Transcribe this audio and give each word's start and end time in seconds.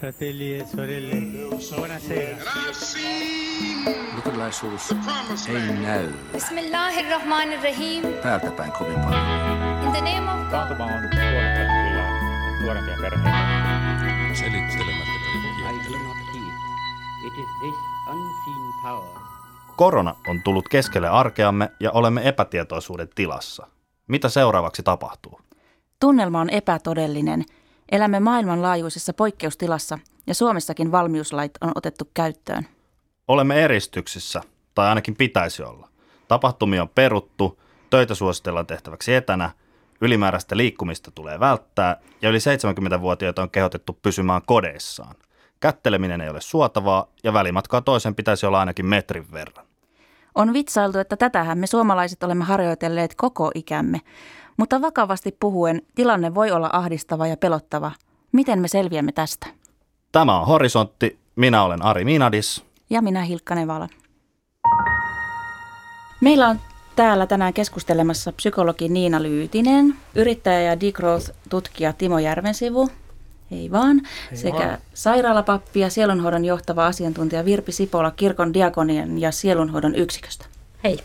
fratelli 0.00 0.54
e 0.54 0.66
sorelle, 0.66 1.16
buonasera. 1.76 2.36
Luterilaisuus 4.16 4.94
ei 5.48 5.72
näy 5.82 6.08
Bismillahirrahmanirrahim. 6.32 8.04
täältä 8.22 8.50
päin 8.50 8.72
kovin 8.72 9.00
paljon. 9.00 9.22
In 9.84 9.92
the 9.92 10.00
name 10.00 10.30
of 10.32 10.38
God. 10.38 10.50
Taantuma 10.50 10.84
on 10.84 11.08
kyllä 11.10 12.62
nuorempia 12.62 12.96
perheitä. 13.00 13.30
Selittelemättä 14.34 15.10
Korona 19.76 20.14
on 20.28 20.42
tullut 20.44 20.68
keskelle 20.68 21.08
arkeamme 21.08 21.70
ja 21.80 21.92
olemme 21.92 22.28
epätietoisuuden 22.28 23.08
tilassa. 23.14 23.66
Mitä 24.08 24.28
seuraavaksi 24.28 24.82
tapahtuu? 24.82 25.40
Tunnelma 26.00 26.40
on 26.40 26.50
epätodellinen. 26.50 27.44
Elämme 27.90 28.20
maailmanlaajuisessa 28.20 29.12
poikkeustilassa 29.12 29.98
ja 30.26 30.34
Suomessakin 30.34 30.92
valmiuslait 30.92 31.52
on 31.60 31.72
otettu 31.74 32.10
käyttöön. 32.14 32.66
Olemme 33.28 33.64
eristyksissä, 33.64 34.42
tai 34.74 34.88
ainakin 34.88 35.16
pitäisi 35.16 35.62
olla. 35.62 35.88
Tapahtumia 36.28 36.82
on 36.82 36.88
peruttu, 36.88 37.60
töitä 37.90 38.14
suositellaan 38.14 38.66
tehtäväksi 38.66 39.14
etänä, 39.14 39.50
ylimääräistä 40.00 40.56
liikkumista 40.56 41.10
tulee 41.10 41.40
välttää 41.40 41.96
ja 42.22 42.28
yli 42.28 42.38
70-vuotiaita 42.38 43.42
on 43.42 43.50
kehotettu 43.50 43.98
pysymään 44.02 44.42
kodeissaan. 44.46 45.14
Kätteleminen 45.60 46.20
ei 46.20 46.28
ole 46.28 46.40
suotavaa 46.40 47.06
ja 47.24 47.32
välimatkaa 47.32 47.80
toisen 47.80 48.14
pitäisi 48.14 48.46
olla 48.46 48.60
ainakin 48.60 48.86
metrin 48.86 49.32
verran. 49.32 49.66
On 50.34 50.52
vitsailtu, 50.52 50.98
että 50.98 51.16
tätähän 51.16 51.58
me 51.58 51.66
suomalaiset 51.66 52.22
olemme 52.22 52.44
harjoitelleet 52.44 53.14
koko 53.14 53.50
ikämme. 53.54 54.00
Mutta 54.60 54.82
vakavasti 54.82 55.36
puhuen, 55.40 55.82
tilanne 55.94 56.34
voi 56.34 56.50
olla 56.50 56.70
ahdistava 56.72 57.26
ja 57.26 57.36
pelottava. 57.36 57.92
Miten 58.32 58.58
me 58.58 58.68
selviämme 58.68 59.12
tästä? 59.12 59.46
Tämä 60.12 60.40
on 60.40 60.46
Horisontti, 60.46 61.18
minä 61.36 61.62
olen 61.62 61.82
Ari 61.82 62.04
Minadis. 62.04 62.64
Ja 62.90 63.02
minä 63.02 63.22
Hilkka 63.22 63.54
Nevala. 63.54 63.88
Meillä 66.20 66.48
on 66.48 66.60
täällä 66.96 67.26
tänään 67.26 67.54
keskustelemassa 67.54 68.32
psykologi 68.32 68.88
Niina 68.88 69.22
Lyytinen, 69.22 69.96
yrittäjä 70.14 70.62
ja 70.62 70.80
degrowth-tutkija 70.80 71.92
Timo 71.98 72.18
Järvensivu, 72.18 72.88
ei 73.50 73.70
vaan, 73.70 74.00
ei 74.30 74.36
sekä 74.36 74.58
vaan. 74.58 74.78
sairaalapappi 74.94 75.80
ja 75.80 75.90
sielunhoidon 75.90 76.44
johtava 76.44 76.86
asiantuntija 76.86 77.44
Virpi 77.44 77.72
Sipola 77.72 78.10
kirkon 78.10 78.54
diakonien 78.54 79.18
ja 79.18 79.32
sielunhoidon 79.32 79.94
yksiköstä. 79.94 80.46
Hei. 80.84 80.98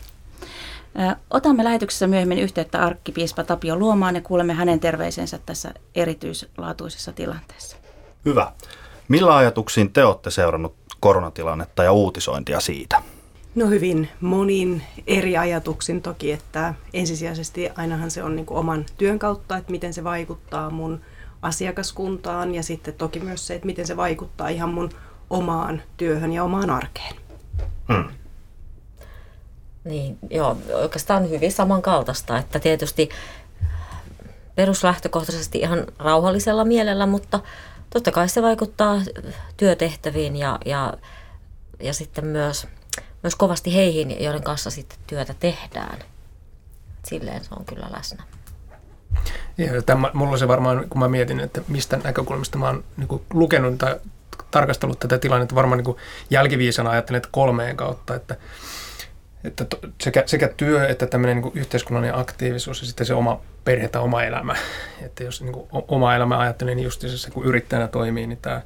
Otamme 1.30 1.64
lähetyksessä 1.64 2.06
myöhemmin 2.06 2.38
yhteyttä 2.38 2.78
arkkipiispa 2.82 3.44
Tapio 3.44 3.76
Luomaan 3.76 4.14
ja 4.14 4.20
kuulemme 4.20 4.54
hänen 4.54 4.80
terveisensä 4.80 5.38
tässä 5.46 5.74
erityislaatuisessa 5.94 7.12
tilanteessa. 7.12 7.76
Hyvä. 8.24 8.52
Millä 9.08 9.36
ajatuksiin 9.36 9.92
te 9.92 10.04
olette 10.04 10.30
seurannut 10.30 10.74
koronatilannetta 11.00 11.84
ja 11.84 11.92
uutisointia 11.92 12.60
siitä? 12.60 13.02
No 13.54 13.66
hyvin 13.66 14.08
monin 14.20 14.82
eri 15.06 15.36
ajatuksin 15.36 16.02
toki, 16.02 16.32
että 16.32 16.74
ensisijaisesti 16.92 17.70
ainahan 17.76 18.10
se 18.10 18.22
on 18.22 18.36
niin 18.36 18.46
kuin 18.46 18.58
oman 18.58 18.84
työn 18.98 19.18
kautta, 19.18 19.56
että 19.56 19.70
miten 19.70 19.94
se 19.94 20.04
vaikuttaa 20.04 20.70
mun 20.70 21.00
asiakaskuntaan 21.42 22.54
ja 22.54 22.62
sitten 22.62 22.94
toki 22.94 23.20
myös 23.20 23.46
se, 23.46 23.54
että 23.54 23.66
miten 23.66 23.86
se 23.86 23.96
vaikuttaa 23.96 24.48
ihan 24.48 24.68
mun 24.68 24.90
omaan 25.30 25.82
työhön 25.96 26.32
ja 26.32 26.44
omaan 26.44 26.70
arkeen. 26.70 27.16
Hmm. 27.92 28.04
Niin, 29.86 30.18
joo, 30.30 30.56
oikeastaan 30.72 31.30
hyvin 31.30 31.52
samankaltaista, 31.52 32.38
että 32.38 32.58
tietysti 32.58 33.08
peruslähtökohtaisesti 34.54 35.58
ihan 35.58 35.86
rauhallisella 35.98 36.64
mielellä, 36.64 37.06
mutta 37.06 37.40
totta 37.90 38.10
kai 38.10 38.28
se 38.28 38.42
vaikuttaa 38.42 39.00
työtehtäviin 39.56 40.36
ja, 40.36 40.58
ja, 40.64 40.94
ja 41.80 41.94
sitten 41.94 42.26
myös, 42.26 42.66
myös 43.22 43.34
kovasti 43.34 43.74
heihin, 43.74 44.22
joiden 44.24 44.42
kanssa 44.42 44.70
sitten 44.70 44.98
työtä 45.06 45.34
tehdään. 45.40 45.98
Silleen 47.04 47.44
se 47.44 47.50
on 47.58 47.64
kyllä 47.64 47.88
läsnä. 47.96 48.22
Ja 49.58 49.82
tämä, 49.82 50.10
mulla 50.14 50.32
on 50.32 50.38
se 50.38 50.48
varmaan, 50.48 50.88
kun 50.88 50.98
mä 50.98 51.08
mietin, 51.08 51.40
että 51.40 51.60
mistä 51.68 51.96
näkökulmasta 52.04 52.58
mä 52.58 52.66
oon 52.66 52.84
niin 52.96 53.20
lukenut 53.32 53.78
tai 53.78 53.96
tarkastellut 54.50 55.00
tätä 55.00 55.18
tilannetta, 55.18 55.54
varmaan 55.54 55.82
niin 55.82 55.96
jälkiviisana 56.30 56.90
ajattelen, 56.90 57.16
että 57.16 57.28
kolmeen 57.32 57.76
kautta, 57.76 58.14
että, 58.14 58.36
että 59.46 59.66
sekä, 60.00 60.22
sekä 60.26 60.48
työ 60.56 60.88
että 60.88 61.06
tämmöinen 61.06 61.40
niin 61.40 61.52
yhteiskunnallinen 61.54 62.18
aktiivisuus 62.18 62.80
ja 62.80 62.86
sitten 62.86 63.06
se 63.06 63.14
oma 63.14 63.40
perhe 63.64 63.88
tai 63.88 64.02
oma 64.02 64.22
elämä. 64.22 64.56
Että 65.06 65.24
jos 65.24 65.42
niin 65.42 65.52
kuin, 65.52 65.68
oma 65.88 66.14
elämä 66.14 66.38
ajattelee, 66.38 66.74
niin 66.74 66.84
just 66.84 67.00
se, 67.00 67.30
kun 67.30 67.44
yrittäjänä 67.44 67.88
toimii, 67.88 68.26
niin 68.26 68.38
tämä, 68.42 68.62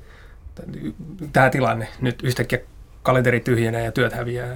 tämä 1.32 1.50
tilanne 1.50 1.88
nyt 2.00 2.22
yhtäkkiä 2.22 2.58
kalenteri 3.02 3.40
tyhjenee 3.40 3.84
ja 3.84 3.92
työt 3.92 4.12
häviää. 4.12 4.46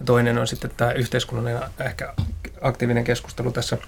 Ja 0.00 0.04
toinen 0.04 0.38
on 0.38 0.46
sitten 0.46 0.70
tämä 0.76 0.92
yhteiskunnallinen 0.92 1.62
ehkä 1.84 2.14
aktiivinen 2.60 3.04
keskustelu 3.04 3.52
tässä 3.52 3.78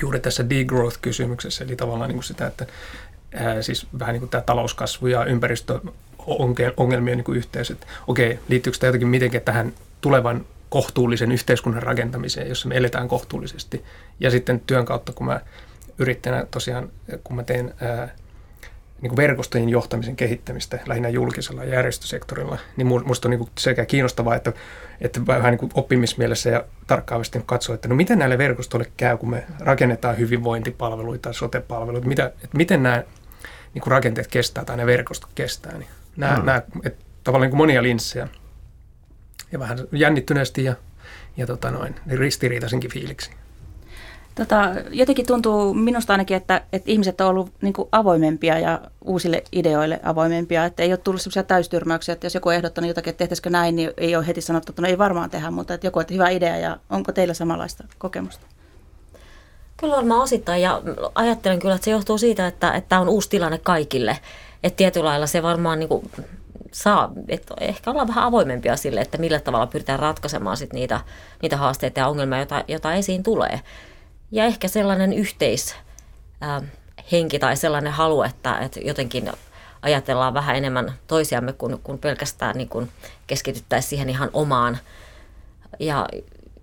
juuri 0.00 0.20
tässä 0.20 0.50
degrowth-kysymyksessä, 0.50 1.64
eli 1.64 1.76
tavallaan 1.76 2.08
niin 2.08 2.16
kuin 2.16 2.24
sitä, 2.24 2.46
että 2.46 2.66
ää, 3.34 3.62
siis 3.62 3.86
vähän 3.98 4.12
niin 4.12 4.20
kuin 4.20 4.30
tämä 4.30 4.42
talouskasvu 4.42 5.06
ja 5.06 5.24
ympäristöongelmien 5.24 7.18
niin 7.18 7.36
yhteys, 7.36 7.70
että 7.70 7.86
okei, 8.06 8.38
liittyykö 8.48 8.78
tämä 8.78 8.88
jotenkin 8.88 9.08
mitenkin 9.08 9.42
tähän 9.42 9.72
tulevan 10.00 10.44
kohtuullisen 10.72 11.32
yhteiskunnan 11.32 11.82
rakentamiseen, 11.82 12.48
jossa 12.48 12.68
me 12.68 12.76
eletään 12.76 13.08
kohtuullisesti. 13.08 13.84
Ja 14.20 14.30
sitten 14.30 14.60
työn 14.60 14.84
kautta, 14.84 15.12
kun 15.12 15.26
mä 15.26 15.40
yrittäjänä 15.98 16.46
tosiaan, 16.50 16.90
kun 17.24 17.36
mä 17.36 17.42
teen 17.42 17.74
ää, 17.80 18.08
niin 19.00 19.10
kuin 19.10 19.16
verkostojen 19.16 19.68
johtamisen 19.68 20.16
kehittämistä 20.16 20.78
lähinnä 20.86 21.08
julkisella 21.08 21.64
järjestösektorilla, 21.64 22.58
niin 22.76 22.86
minusta 22.86 23.28
on 23.28 23.30
niin 23.30 23.38
kuin 23.38 23.50
sekä 23.58 23.84
kiinnostavaa, 23.84 24.34
että, 24.34 24.52
että 25.00 25.26
vähän 25.26 25.50
niin 25.50 25.58
kuin 25.58 25.72
oppimismielessä 25.74 26.50
ja 26.50 26.64
tarkkaavasti 26.86 27.42
katsoa, 27.46 27.74
että 27.74 27.88
no 27.88 27.94
miten 27.94 28.18
näille 28.18 28.38
verkostoille 28.38 28.92
käy, 28.96 29.16
kun 29.16 29.30
me 29.30 29.44
rakennetaan 29.60 30.18
hyvinvointipalveluita 30.18 31.22
tai 31.22 31.34
sote-palveluita, 31.34 32.08
mitä, 32.08 32.26
että 32.26 32.56
miten 32.56 32.82
nämä 32.82 33.02
niin 33.74 33.82
kuin 33.82 33.90
rakenteet 33.90 34.26
kestää 34.26 34.64
tai 34.64 34.76
ne 34.76 34.86
verkostot 34.86 35.30
kestää. 35.34 35.78
Niin 35.78 35.88
nämä, 36.16 36.36
hmm. 36.36 36.46
nämä 36.46 36.62
että 36.84 37.04
tavallaan 37.24 37.46
niin 37.46 37.50
kuin 37.50 37.58
monia 37.58 37.82
linssejä 37.82 38.28
ja 39.52 39.58
vähän 39.58 39.78
jännittyneesti 39.92 40.64
ja, 40.64 40.74
ja 41.36 41.46
tota 41.46 41.70
noin, 41.70 41.94
niin 42.06 42.18
ristiriitaisenkin 42.18 42.90
fiiliksi. 42.90 43.30
Tota, 44.34 44.70
jotenkin 44.90 45.26
tuntuu 45.26 45.74
minusta 45.74 46.12
ainakin, 46.12 46.36
että, 46.36 46.62
että 46.72 46.90
ihmiset 46.90 47.20
on 47.20 47.26
ollut 47.26 47.52
niin 47.62 47.74
avoimempia 47.92 48.58
ja 48.58 48.80
uusille 49.04 49.44
ideoille 49.52 50.00
avoimempia. 50.02 50.64
Että 50.64 50.82
ei 50.82 50.92
ole 50.92 50.96
tullut 50.96 51.20
sellaisia 51.20 51.42
täystyrmäyksiä, 51.42 52.12
että 52.12 52.26
jos 52.26 52.34
joku 52.34 52.48
on 52.48 52.54
ehdottanut 52.54 52.88
jotakin, 52.88 53.10
että 53.10 53.18
tehtäisikö 53.18 53.50
näin, 53.50 53.76
niin 53.76 53.90
ei 53.96 54.16
ole 54.16 54.26
heti 54.26 54.40
sanottu, 54.40 54.72
että 54.72 54.82
no 54.82 54.88
ei 54.88 54.98
varmaan 54.98 55.30
tehdä, 55.30 55.50
mutta 55.50 55.74
että 55.74 55.86
joku 55.86 56.00
että 56.00 56.14
hyvä 56.14 56.28
idea 56.28 56.56
ja 56.56 56.76
onko 56.90 57.12
teillä 57.12 57.34
samanlaista 57.34 57.84
kokemusta? 57.98 58.46
Kyllä 59.76 59.96
varmaan 59.96 60.20
osittain 60.20 60.62
ja 60.62 60.82
ajattelen 61.14 61.58
kyllä, 61.58 61.74
että 61.74 61.84
se 61.84 61.90
johtuu 61.90 62.18
siitä, 62.18 62.46
että, 62.46 62.72
että 62.72 62.88
tämä 62.88 63.00
on 63.00 63.08
uusi 63.08 63.30
tilanne 63.30 63.58
kaikille. 63.58 64.18
Että 64.62 64.76
tietyllä 64.76 65.06
lailla 65.06 65.26
se 65.26 65.42
varmaan 65.42 65.78
niin 65.78 65.88
kuin 65.88 66.10
saa, 66.72 67.12
että 67.28 67.54
ehkä 67.60 67.90
ollaan 67.90 68.08
vähän 68.08 68.24
avoimempia 68.24 68.76
sille, 68.76 69.00
että 69.00 69.18
millä 69.18 69.40
tavalla 69.40 69.66
pyritään 69.66 69.98
ratkaisemaan 69.98 70.56
sit 70.56 70.72
niitä, 70.72 71.00
niitä 71.42 71.56
haasteita 71.56 72.00
ja 72.00 72.08
ongelmia, 72.08 72.38
joita, 72.38 72.64
joita 72.68 72.94
esiin 72.94 73.22
tulee 73.22 73.60
ja 74.32 74.44
ehkä 74.44 74.68
sellainen 74.68 75.12
yhteishenki 75.12 77.38
tai 77.40 77.56
sellainen 77.56 77.92
halu, 77.92 78.22
että, 78.22 78.58
että 78.58 78.80
jotenkin 78.80 79.32
ajatellaan 79.82 80.34
vähän 80.34 80.56
enemmän 80.56 80.92
toisiamme, 81.06 81.52
kun, 81.52 81.80
kun 81.84 81.98
pelkästään 81.98 82.56
niin 82.56 82.68
kun 82.68 82.88
keskityttäisiin 83.26 83.90
siihen 83.90 84.10
ihan 84.10 84.30
omaan. 84.32 84.78
Ja, 85.80 86.08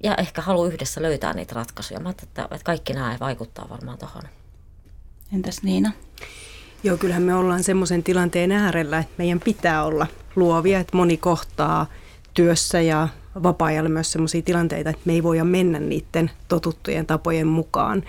ja 0.04 0.16
ehkä 0.16 0.42
halu 0.42 0.66
yhdessä 0.66 1.02
löytää 1.02 1.34
niitä 1.34 1.56
ratkaisuja. 1.56 2.00
Mä 2.00 2.10
että, 2.10 2.44
että 2.44 2.64
kaikki 2.64 2.94
nämä 2.94 3.18
vaikuttaa 3.20 3.70
varmaan 3.70 3.98
tuohon. 3.98 4.24
Entäs 5.34 5.64
Niina? 5.64 5.92
Joo, 6.84 6.98
kyllähän 6.98 7.24
me 7.24 7.36
ollaan 7.36 7.64
semmoisen 7.64 8.04
tilanteen 8.04 8.52
äärellä, 8.52 9.00
että 9.00 9.14
meidän 9.18 9.40
pitää 9.40 9.84
olla 9.84 10.08
luovia, 10.36 10.80
että 10.80 10.98
moni 10.98 11.18
kohtaa 11.18 11.86
työssä 12.34 12.82
ja 12.82 13.08
vapaa-ajalla 13.44 13.90
myös 13.90 14.12
sellaisia 14.12 14.42
tilanteita, 14.42 14.90
että 14.90 15.02
me 15.06 15.14
ei 15.14 15.24
voida 15.24 15.44
mennä 15.44 15.80
niiden 15.80 16.32
totuttujen 16.48 17.06
tapojen 17.06 17.48
mukaan. 17.48 18.04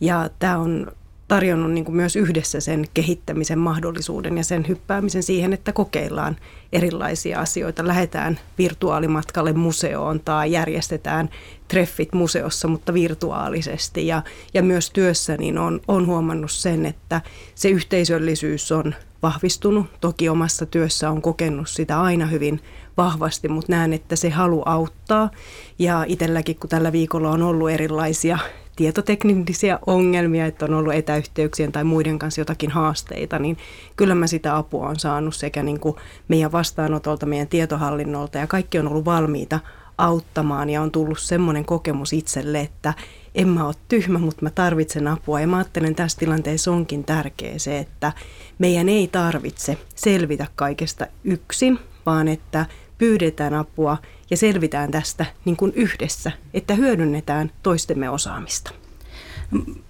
Ja 0.00 0.30
tämä 0.38 0.58
on 0.58 0.92
tarjonnut 1.28 1.72
niin 1.72 1.84
kuin 1.84 1.96
myös 1.96 2.16
yhdessä 2.16 2.60
sen 2.60 2.84
kehittämisen 2.94 3.58
mahdollisuuden 3.58 4.36
ja 4.36 4.44
sen 4.44 4.68
hyppäämisen 4.68 5.22
siihen, 5.22 5.52
että 5.52 5.72
kokeillaan 5.72 6.36
erilaisia 6.72 7.40
asioita. 7.40 7.86
Lähdetään 7.86 8.40
virtuaalimatkalle 8.58 9.52
museoon 9.52 10.20
tai 10.20 10.52
järjestetään 10.52 11.30
treffit 11.68 12.12
museossa, 12.12 12.68
mutta 12.68 12.94
virtuaalisesti. 12.94 14.06
Ja, 14.06 14.22
ja 14.54 14.62
myös 14.62 14.90
työssä 14.90 15.36
niin 15.36 15.58
on, 15.58 15.80
on 15.88 16.06
huomannut 16.06 16.50
sen, 16.50 16.86
että 16.86 17.20
se 17.54 17.68
yhteisöllisyys 17.68 18.72
on 18.72 18.94
vahvistunut. 19.22 19.86
Toki 20.00 20.28
omassa 20.28 20.66
työssä 20.66 21.10
on 21.10 21.22
kokenut 21.22 21.68
sitä 21.68 22.00
aina 22.00 22.26
hyvin 22.26 22.60
vahvasti, 22.96 23.48
mutta 23.48 23.72
näen, 23.72 23.92
että 23.92 24.16
se 24.16 24.30
halu 24.30 24.62
auttaa. 24.66 25.30
Ja 25.78 26.04
itselläkin, 26.08 26.56
kun 26.56 26.70
tällä 26.70 26.92
viikolla 26.92 27.30
on 27.30 27.42
ollut 27.42 27.70
erilaisia 27.70 28.38
tietoteknisiä 28.76 29.78
ongelmia, 29.86 30.46
että 30.46 30.64
on 30.64 30.74
ollut 30.74 30.94
etäyhteyksien 30.94 31.72
tai 31.72 31.84
muiden 31.84 32.18
kanssa 32.18 32.40
jotakin 32.40 32.70
haasteita, 32.70 33.38
niin 33.38 33.56
kyllä 33.96 34.14
mä 34.14 34.26
sitä 34.26 34.56
apua 34.56 34.88
on 34.88 34.98
saanut 34.98 35.34
sekä 35.34 35.62
niin 35.62 35.80
kuin 35.80 35.96
meidän 36.28 36.52
vastaanotolta, 36.52 37.26
meidän 37.26 37.48
tietohallinnolta 37.48 38.38
ja 38.38 38.46
kaikki 38.46 38.78
on 38.78 38.88
ollut 38.88 39.04
valmiita 39.04 39.60
auttamaan 39.98 40.70
ja 40.70 40.82
on 40.82 40.90
tullut 40.90 41.18
semmoinen 41.18 41.64
kokemus 41.64 42.12
itselle, 42.12 42.60
että 42.60 42.94
en 43.34 43.48
mä 43.48 43.66
ole 43.66 43.74
tyhmä, 43.88 44.18
mutta 44.18 44.42
mä 44.42 44.50
tarvitsen 44.50 45.08
apua. 45.08 45.40
Ja 45.40 45.46
mä 45.46 45.56
ajattelen, 45.56 45.90
että 45.90 46.02
tässä 46.02 46.18
tilanteessa 46.18 46.72
onkin 46.72 47.04
tärkeä 47.04 47.58
se, 47.58 47.78
että 47.78 48.12
meidän 48.58 48.88
ei 48.88 49.08
tarvitse 49.08 49.78
selvitä 49.94 50.46
kaikesta 50.54 51.06
yksin, 51.24 51.78
vaan 52.06 52.28
että 52.28 52.66
pyydetään 52.98 53.54
apua 53.54 53.96
ja 54.30 54.36
selvitään 54.36 54.90
tästä 54.90 55.26
niin 55.44 55.56
kuin 55.56 55.72
yhdessä, 55.76 56.32
että 56.54 56.74
hyödynnetään 56.74 57.50
toistemme 57.62 58.10
osaamista. 58.10 58.70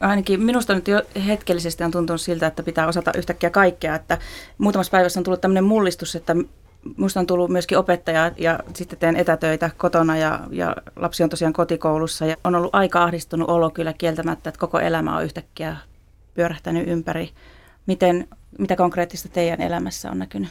Ainakin 0.00 0.42
minusta 0.42 0.74
nyt 0.74 0.88
jo 0.88 1.02
hetkellisesti 1.26 1.84
on 1.84 1.90
tuntunut 1.90 2.20
siltä, 2.20 2.46
että 2.46 2.62
pitää 2.62 2.86
osata 2.86 3.12
yhtäkkiä 3.16 3.50
kaikkea. 3.50 3.94
Että 3.94 4.18
muutamassa 4.58 4.90
päivässä 4.90 5.20
on 5.20 5.24
tullut 5.24 5.40
tämmöinen 5.40 5.64
mullistus, 5.64 6.16
että 6.16 6.36
Minusta 6.96 7.20
on 7.20 7.26
tullut 7.26 7.50
myöskin 7.50 7.78
opettaja 7.78 8.32
ja 8.36 8.58
sitten 8.74 8.98
teen 8.98 9.16
etätöitä 9.16 9.70
kotona 9.76 10.16
ja, 10.16 10.40
ja 10.50 10.76
lapsi 10.96 11.22
on 11.22 11.30
tosiaan 11.30 11.52
kotikoulussa. 11.52 12.26
Ja 12.26 12.36
on 12.44 12.54
ollut 12.54 12.74
aika 12.74 13.02
ahdistunut 13.02 13.50
olo 13.50 13.70
kyllä 13.70 13.92
kieltämättä, 13.92 14.48
että 14.50 14.60
koko 14.60 14.78
elämä 14.78 15.16
on 15.16 15.24
yhtäkkiä 15.24 15.76
pyörähtänyt 16.34 16.88
ympäri. 16.88 17.30
Miten, 17.86 18.28
mitä 18.58 18.76
konkreettista 18.76 19.28
teidän 19.28 19.60
elämässä 19.60 20.10
on 20.10 20.18
näkynyt? 20.18 20.50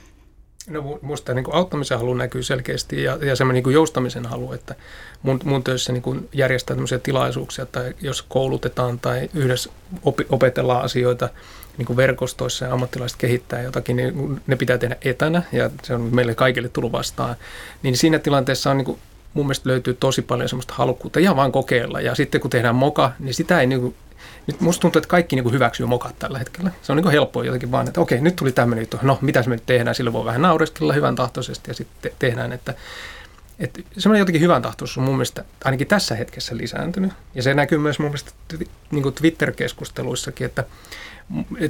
No 0.70 1.00
minusta 1.02 1.34
niin 1.34 1.46
auttamisen 1.52 1.98
halu 1.98 2.14
näkyy 2.14 2.44
selkeästi 2.44 3.04
ja, 3.04 3.18
ja 3.22 3.36
semmoinen 3.36 3.64
niin 3.64 3.74
joustamisen 3.74 4.26
halu, 4.26 4.54
että 4.54 4.76
mun, 5.24 5.40
mun 5.44 5.64
töissä 5.64 5.94
niin 5.94 6.04
kuin 6.04 6.30
järjestää 6.34 6.76
tämmöisiä 6.76 7.00
tilaisuuksia 7.00 7.66
tai 7.66 7.94
jos 8.02 8.22
koulutetaan 8.22 9.00
tai 9.00 9.30
yhdessä 9.34 9.70
opi, 10.04 10.26
opetellaan 10.30 10.84
asioita 10.84 11.30
niin 11.78 11.86
kuin 11.86 11.98
verkostoissa 11.98 12.66
ja 12.66 12.74
ammattilaiset 12.74 13.18
kehittää 13.18 13.62
jotakin, 13.62 13.96
niin 13.96 14.42
ne 14.48 14.56
pitää 14.56 14.78
tehdä 14.78 14.96
etänä 15.02 15.42
ja 15.52 15.70
se 15.84 15.94
on 15.94 16.02
meille 16.16 16.36
kaikille 16.36 16.70
tullut 16.70 16.92
vastaan. 16.92 17.36
Niin 17.84 17.98
siinä 17.98 18.20
tilanteessa 18.20 18.72
on 18.72 18.78
niin 18.78 18.86
kuin, 18.86 19.00
mun 19.34 19.46
mielestä 19.46 19.70
löytyy 19.70 19.94
tosi 19.94 20.22
paljon 20.22 20.50
semmoista 20.50 20.74
halukkuutta 20.74 21.20
ihan 21.20 21.36
vaan 21.36 21.52
kokeilla 21.52 22.02
ja 22.02 22.16
sitten 22.16 22.42
kun 22.42 22.50
tehdään 22.52 22.76
moka, 22.76 23.12
niin 23.20 23.34
sitä 23.34 23.60
ei 23.60 23.68
niin 23.68 23.82
kuin, 23.82 23.96
nyt 24.48 24.62
musta 24.62 24.82
tuntuu, 24.82 25.00
että 25.00 25.10
kaikki 25.10 25.36
niin 25.36 25.52
hyväksyy 25.52 25.86
mokat 25.86 26.20
tällä 26.20 26.40
hetkellä. 26.40 26.72
Se 26.82 26.92
on 26.92 26.98
niin 26.98 27.12
helppoa 27.12 27.46
jotenkin 27.46 27.72
vaan, 27.72 27.88
että 27.88 28.02
okei, 28.02 28.22
nyt 28.22 28.36
tuli 28.36 28.52
tämmöinen 28.52 28.82
juttu. 28.82 29.00
No, 29.02 29.18
mitä 29.22 29.44
me 29.48 29.56
nyt 29.56 29.66
tehdään? 29.66 29.96
Sillä 29.96 30.14
voi 30.14 30.26
vähän 30.26 30.42
naureskella 30.42 30.94
hyvän 30.94 31.16
tahtoisesti 31.16 31.72
ja 31.72 31.74
sitten 31.74 31.98
te- 32.02 32.16
tehdään, 32.20 32.54
että 32.54 32.74
että 33.60 33.82
semmoinen 33.98 34.20
jotenkin 34.20 34.42
hyvän 34.42 34.62
tahtoisuus 34.62 34.98
on 34.98 35.04
mun 35.04 35.16
mielestä 35.16 35.46
ainakin 35.66 35.88
tässä 35.88 36.16
hetkessä 36.16 36.58
lisääntynyt. 36.58 37.12
Ja 37.36 37.44
se 37.44 37.54
näkyy 37.54 37.78
myös 37.78 38.00
mun 38.00 38.08
mielestä 38.08 38.32
niin 38.92 39.04
kuin 39.04 39.16
Twitter-keskusteluissakin, 39.16 40.46
että 40.46 40.64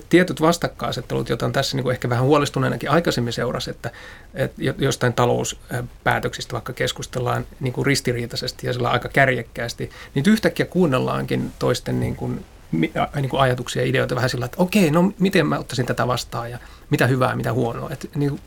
tietyt 0.09 0.41
vastakkaisettelut, 0.41 1.29
joita 1.29 1.45
on 1.45 1.51
tässä 1.51 1.77
niin 1.77 1.83
kuin 1.83 1.93
ehkä 1.93 2.09
vähän 2.09 2.25
huolestuneenakin 2.25 2.91
aikaisemmin 2.91 3.33
seurasi, 3.33 3.69
että, 3.71 3.91
että 4.33 4.61
jostain 4.77 5.13
talouspäätöksistä 5.13 6.53
vaikka 6.53 6.73
keskustellaan 6.73 7.45
niin 7.59 7.73
kuin 7.73 7.85
ristiriitaisesti 7.85 8.67
ja 8.67 8.73
sillä 8.73 8.89
aika 8.89 9.09
kärjekkäästi, 9.09 9.89
niin 10.15 10.25
yhtäkkiä 10.27 10.65
kuunnellaankin 10.65 11.51
toisten 11.59 11.99
niin 11.99 12.15
kuin, 12.15 12.45
niin 12.71 13.29
kuin 13.29 13.41
ajatuksia 13.41 13.81
ja 13.81 13.87
ideoita 13.87 14.15
vähän 14.15 14.29
sillä, 14.29 14.45
että 14.45 14.61
okei, 14.61 14.91
no 14.91 15.13
miten 15.19 15.47
mä 15.47 15.59
ottaisin 15.59 15.85
tätä 15.85 16.07
vastaan 16.07 16.51
ja 16.51 16.59
mitä 16.89 17.07
hyvää, 17.07 17.35
mitä 17.35 17.53
huonoa. 17.53 17.89
Että, 17.91 18.07
niin, 18.15 18.39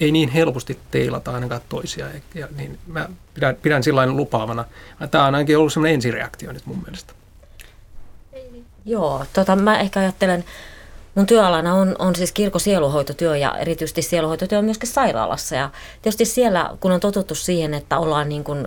ei 0.00 0.12
niin 0.12 0.28
helposti 0.28 0.78
teilata 0.90 1.30
ainakaan 1.30 1.60
toisia. 1.68 2.06
Ja, 2.34 2.48
niin 2.56 2.78
mä 2.86 3.08
pidän, 3.34 3.56
pidän 3.56 3.82
sillä 3.82 4.06
lupaavana. 4.06 4.64
Tämä 5.10 5.26
on 5.26 5.34
ainakin 5.34 5.58
ollut 5.58 5.72
sellainen 5.72 5.94
ensireaktio 5.94 6.52
nyt 6.52 6.66
mun 6.66 6.82
mielestä. 6.84 7.12
Joo, 8.84 9.24
tota, 9.32 9.56
mä 9.56 9.80
ehkä 9.80 10.00
ajattelen, 10.00 10.44
mun 11.14 11.26
työalana 11.26 11.74
on, 11.74 11.96
on 11.98 12.16
siis 12.16 12.32
kirkko 12.32 12.58
sieluhoitotyö 12.58 13.36
ja 13.36 13.56
erityisesti 13.56 14.02
sieluhoitotyö 14.02 14.62
myöskin 14.62 14.88
sairaalassa. 14.88 15.54
Ja 15.54 15.70
tietysti 16.02 16.24
siellä, 16.24 16.70
kun 16.80 16.92
on 16.92 17.00
totuttu 17.00 17.34
siihen, 17.34 17.74
että 17.74 17.98
ollaan 17.98 18.28
niin 18.28 18.44
kuin 18.44 18.66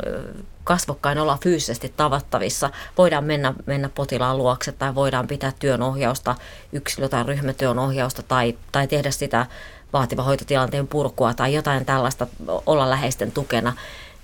kasvokkain, 0.64 1.18
ollaan 1.18 1.40
fyysisesti 1.40 1.94
tavattavissa, 1.98 2.70
voidaan 2.98 3.24
mennä, 3.24 3.54
mennä 3.66 3.90
potilaan 3.90 4.38
luokse 4.38 4.72
tai 4.72 4.96
voidaan 4.96 5.28
pitää 5.28 5.52
työn 5.60 5.82
ohjausta, 5.82 6.36
yksilö- 6.74 7.10
tai 7.10 7.24
ryhmätyön 7.24 7.80
ohjausta 7.80 8.24
tai, 8.24 8.58
tai 8.72 8.88
tehdä 8.88 9.12
sitä 9.12 9.46
vaativa 9.94 10.24
hoitotilanteen 10.24 10.88
purkua 10.88 11.34
tai 11.34 11.54
jotain 11.54 11.86
tällaista, 11.86 12.28
olla 12.66 12.90
läheisten 12.90 13.32
tukena 13.32 13.74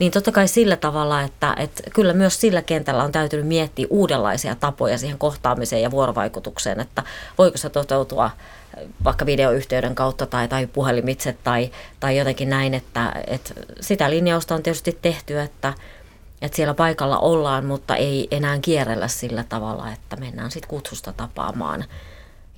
niin 0.01 0.11
totta 0.11 0.31
kai 0.31 0.47
sillä 0.47 0.75
tavalla, 0.75 1.21
että, 1.21 1.55
että 1.57 1.83
kyllä 1.93 2.13
myös 2.13 2.41
sillä 2.41 2.61
kentällä 2.61 3.03
on 3.03 3.11
täytynyt 3.11 3.47
miettiä 3.47 3.87
uudenlaisia 3.89 4.55
tapoja 4.55 4.97
siihen 4.97 5.17
kohtaamiseen 5.17 5.81
ja 5.81 5.91
vuorovaikutukseen, 5.91 6.79
että 6.79 7.03
voiko 7.37 7.57
se 7.57 7.69
toteutua 7.69 8.31
vaikka 9.03 9.25
videoyhteyden 9.25 9.95
kautta 9.95 10.25
tai, 10.25 10.47
tai 10.47 10.67
puhelimitse 10.67 11.37
tai, 11.43 11.71
tai 11.99 12.17
jotenkin 12.17 12.49
näin, 12.49 12.73
että, 12.73 13.13
että 13.27 13.53
sitä 13.81 14.09
linjausta 14.09 14.55
on 14.55 14.63
tietysti 14.63 14.97
tehty, 15.01 15.39
että, 15.39 15.73
että 16.41 16.55
siellä 16.55 16.73
paikalla 16.73 17.19
ollaan, 17.19 17.65
mutta 17.65 17.95
ei 17.95 18.27
enää 18.31 18.59
kierrellä 18.59 19.07
sillä 19.07 19.43
tavalla, 19.49 19.91
että 19.91 20.15
mennään 20.15 20.51
sitten 20.51 20.69
kutsusta 20.69 21.13
tapaamaan. 21.13 21.85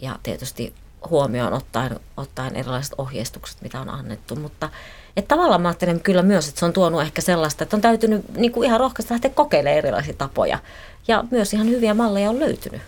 Ja 0.01 0.19
tietysti 0.23 0.73
huomioon 1.09 1.53
ottaen, 1.53 1.99
ottaen 2.17 2.55
erilaiset 2.55 2.93
ohjeistukset, 2.97 3.61
mitä 3.61 3.81
on 3.81 3.89
annettu, 3.89 4.35
mutta 4.35 4.69
että 5.17 5.35
tavallaan 5.35 5.61
mä 5.61 5.67
ajattelen 5.67 5.99
kyllä 5.99 6.21
myös, 6.21 6.47
että 6.47 6.59
se 6.59 6.65
on 6.65 6.73
tuonut 6.73 7.01
ehkä 7.01 7.21
sellaista, 7.21 7.63
että 7.63 7.75
on 7.75 7.81
täytynyt 7.81 8.37
niin 8.37 8.51
kuin 8.51 8.65
ihan 8.65 8.79
rohkaista 8.79 9.13
lähteä 9.13 9.31
kokeilemaan 9.31 9.77
erilaisia 9.77 10.13
tapoja. 10.13 10.59
Ja 11.07 11.23
myös 11.31 11.53
ihan 11.53 11.69
hyviä 11.69 11.93
malleja 11.93 12.29
on 12.29 12.39
löytynyt. 12.39 12.81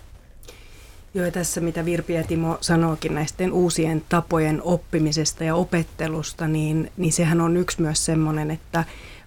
Joo, 1.14 1.32
tässä 1.32 1.62
mitä 1.62 1.86
Virpi 1.86 2.14
ja 2.14 2.24
Timo 2.24 2.58
sanookin 2.62 3.16
näistä 3.16 3.44
uusien 3.52 4.04
tapojen 4.10 4.62
oppimisesta 4.64 5.44
ja 5.44 5.56
opettelusta, 5.56 6.48
niin, 6.48 6.92
niin 6.98 7.14
sehän 7.14 7.42
on 7.42 7.58
yksi 7.58 7.82
myös 7.82 8.06
semmoinen, 8.06 8.52
että 8.52 8.84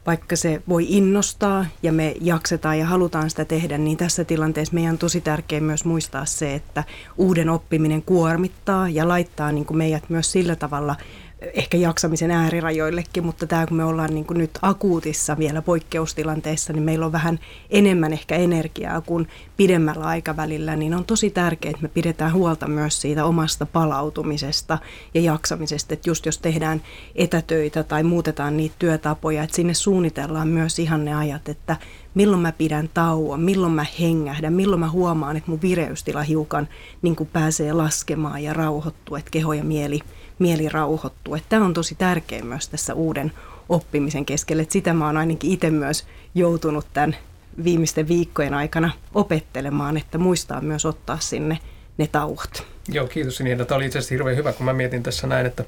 vaikka 0.06 0.36
se 0.36 0.62
voi 0.68 0.86
innostaa 0.88 1.66
ja 1.82 1.92
me 1.92 2.14
jaksetaan 2.20 2.78
ja 2.78 2.86
halutaan 2.86 3.30
sitä 3.30 3.44
tehdä, 3.44 3.78
niin 3.78 3.96
tässä 3.96 4.24
tilanteessa 4.24 4.74
meidän 4.74 4.92
on 4.92 4.98
tosi 4.98 5.20
tärkeää 5.20 5.60
myös 5.60 5.84
muistaa 5.84 6.24
se, 6.24 6.54
että 6.54 6.84
uuden 7.16 7.48
oppiminen 7.48 8.02
kuormittaa 8.02 8.88
ja 8.88 9.08
laittaa 9.08 9.52
niin 9.52 9.66
kuin 9.66 9.78
meidät 9.78 10.04
myös 10.08 10.32
sillä 10.32 10.56
tavalla 10.56 10.96
ehkä 11.40 11.76
jaksamisen 11.76 12.30
äärirajoillekin, 12.30 13.26
mutta 13.26 13.46
tämä 13.46 13.66
kun 13.66 13.76
me 13.76 13.84
ollaan 13.84 14.14
niin 14.14 14.24
kuin 14.24 14.38
nyt 14.38 14.58
akuutissa 14.62 15.38
vielä 15.38 15.62
poikkeustilanteessa, 15.62 16.72
niin 16.72 16.82
meillä 16.82 17.06
on 17.06 17.12
vähän 17.12 17.38
enemmän 17.70 18.12
ehkä 18.12 18.36
energiaa 18.36 19.00
kuin 19.00 19.28
pidemmällä 19.56 20.04
aikavälillä, 20.04 20.76
niin 20.76 20.94
on 20.94 21.04
tosi 21.04 21.30
tärkeää, 21.30 21.70
että 21.70 21.82
me 21.82 21.88
pidetään 21.88 22.32
huolta 22.32 22.68
myös 22.68 23.00
siitä 23.00 23.24
omasta 23.24 23.66
palautumisesta 23.66 24.78
ja 25.14 25.20
jaksamisesta, 25.20 25.94
että 25.94 26.10
just 26.10 26.26
jos 26.26 26.38
tehdään 26.38 26.82
etätöitä 27.14 27.82
tai 27.82 28.02
muutetaan 28.02 28.56
niitä 28.56 28.74
työtapoja, 28.78 29.42
että 29.42 29.56
sinne 29.56 29.74
suunnitellaan 29.74 30.48
myös 30.48 30.78
ihan 30.78 31.04
ne 31.04 31.14
ajat, 31.14 31.48
että 31.48 31.76
milloin 32.14 32.42
mä 32.42 32.52
pidän 32.52 32.90
tauon, 32.94 33.40
milloin 33.40 33.72
mä 33.72 33.86
hengähdän, 34.00 34.52
milloin 34.52 34.80
mä 34.80 34.90
huomaan, 34.90 35.36
että 35.36 35.50
mun 35.50 35.62
vireystila 35.62 36.22
hiukan 36.22 36.68
niin 37.02 37.16
kuin 37.16 37.28
pääsee 37.32 37.72
laskemaan 37.72 38.42
ja 38.42 38.52
rauhoittuu, 38.52 39.16
että 39.16 39.30
keho 39.30 39.52
ja 39.52 39.64
mieli– 39.64 40.00
mieli 40.38 40.68
rauhoittuu. 40.68 41.34
Että 41.34 41.48
tämä 41.48 41.64
on 41.64 41.74
tosi 41.74 41.94
tärkeä 41.94 42.42
myös 42.42 42.68
tässä 42.68 42.94
uuden 42.94 43.32
oppimisen 43.68 44.24
keskellä. 44.24 44.62
Että 44.62 44.72
sitä 44.72 44.92
mä 44.92 45.06
oon 45.06 45.16
ainakin 45.16 45.52
itse 45.52 45.70
myös 45.70 46.06
joutunut 46.34 46.86
tämän 46.92 47.16
viimeisten 47.64 48.08
viikkojen 48.08 48.54
aikana 48.54 48.90
opettelemaan, 49.14 49.96
että 49.96 50.18
muistaa 50.18 50.60
myös 50.60 50.84
ottaa 50.84 51.18
sinne 51.20 51.58
ne 51.98 52.06
tauot. 52.06 52.66
Joo, 52.88 53.06
kiitos 53.06 53.40
Niina. 53.40 53.64
Tämä 53.64 53.76
oli 53.76 53.86
itse 53.86 53.98
asiassa 53.98 54.14
hirveän 54.14 54.36
hyvä, 54.36 54.52
kun 54.52 54.66
mä 54.66 54.72
mietin 54.72 55.02
tässä 55.02 55.26
näin, 55.26 55.46
että, 55.46 55.64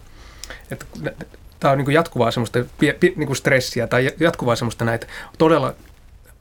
että 0.71 0.87
tämä 1.61 1.73
on 1.73 1.79
niin 1.79 1.93
jatkuvaa 1.93 2.31
semmoista 2.31 2.59
niin 3.17 3.27
kuin 3.27 3.37
stressiä 3.37 3.87
tai 3.87 4.11
jatkuvaa 4.21 4.57
semmoista 4.57 4.85
näitä 4.85 5.07
todella 5.39 5.75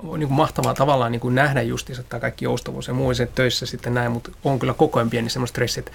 niin 0.03 0.27
kuin 0.27 0.33
mahtavaa 0.33 0.73
tavallaan 0.73 1.11
niin 1.11 1.19
kuin 1.19 1.35
nähdä 1.35 1.61
justiinsa 1.61 2.03
tämä 2.03 2.19
kaikki 2.19 2.45
joustavuus 2.45 2.87
ja 2.87 2.93
muu 2.93 3.13
se 3.13 3.29
töissä 3.35 3.65
sitten 3.65 3.93
näin, 3.93 4.11
mutta 4.11 4.31
on 4.43 4.59
kyllä 4.59 4.73
koko 4.73 4.99
ajan 4.99 5.09
pieni 5.09 5.29
semmoista 5.29 5.53
stressi, 5.53 5.79
että 5.79 5.91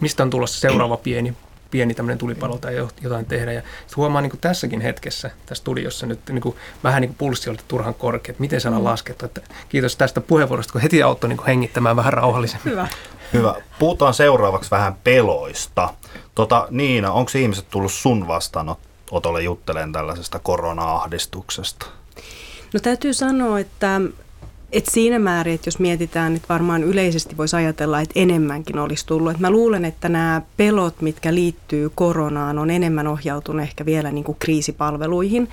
mistä 0.00 0.22
on 0.22 0.30
tulossa 0.30 0.60
seuraava 0.60 0.96
pieni 0.96 1.34
pieni 1.70 1.94
tämmöinen 1.94 2.18
tulipalo 2.18 2.58
tai 2.58 2.88
jotain 3.00 3.26
tehdä. 3.26 3.52
Ja 3.52 3.62
huomaa 3.96 4.22
niin 4.22 4.30
kuin 4.30 4.40
tässäkin 4.40 4.80
hetkessä 4.80 5.30
tässä 5.46 5.62
studiossa 5.62 6.06
nyt 6.06 6.20
niin 6.28 6.40
kuin, 6.40 6.56
vähän 6.84 7.00
niin 7.00 7.08
kuin 7.08 7.18
pulssi 7.18 7.50
oli 7.50 7.58
turhan 7.68 7.94
korkea, 7.94 8.30
että 8.30 8.40
miten 8.40 8.60
saadaan 8.60 8.82
mm. 8.82 8.88
laskettu. 8.88 9.24
Että 9.24 9.40
kiitos 9.68 9.96
tästä 9.96 10.20
puheenvuorosta, 10.20 10.72
kun 10.72 10.80
heti 10.80 11.02
auttoi 11.02 11.28
niin 11.28 11.36
kuin 11.36 11.46
hengittämään 11.46 11.96
vähän 11.96 12.12
rauhallisemmin. 12.12 12.72
Hyvä. 12.72 12.88
Hyvä. 13.32 13.54
Puhutaan 13.78 14.14
seuraavaksi 14.14 14.70
vähän 14.70 14.96
peloista. 15.04 15.94
Tota, 16.34 16.68
Niina, 16.70 17.12
onko 17.12 17.30
ihmiset 17.34 17.66
tullut 17.70 17.92
sun 17.92 18.28
vastaanotolle 18.28 19.42
juttelemaan 19.42 19.92
tällaisesta 19.92 20.38
korona-ahdistuksesta? 20.38 21.86
No 22.74 22.80
täytyy 22.80 23.14
sanoa, 23.14 23.58
että 23.58 24.00
et 24.76 24.86
siinä 24.86 25.18
määrin, 25.18 25.54
että 25.54 25.68
jos 25.68 25.78
mietitään, 25.78 26.36
että 26.36 26.48
varmaan 26.48 26.84
yleisesti 26.84 27.36
voisi 27.36 27.56
ajatella, 27.56 28.00
että 28.00 28.20
enemmänkin 28.20 28.78
olisi 28.78 29.06
tullut. 29.06 29.32
Et 29.32 29.38
mä 29.38 29.50
luulen, 29.50 29.84
että 29.84 30.08
nämä 30.08 30.42
pelot, 30.56 31.02
mitkä 31.02 31.34
liittyy 31.34 31.90
koronaan, 31.94 32.58
on 32.58 32.70
enemmän 32.70 33.06
ohjautunut 33.06 33.62
ehkä 33.62 33.86
vielä 33.86 34.12
niin 34.12 34.24
kuin 34.24 34.36
kriisipalveluihin. 34.38 35.48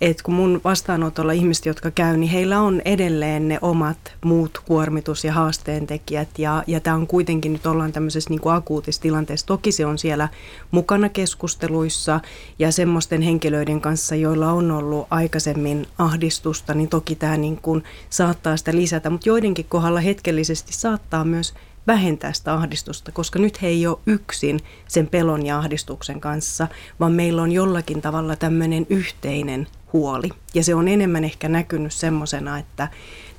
Et 0.00 0.22
kun 0.22 0.34
mun 0.34 0.60
vastaanotolla 0.64 1.32
ihmiset, 1.32 1.66
jotka 1.66 1.90
käy, 1.90 2.16
niin 2.16 2.30
heillä 2.30 2.60
on 2.60 2.82
edelleen 2.84 3.48
ne 3.48 3.58
omat 3.62 3.98
muut 4.24 4.62
kuormitus- 4.66 5.24
ja 5.24 5.32
haasteentekijät. 5.32 6.28
Ja, 6.38 6.64
ja 6.66 6.80
tämä 6.80 6.96
on 6.96 7.06
kuitenkin, 7.06 7.52
nyt 7.52 7.66
ollaan 7.66 7.92
tämmöisessä 7.92 8.30
niin 8.30 8.40
kuin 8.40 8.54
akuutissa 8.54 9.02
tilanteessa. 9.02 9.46
Toki 9.46 9.72
se 9.72 9.86
on 9.86 9.98
siellä 9.98 10.28
mukana 10.70 11.08
keskusteluissa 11.08 12.20
ja 12.58 12.72
semmoisten 12.72 13.22
henkilöiden 13.22 13.80
kanssa, 13.80 14.14
joilla 14.14 14.52
on 14.52 14.70
ollut 14.70 15.06
aikaisemmin 15.10 15.86
ahdistusta, 15.98 16.74
niin 16.74 16.88
toki 16.88 17.14
tämä 17.14 17.36
niin 17.36 17.56
kuin 17.56 17.84
saattaa 18.10 18.56
sitä 18.56 18.67
lisätä, 18.76 19.10
mutta 19.10 19.28
joidenkin 19.28 19.66
kohdalla 19.68 20.00
hetkellisesti 20.00 20.72
saattaa 20.72 21.24
myös 21.24 21.54
vähentää 21.86 22.32
sitä 22.32 22.54
ahdistusta, 22.54 23.12
koska 23.12 23.38
nyt 23.38 23.62
he 23.62 23.68
ei 23.68 23.86
ole 23.86 23.98
yksin 24.06 24.60
sen 24.88 25.06
pelon 25.06 25.46
ja 25.46 25.58
ahdistuksen 25.58 26.20
kanssa, 26.20 26.68
vaan 27.00 27.12
meillä 27.12 27.42
on 27.42 27.52
jollakin 27.52 28.02
tavalla 28.02 28.36
tämmöinen 28.36 28.86
yhteinen 28.90 29.66
huoli. 29.92 30.28
Ja 30.54 30.64
se 30.64 30.74
on 30.74 30.88
enemmän 30.88 31.24
ehkä 31.24 31.48
näkynyt 31.48 31.92
semmoisena, 31.92 32.58
että 32.58 32.88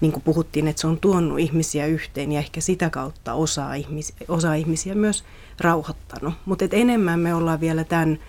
niin 0.02 0.12
kuin 0.12 0.24
puhuttiin, 0.24 0.68
että 0.68 0.82
se 0.82 0.88
on 0.88 0.98
tuonut 0.98 1.40
ihmisiä 1.40 1.86
yhteen 1.86 2.32
ja 2.32 2.40
ehkä 2.40 2.62
sitä 2.62 2.90
kautta 2.90 3.34
osa 3.34 3.74
ihmisiä, 3.74 4.16
osa 4.28 4.54
ihmisiä 4.54 4.96
myös 4.96 5.24
rauhoittanut. 5.60 6.34
Mutta 6.46 6.66
enemmän 6.72 7.20
me 7.20 7.34
ollaan 7.34 7.60
vielä 7.60 7.84
tämän 7.84 8.20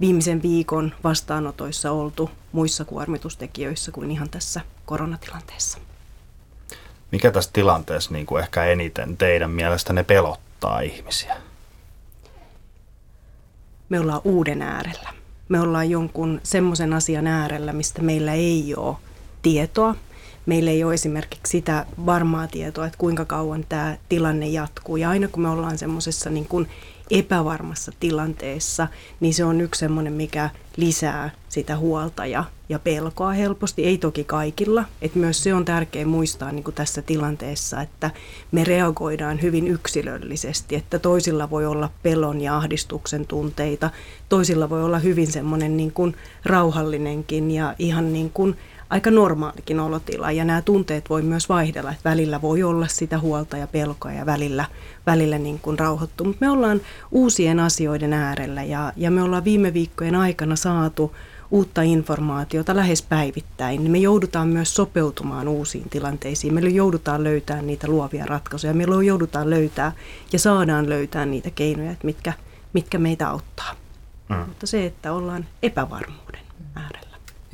viimeisen 0.00 0.42
viikon 0.42 0.92
vastaanotoissa 1.04 1.90
oltu 1.90 2.30
muissa 2.52 2.84
kuormitustekijöissä 2.84 3.92
kuin 3.92 4.10
ihan 4.10 4.30
tässä 4.30 4.60
koronatilanteessa. 4.86 5.78
Mikä 7.14 7.30
tässä 7.30 7.50
tilanteessa 7.52 8.12
niin 8.12 8.26
kuin 8.26 8.42
ehkä 8.42 8.64
eniten 8.64 9.16
teidän 9.16 9.50
mielestä 9.50 9.92
ne 9.92 10.02
pelottaa 10.02 10.80
ihmisiä? 10.80 11.36
Me 13.88 14.00
ollaan 14.00 14.20
uuden 14.24 14.62
äärellä. 14.62 15.10
Me 15.48 15.60
ollaan 15.60 15.90
jonkun 15.90 16.40
semmoisen 16.42 16.92
asian 16.92 17.26
äärellä, 17.26 17.72
mistä 17.72 18.02
meillä 18.02 18.32
ei 18.32 18.74
ole 18.76 18.96
tietoa. 19.42 19.94
Meillä 20.46 20.70
ei 20.70 20.84
ole 20.84 20.94
esimerkiksi 20.94 21.50
sitä 21.50 21.86
varmaa 22.06 22.46
tietoa, 22.46 22.86
että 22.86 22.98
kuinka 22.98 23.24
kauan 23.24 23.64
tämä 23.68 23.96
tilanne 24.08 24.46
jatkuu. 24.46 24.96
Ja 24.96 25.10
aina 25.10 25.28
kun 25.28 25.42
me 25.42 25.48
ollaan 25.48 25.78
semmoisessa 25.78 26.30
niin 26.30 26.48
epävarmassa 27.10 27.92
tilanteessa, 28.00 28.88
niin 29.20 29.34
se 29.34 29.44
on 29.44 29.60
yksi 29.60 29.78
semmoinen, 29.78 30.12
mikä 30.12 30.50
lisää 30.76 31.30
sitä 31.48 31.76
huolta 31.76 32.26
ja, 32.26 32.44
ja 32.68 32.78
pelkoa 32.78 33.32
helposti. 33.32 33.84
Ei 33.84 33.98
toki 33.98 34.24
kaikilla. 34.24 34.84
Et 35.02 35.14
myös 35.14 35.42
se 35.42 35.54
on 35.54 35.64
tärkeää 35.64 36.06
muistaa 36.06 36.52
niin 36.52 36.64
kuin 36.64 36.74
tässä 36.74 37.02
tilanteessa, 37.02 37.80
että 37.80 38.10
me 38.52 38.64
reagoidaan 38.64 39.42
hyvin 39.42 39.68
yksilöllisesti. 39.68 40.76
Että 40.76 40.98
toisilla 40.98 41.50
voi 41.50 41.66
olla 41.66 41.90
pelon 42.02 42.40
ja 42.40 42.56
ahdistuksen 42.56 43.26
tunteita, 43.26 43.90
toisilla 44.28 44.70
voi 44.70 44.84
olla 44.84 44.98
hyvin 44.98 45.32
semmoinen 45.32 45.76
niin 45.76 45.92
kuin 45.92 46.16
rauhallinenkin 46.44 47.50
ja 47.50 47.74
ihan 47.78 48.12
niin 48.12 48.30
kuin 48.30 48.56
aika 48.94 49.10
normaalikin 49.10 49.80
olotila 49.80 50.32
ja 50.32 50.44
nämä 50.44 50.62
tunteet 50.62 51.10
voi 51.10 51.22
myös 51.22 51.48
vaihdella, 51.48 51.90
että 51.90 52.10
välillä 52.10 52.42
voi 52.42 52.62
olla 52.62 52.86
sitä 52.86 53.18
huolta 53.18 53.56
ja 53.56 53.66
pelkoa 53.66 54.12
ja 54.12 54.26
välillä, 54.26 54.64
välillä 55.06 55.38
niin 55.38 55.58
kuin 55.58 55.78
rauhoittuu. 55.78 56.26
Mutta 56.26 56.46
me 56.46 56.50
ollaan 56.50 56.80
uusien 57.10 57.60
asioiden 57.60 58.12
äärellä 58.12 58.62
ja, 58.62 58.92
ja 58.96 59.10
me 59.10 59.22
ollaan 59.22 59.44
viime 59.44 59.74
viikkojen 59.74 60.14
aikana 60.14 60.56
saatu 60.56 61.14
uutta 61.50 61.82
informaatiota 61.82 62.76
lähes 62.76 63.02
päivittäin, 63.02 63.80
niin 63.80 63.92
me 63.92 63.98
joudutaan 63.98 64.48
myös 64.48 64.74
sopeutumaan 64.74 65.48
uusiin 65.48 65.90
tilanteisiin. 65.90 66.54
Meillä 66.54 66.70
joudutaan 66.70 67.24
löytämään 67.24 67.66
niitä 67.66 67.88
luovia 67.88 68.26
ratkaisuja. 68.26 68.74
Meillä 68.74 69.02
joudutaan 69.02 69.50
löytää 69.50 69.92
ja 70.32 70.38
saadaan 70.38 70.88
löytää 70.88 71.26
niitä 71.26 71.50
keinoja, 71.50 71.90
että 71.90 72.06
mitkä, 72.06 72.32
mitkä 72.72 72.98
meitä 72.98 73.28
auttaa. 73.28 73.74
Mm. 74.28 74.36
Mutta 74.36 74.66
se, 74.66 74.86
että 74.86 75.12
ollaan 75.12 75.46
epävarmuuden 75.62 76.40
äärellä. 76.74 77.03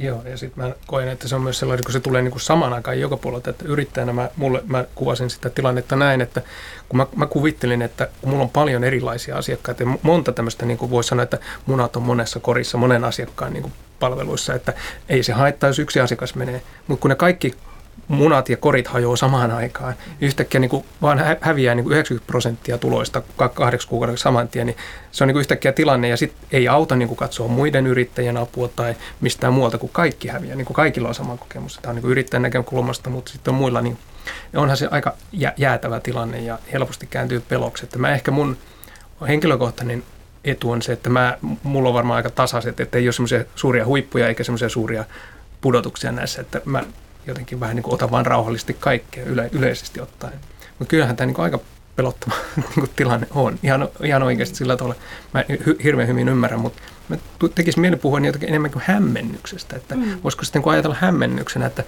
Joo, 0.03 0.23
ja 0.25 0.37
sitten 0.37 0.65
mä 0.65 0.75
koen, 0.87 1.09
että 1.09 1.29
se 1.29 1.35
on 1.35 1.43
myös 1.43 1.59
sellainen, 1.59 1.85
kun 1.85 1.93
se 1.93 2.01
tulee 2.01 2.23
niin 2.23 2.31
kuin 2.31 2.41
saman 2.41 2.73
aikaan 2.73 3.01
joka 3.01 3.17
puolelta, 3.17 3.51
että 3.51 3.65
yrittäjänä 3.65 4.13
mä, 4.13 4.29
mulle, 4.37 4.63
mä 4.67 4.85
kuvasin 4.95 5.31
sitä 5.31 5.51
tilannetta 5.51 5.97
näin, 5.97 6.21
että 6.21 6.43
kun 6.89 6.97
mä, 6.97 7.07
mä 7.17 7.27
kuvittelin, 7.27 7.83
että 7.83 8.09
kun 8.21 8.31
mulla 8.31 8.43
on 8.43 8.51
paljon 8.51 8.85
erilaisia 8.85 9.37
asiakkaita 9.37 9.83
ja 9.83 9.99
monta 10.03 10.33
tämmöistä, 10.33 10.67
niin 10.67 10.79
kuin 10.79 10.91
voisi 10.91 11.09
sanoa, 11.09 11.23
että 11.23 11.39
munat 11.67 11.97
on 11.97 12.03
monessa 12.03 12.41
korissa, 12.41 12.79
monen 12.79 13.05
asiakkaan 13.05 13.53
niin 13.53 13.63
kuin 13.63 13.73
palveluissa, 13.99 14.55
että 14.55 14.73
ei 15.09 15.23
se 15.23 15.33
haittaa, 15.33 15.71
jos 15.71 15.79
yksi 15.79 16.01
asiakas 16.01 16.35
menee, 16.35 16.63
mutta 16.87 17.03
kun 17.03 17.09
ne 17.09 17.15
kaikki 17.15 17.55
munat 18.09 18.49
ja 18.49 18.57
korit 18.57 18.89
hajoaa 18.89 19.17
samaan 19.17 19.51
aikaan. 19.51 19.95
Yhtäkkiä 20.21 20.61
niin 20.61 20.69
kuin 20.71 20.85
vaan 21.03 21.21
häviää 21.41 21.75
niin 21.75 21.85
kuin 21.85 21.93
90 21.93 22.27
prosenttia 22.27 22.79
tuloista 22.79 23.23
kahdeksi 23.55 23.89
kuukaudeksi 23.89 24.23
saman 24.23 24.49
tien, 24.49 24.67
niin 24.67 24.77
se 25.11 25.25
on 25.25 25.29
niin 25.29 25.35
kuin 25.35 25.41
yhtäkkiä 25.41 25.73
tilanne 25.73 26.09
ja 26.09 26.17
sitten 26.17 26.49
ei 26.53 26.69
auta 26.69 26.97
niin 26.97 27.09
kuin 27.09 27.19
katsoa 27.19 27.49
muiden 27.49 27.87
yrittäjien 27.87 28.37
apua 28.37 28.69
tai 28.69 28.95
mistään 29.21 29.53
muualta, 29.53 29.79
kuin 29.79 29.93
kaikki 29.93 30.29
häviää. 30.29 30.57
Niin 30.57 30.67
kuin 30.67 30.75
kaikilla 30.75 31.09
on 31.09 31.15
sama 31.15 31.37
kokemus. 31.37 31.79
Tämä 31.83 31.91
on 31.91 31.97
niin 31.97 32.03
kuin 32.03 32.13
yrittäjän 32.13 32.43
näkökulmasta, 32.43 33.11
mutta 33.11 33.33
sitten 33.33 33.53
on 33.53 33.59
muilla, 33.61 33.81
niin 33.81 33.99
onhan 34.57 34.77
se 34.77 34.89
aika 34.91 35.15
jäätävä 35.57 36.01
tilanne 36.01 36.41
ja 36.41 36.59
helposti 36.73 37.07
kääntyy 37.07 37.41
peloksi. 37.41 37.85
Että 37.85 37.99
mä 37.99 38.11
ehkä 38.11 38.31
mun 38.31 38.57
henkilökohtainen 39.29 40.03
etu 40.45 40.71
on 40.71 40.83
se, 40.83 40.93
että 40.93 41.11
mä, 41.11 41.39
mulla 41.63 41.89
on 41.89 41.95
varmaan 41.95 42.17
aika 42.17 42.31
tasaiset, 42.31 42.81
että 42.81 42.99
ei 42.99 43.07
ole 43.07 43.13
semmoisia 43.13 43.45
suuria 43.55 43.87
huippuja 43.87 44.29
eikä 44.29 44.45
semmoisia 44.45 44.69
suuria 44.69 45.05
pudotuksia 45.61 46.13
näissä, 46.13 46.41
että 46.41 46.61
mä 46.65 46.85
jotenkin 47.27 47.61
vähän 47.61 47.77
niin 47.77 47.83
kuin 47.83 47.95
otan 47.95 48.11
vaan 48.11 48.27
rauhallisesti 48.27 48.75
kaikkea 48.75 49.25
yle, 49.25 49.49
yleisesti 49.53 50.01
ottaen. 50.01 50.41
Mutta 50.79 50.91
kyllähän 50.91 51.17
tämä 51.17 51.27
niin 51.27 51.35
kuin 51.35 51.45
aika 51.45 51.61
pelottava 51.97 52.35
niin 52.57 52.75
kuin 52.75 52.91
tilanne 52.97 53.27
on. 53.31 53.59
Ihan, 53.63 53.89
ihan 54.03 54.23
oikeasti 54.23 54.57
sillä 54.57 54.77
tavalla. 54.77 54.97
Mä 55.35 55.45
hy, 55.67 55.79
hirveän 55.83 56.09
hyvin 56.09 56.29
ymmärrän, 56.29 56.61
mutta 56.61 56.83
mä 57.09 57.17
tekisin 57.55 57.81
mieli 57.81 57.97
puhua 57.97 58.21
jotenkin 58.21 58.49
enemmän 58.49 58.71
kuin 58.71 58.83
hämmennyksestä. 58.87 59.77
Että 59.77 59.95
mm. 59.95 60.21
Voisiko 60.25 60.45
sitten 60.45 60.63
kun 60.63 60.73
ajatella 60.73 60.97
hämmennyksenä, 61.01 61.67
että 61.67 61.85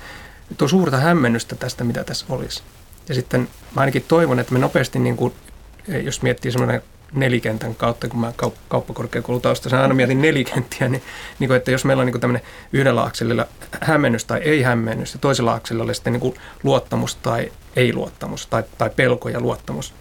tuo 0.58 0.68
suurta 0.68 0.96
hämmennystä 0.96 1.56
tästä, 1.56 1.84
mitä 1.84 2.04
tässä 2.04 2.26
olisi. 2.28 2.62
Ja 3.08 3.14
sitten 3.14 3.40
mä 3.74 3.80
ainakin 3.80 4.04
toivon, 4.08 4.38
että 4.38 4.52
me 4.52 4.58
nopeasti, 4.58 4.98
niin 4.98 5.16
kuin, 5.16 5.32
jos 6.02 6.22
miettii 6.22 6.52
semmoinen 6.52 6.82
nelikentän 7.12 7.74
kautta, 7.74 8.08
kun 8.08 8.20
mä 8.20 8.32
kaup- 8.42 8.58
kauppakorkeakoulutaustaisen 8.68 9.78
aina 9.78 9.94
mietin 9.94 10.22
nelikenttiä, 10.22 10.88
niin, 10.88 11.02
niin 11.38 11.48
kuin, 11.48 11.56
että 11.56 11.70
jos 11.70 11.84
meillä 11.84 12.00
on 12.00 12.06
niin 12.06 12.20
tämmöinen 12.20 12.46
yhdellä 12.72 13.02
akselilla 13.02 13.46
hämmennys 13.80 14.24
tai 14.24 14.40
ei 14.40 14.62
hämmennys, 14.62 15.12
ja 15.12 15.18
toisella 15.18 15.54
akselilla 15.54 15.84
oli 15.84 15.94
sitten 15.94 16.12
niin 16.12 16.34
luottamus 16.62 17.14
tai 17.14 17.52
ei-luottamus, 17.76 18.46
tai, 18.46 18.62
tai 18.78 18.90
pelko 18.96 19.28
ja 19.28 19.40
luottamus. 19.40 19.94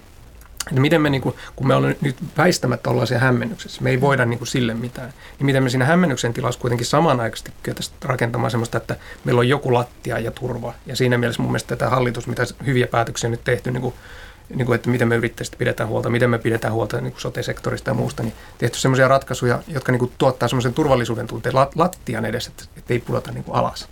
Että 0.67 0.81
miten 0.81 1.01
me, 1.01 1.09
niin 1.09 1.21
kuin, 1.21 1.35
kun 1.55 1.67
me 1.67 1.75
ollaan 1.75 1.95
nyt 2.01 2.15
väistämättä 2.37 2.89
ollaan 2.89 3.07
siellä 3.07 3.25
hämmennyksessä, 3.25 3.81
me 3.81 3.89
ei 3.89 4.01
voida 4.01 4.25
niin 4.25 4.47
sille 4.47 4.73
mitään, 4.73 5.13
niin 5.39 5.45
miten 5.45 5.63
me 5.63 5.69
siinä 5.69 5.85
hämmennyksen 5.85 6.33
tilassa 6.33 6.59
kuitenkin 6.59 6.87
samanaikaisesti 6.87 7.53
kyetäisiin 7.63 7.95
rakentamaan 8.01 8.51
sellaista, 8.51 8.77
että 8.77 8.95
meillä 9.23 9.39
on 9.39 9.49
joku 9.49 9.73
lattia 9.73 10.19
ja 10.19 10.31
turva. 10.31 10.73
Ja 10.85 10.95
siinä 10.95 11.17
mielessä 11.17 11.41
mun 11.41 11.51
mielestä 11.51 11.75
tämä 11.75 11.91
hallitus, 11.91 12.27
mitä 12.27 12.43
hyviä 12.65 12.87
päätöksiä 12.87 13.27
on 13.27 13.31
nyt 13.31 13.43
tehty, 13.43 13.71
niin 13.71 13.81
kuin 13.81 13.93
niin 14.49 14.65
kuin, 14.65 14.75
että 14.75 14.89
miten 14.89 15.07
me 15.07 15.15
yrittäjistä 15.15 15.57
pidetään 15.57 15.89
huolta, 15.89 16.09
miten 16.09 16.29
me 16.29 16.39
pidetään 16.39 16.73
huolta 16.73 17.01
niin 17.01 17.11
kuin 17.11 17.21
sote-sektorista 17.21 17.89
ja 17.89 17.93
muusta, 17.93 18.23
niin 18.23 18.33
tehty 18.57 18.79
sellaisia 18.79 19.07
ratkaisuja, 19.07 19.59
jotka 19.67 19.91
niin 19.91 19.99
kuin, 19.99 20.11
tuottaa 20.17 20.47
sellaisen 20.47 20.73
turvallisuuden 20.73 21.27
tunteen 21.27 21.55
lattian 21.75 22.25
edessä, 22.25 22.51
että 22.77 22.93
ei 22.93 22.99
pudota 22.99 23.31
niin 23.31 23.43
kuin 23.43 23.55
alas. 23.55 23.87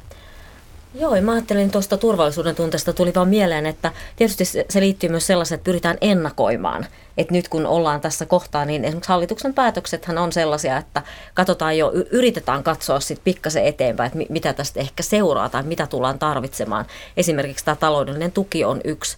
Joo, 0.94 1.16
ja 1.16 1.22
mä 1.22 1.32
ajattelin 1.32 1.72
tuosta 1.72 1.98
turvallisuuden 1.98 2.56
tunteesta 2.56 2.94
tuli 2.94 3.12
vaan 3.16 3.28
mieleen, 3.28 3.66
että 3.66 3.92
tietysti 4.16 4.46
se 4.46 4.80
liittyy 4.80 5.10
myös 5.10 5.28
sellaiseen, 5.28 5.58
että 5.58 5.66
pyritään 5.66 5.98
ennakoimaan. 6.02 6.86
Että 7.18 7.34
nyt 7.34 7.50
kun 7.50 7.66
ollaan 7.66 8.02
tässä 8.02 8.26
kohtaa, 8.26 8.66
niin 8.66 8.86
esimerkiksi 8.86 9.10
hallituksen 9.10 9.54
päätöksethän 9.54 10.18
on 10.18 10.32
sellaisia, 10.32 10.78
että 10.78 11.02
katsotaan 11.34 11.78
jo, 11.78 11.92
yritetään 12.12 12.64
katsoa 12.64 13.00
sitten 13.00 13.24
pikkasen 13.24 13.66
eteenpäin, 13.66 14.08
että 14.08 14.34
mitä 14.34 14.54
tästä 14.54 14.80
ehkä 14.80 15.04
seuraa 15.04 15.50
tai 15.50 15.64
mitä 15.64 15.88
tullaan 15.88 16.20
tarvitsemaan. 16.20 16.86
Esimerkiksi 17.18 17.66
tämä 17.66 17.76
taloudellinen 17.76 18.32
tuki 18.32 18.66
on 18.66 18.82
yksi 18.84 19.18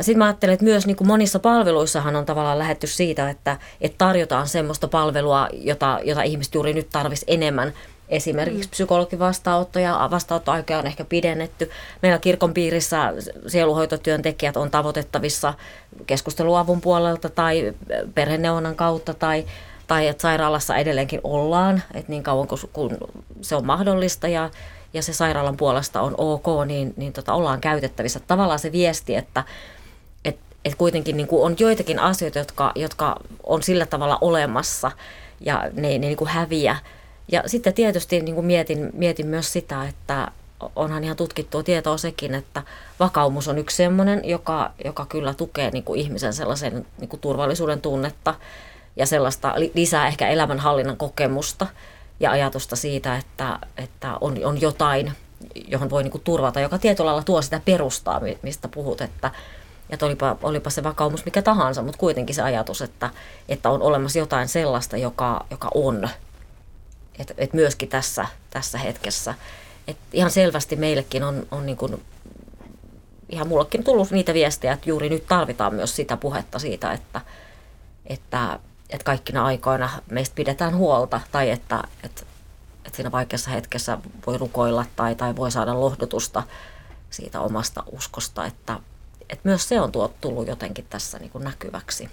sitten 0.00 0.18
mä 0.18 0.24
ajattelen, 0.24 0.52
että 0.52 0.64
myös 0.64 0.86
niin 0.86 0.96
kuin 0.96 1.08
monissa 1.08 1.38
palveluissahan 1.38 2.16
on 2.16 2.26
tavallaan 2.26 2.58
lähetty 2.58 2.86
siitä, 2.86 3.30
että, 3.30 3.56
että 3.80 3.98
tarjotaan 3.98 4.48
semmoista 4.48 4.88
palvelua, 4.88 5.48
jota, 5.52 6.00
jota 6.04 6.22
ihmiset 6.22 6.54
juuri 6.54 6.74
nyt 6.74 6.88
tarvisi 6.92 7.24
enemmän. 7.28 7.72
Esimerkiksi 8.08 8.68
mm. 8.68 8.70
psykologivastaanottoja, 8.70 10.08
vastaanottoaikoja 10.10 10.78
on 10.78 10.86
ehkä 10.86 11.04
pidennetty. 11.04 11.70
Meillä 12.02 12.18
kirkon 12.18 12.54
piirissä 12.54 13.12
sieluhoitotyöntekijät 13.46 14.56
on 14.56 14.70
tavoitettavissa 14.70 15.54
keskusteluavun 16.06 16.80
puolelta 16.80 17.28
tai 17.28 17.74
perheneuvonnan 18.14 18.76
kautta 18.76 19.14
tai, 19.14 19.44
tai 19.86 20.08
että 20.08 20.22
sairaalassa 20.22 20.76
edelleenkin 20.76 21.20
ollaan, 21.24 21.82
että 21.94 22.12
niin 22.12 22.22
kauan 22.22 22.48
kun 22.72 22.98
se 23.40 23.54
on 23.54 23.66
mahdollista 23.66 24.28
ja 24.28 24.50
ja 24.92 25.02
se 25.02 25.12
sairaalan 25.12 25.56
puolesta 25.56 26.00
on 26.00 26.14
ok, 26.18 26.46
niin, 26.66 26.94
niin 26.96 27.12
tota, 27.12 27.32
ollaan 27.32 27.60
käytettävissä. 27.60 28.20
Tavallaan 28.20 28.58
se 28.58 28.72
viesti, 28.72 29.16
että 29.16 29.44
et, 30.24 30.38
et 30.64 30.74
kuitenkin 30.74 31.16
niin 31.16 31.28
kuin 31.28 31.42
on 31.42 31.56
joitakin 31.58 31.98
asioita, 31.98 32.38
jotka, 32.38 32.72
jotka 32.74 33.16
on 33.42 33.62
sillä 33.62 33.86
tavalla 33.86 34.18
olemassa 34.20 34.90
ja 35.40 35.70
ne, 35.72 35.88
ne 35.88 35.98
niin 35.98 36.16
kuin 36.16 36.30
häviä. 36.30 36.76
Ja 37.32 37.42
sitten 37.46 37.74
tietysti 37.74 38.20
niin 38.20 38.34
kuin 38.34 38.46
mietin, 38.46 38.90
mietin 38.92 39.26
myös 39.26 39.52
sitä, 39.52 39.88
että 39.88 40.28
onhan 40.76 41.04
ihan 41.04 41.16
tutkittua 41.16 41.62
tietoa 41.62 41.98
sekin, 41.98 42.34
että 42.34 42.62
vakaumus 43.00 43.48
on 43.48 43.58
yksi 43.58 43.76
sellainen, 43.76 44.20
joka, 44.24 44.70
joka 44.84 45.06
kyllä 45.06 45.34
tukee 45.34 45.70
niin 45.70 45.84
kuin 45.84 46.00
ihmisen 46.00 46.32
sellaisen 46.32 46.86
niin 46.98 47.08
kuin 47.08 47.20
turvallisuuden 47.20 47.80
tunnetta 47.80 48.34
ja 48.96 49.06
sellaista 49.06 49.54
lisää 49.74 50.06
ehkä 50.06 50.28
elämänhallinnan 50.28 50.96
kokemusta 50.96 51.66
ja 52.20 52.30
ajatusta 52.30 52.76
siitä, 52.76 53.16
että, 53.16 53.58
että 53.76 54.16
on, 54.20 54.36
on 54.44 54.60
jotain, 54.60 55.12
johon 55.68 55.90
voi 55.90 56.02
niin 56.02 56.10
kuin 56.10 56.24
turvata, 56.24 56.60
joka 56.60 56.78
tietyllä 56.78 57.08
lailla 57.08 57.24
tuo 57.24 57.42
sitä 57.42 57.60
perustaa, 57.64 58.20
mistä 58.42 58.68
puhut, 58.68 59.00
että, 59.00 59.30
että 59.90 60.06
olipa, 60.06 60.36
olipa 60.42 60.70
se 60.70 60.82
vakaumus 60.82 61.24
mikä 61.24 61.42
tahansa, 61.42 61.82
mutta 61.82 61.98
kuitenkin 61.98 62.34
se 62.34 62.42
ajatus, 62.42 62.82
että, 62.82 63.10
että 63.48 63.70
on 63.70 63.82
olemassa 63.82 64.18
jotain 64.18 64.48
sellaista, 64.48 64.96
joka, 64.96 65.46
joka 65.50 65.70
on, 65.74 66.08
että 67.18 67.34
et 67.38 67.52
myöskin 67.52 67.88
tässä, 67.88 68.26
tässä 68.50 68.78
hetkessä. 68.78 69.34
Et 69.88 69.96
ihan 70.12 70.30
selvästi 70.30 70.76
meillekin 70.76 71.24
on, 71.24 71.46
on 71.50 71.66
niin 71.66 71.76
kuin, 71.76 72.02
ihan 73.28 73.48
mullekin 73.48 73.84
tullut 73.84 74.10
niitä 74.10 74.34
viestejä, 74.34 74.72
että 74.72 74.90
juuri 74.90 75.08
nyt 75.08 75.26
tarvitaan 75.26 75.74
myös 75.74 75.96
sitä 75.96 76.16
puhetta 76.16 76.58
siitä, 76.58 76.92
että, 76.92 77.20
että, 78.06 78.58
että 78.90 79.04
kaikkina 79.04 79.44
aikoina 79.44 79.90
meistä 80.10 80.34
pidetään 80.34 80.76
huolta 80.76 81.20
tai 81.32 81.50
että, 81.50 81.82
että, 82.04 82.22
että 82.84 82.96
siinä 82.96 83.12
vaikeassa 83.12 83.50
hetkessä 83.50 83.98
voi 84.26 84.38
rukoilla 84.38 84.84
tai, 84.96 85.14
tai 85.14 85.36
voi 85.36 85.50
saada 85.50 85.80
lohdutusta 85.80 86.42
siitä 87.10 87.40
omasta 87.40 87.82
uskosta, 87.92 88.46
että, 88.46 88.78
että 89.30 89.48
myös 89.48 89.68
se 89.68 89.80
on 89.80 89.92
tullut 90.20 90.48
jotenkin 90.48 90.86
tässä 90.90 91.18
niin 91.18 91.30
kuin 91.30 91.44
näkyväksi. 91.44 92.10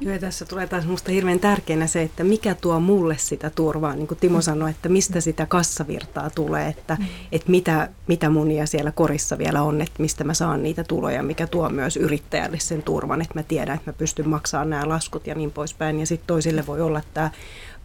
Joo, 0.00 0.18
tässä 0.18 0.44
tulee 0.44 0.66
taas 0.66 0.84
minusta 0.84 1.12
hirveän 1.12 1.40
tärkeänä 1.40 1.86
se, 1.86 2.02
että 2.02 2.24
mikä 2.24 2.54
tuo 2.54 2.80
mulle 2.80 3.16
sitä 3.18 3.50
turvaa, 3.50 3.94
niin 3.94 4.06
kuin 4.06 4.18
Timo 4.18 4.40
sanoi, 4.40 4.70
että 4.70 4.88
mistä 4.88 5.20
sitä 5.20 5.46
kassavirtaa 5.46 6.30
tulee, 6.30 6.68
että, 6.68 6.96
mm. 7.00 7.06
että 7.32 7.50
mitä, 7.50 7.88
mitä 8.06 8.30
munia 8.30 8.66
siellä 8.66 8.92
korissa 8.92 9.38
vielä 9.38 9.62
on, 9.62 9.80
että 9.80 10.02
mistä 10.02 10.24
mä 10.24 10.34
saan 10.34 10.62
niitä 10.62 10.84
tuloja, 10.84 11.22
mikä 11.22 11.46
tuo 11.46 11.68
myös 11.68 11.96
yrittäjälle 11.96 12.58
sen 12.58 12.82
turvan, 12.82 13.22
että 13.22 13.38
mä 13.38 13.42
tiedän, 13.42 13.76
että 13.76 13.90
mä 13.90 13.98
pystyn 13.98 14.28
maksamaan 14.28 14.70
nämä 14.70 14.88
laskut 14.88 15.26
ja 15.26 15.34
niin 15.34 15.50
poispäin. 15.50 16.00
Ja 16.00 16.06
sitten 16.06 16.26
toisille 16.26 16.66
voi 16.66 16.80
olla 16.80 17.00
tämä 17.14 17.30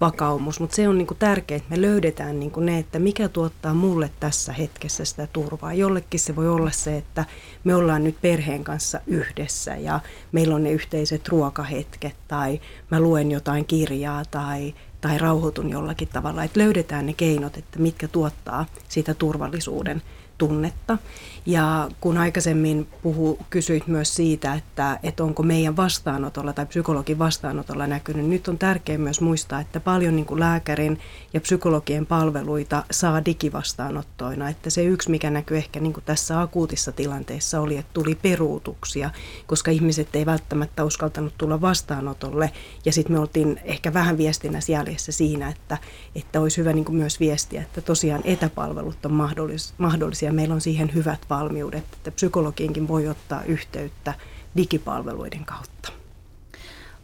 vakaumus, 0.02 0.60
mutta 0.60 0.76
se 0.76 0.88
on 0.88 0.98
niinku 0.98 1.16
tärkeää, 1.16 1.58
että 1.58 1.70
me 1.70 1.82
löydetään 1.82 2.40
niinku 2.40 2.60
ne, 2.60 2.80
että 2.80 3.00
mikä 3.00 3.30
tuottaa 3.30 3.74
mulle 3.74 4.12
tässä 4.20 4.54
hetkessä 4.54 5.06
sitä 5.06 5.28
turvaa. 5.34 5.74
Jollekin 5.74 6.20
se 6.20 6.36
voi 6.36 6.50
olla 6.50 6.72
se, 6.72 6.98
että 6.98 7.26
me 7.64 7.76
ollaan 7.76 8.04
nyt 8.04 8.22
perheen 8.22 8.64
kanssa 8.64 9.02
yhdessä 9.08 9.76
ja 9.76 10.00
meillä 10.32 10.56
on 10.56 10.64
ne 10.64 10.72
yhteiset 10.72 11.28
ruokahetket 11.28 12.16
tai 12.28 12.62
mä 12.92 13.00
luen 13.00 13.32
jotain 13.32 13.66
kirjaa 13.66 14.26
tai, 14.26 14.74
tai 15.02 15.18
rauhoitun 15.18 15.70
jollakin 15.70 16.08
tavalla. 16.08 16.44
Että 16.44 16.60
löydetään 16.60 17.06
ne 17.06 17.14
keinot, 17.14 17.58
että 17.58 17.80
mitkä 17.80 18.08
tuottaa 18.08 18.66
sitä 18.90 19.14
turvallisuuden 19.14 20.02
tunnetta. 20.40 20.98
Ja 21.46 21.90
kun 22.02 22.18
aikaisemmin 22.18 22.88
puhu, 23.04 23.40
kysyit 23.50 23.88
myös 23.88 24.16
siitä, 24.16 24.54
että, 24.54 25.00
että 25.04 25.24
onko 25.24 25.44
meidän 25.44 25.78
vastaanotolla 25.78 26.54
tai 26.54 26.66
psykologin 26.66 27.20
vastaanotolla 27.20 27.88
näkynyt, 27.88 28.26
nyt 28.26 28.48
on 28.48 28.58
tärkeää 28.58 28.98
myös 28.98 29.22
muistaa, 29.22 29.60
että 29.60 29.80
paljon 29.80 30.16
niin 30.16 30.26
kuin 30.26 30.40
lääkärin 30.40 31.00
ja 31.34 31.42
psykologien 31.42 32.06
palveluita 32.06 32.84
saa 32.92 33.26
digivastaanottoina. 33.26 34.50
Että 34.50 34.70
se 34.70 34.84
yksi, 34.84 35.12
mikä 35.12 35.30
näkyy 35.30 35.58
ehkä 35.58 35.80
niin 35.80 35.94
kuin 35.94 36.04
tässä 36.04 36.42
akuutissa 36.42 36.92
tilanteessa 36.92 37.62
oli, 37.62 37.78
että 37.78 37.94
tuli 37.94 38.16
peruutuksia, 38.16 39.10
koska 39.48 39.72
ihmiset 39.72 40.16
ei 40.16 40.26
välttämättä 40.26 40.84
uskaltanut 40.84 41.34
tulla 41.38 41.62
vastaanotolle. 41.62 42.52
Ja 42.86 42.94
sitten 42.94 43.16
me 43.16 43.20
oltiin 43.20 43.60
ehkä 43.64 43.94
vähän 43.94 44.18
viestinnässä 44.18 44.72
jäljessä 44.72 45.12
siinä, 45.12 45.50
että, 45.50 45.78
että 46.16 46.42
olisi 46.42 46.58
hyvä 46.58 46.74
niin 46.74 46.86
kuin 46.86 46.96
myös 46.96 47.20
viestiä, 47.20 47.62
että 47.62 47.82
tosiaan 47.82 48.22
etäpalvelut 48.24 49.06
on 49.06 49.12
mahdollis- 49.12 49.74
mahdollisia. 49.78 50.29
Meillä 50.32 50.56
on 50.56 50.62
siihen 50.62 50.94
hyvät 50.94 51.20
valmiudet, 51.30 51.84
että 51.94 52.12
psykologiinkin 52.12 52.88
voi 52.88 53.08
ottaa 53.08 53.44
yhteyttä 53.44 54.14
digipalveluiden 54.58 55.46
kautta. 55.46 55.92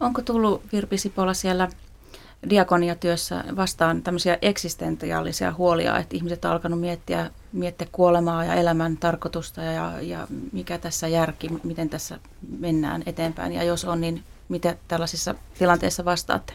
Onko 0.00 0.22
tullut 0.22 0.62
Virpi 0.72 0.98
Sipola 0.98 1.34
siellä 1.34 1.68
diakoniatyössä 2.50 3.44
vastaan 3.56 4.02
tämmöisiä 4.02 4.38
eksistentiaalisia 4.42 5.52
huolia, 5.52 5.98
että 5.98 6.16
ihmiset 6.16 6.44
on 6.44 6.50
alkanut 6.50 6.80
miettiä, 6.80 7.30
miettiä 7.52 7.88
kuolemaa 7.92 8.44
ja 8.44 8.54
elämän 8.54 8.96
tarkoitusta 8.96 9.62
ja, 9.62 9.92
ja 10.00 10.26
mikä 10.52 10.78
tässä 10.78 11.08
järki, 11.08 11.48
miten 11.64 11.88
tässä 11.88 12.18
mennään 12.58 13.02
eteenpäin 13.06 13.52
ja 13.52 13.62
jos 13.62 13.84
on, 13.84 14.00
niin 14.00 14.24
mitä 14.48 14.76
tällaisissa 14.88 15.34
tilanteissa 15.58 16.04
vastaatte? 16.04 16.52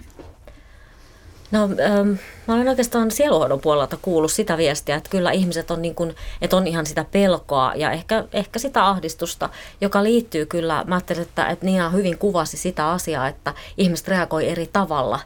No 1.52 1.64
ähm, 1.64 2.10
mä 2.48 2.54
olen 2.54 2.68
oikeastaan 2.68 3.12
sieluhoidon 3.12 3.62
puolelta 3.62 3.98
kuullut 4.02 4.32
sitä 4.32 4.58
viestiä, 4.58 4.96
että 4.96 5.10
kyllä 5.10 5.32
ihmiset 5.32 5.72
on, 5.72 5.82
niin 5.82 5.96
kuin, 5.96 6.16
että 6.42 6.58
on 6.58 6.68
ihan 6.68 6.86
sitä 6.86 7.06
pelkoa 7.12 7.74
ja 7.76 7.92
ehkä, 7.92 8.24
ehkä 8.34 8.60
sitä 8.60 8.88
ahdistusta, 8.88 9.50
joka 9.82 10.04
liittyy 10.04 10.46
kyllä, 10.46 10.84
mä 10.88 10.96
ajattelin, 10.96 11.22
että, 11.22 11.46
että 11.48 11.66
Niina 11.66 11.90
hyvin 11.90 12.18
kuvasi 12.18 12.58
sitä 12.58 12.90
asiaa, 12.90 13.28
että 13.28 13.54
ihmiset 13.78 14.08
reagoi 14.08 14.50
eri 14.50 14.70
tavalla. 14.74 15.20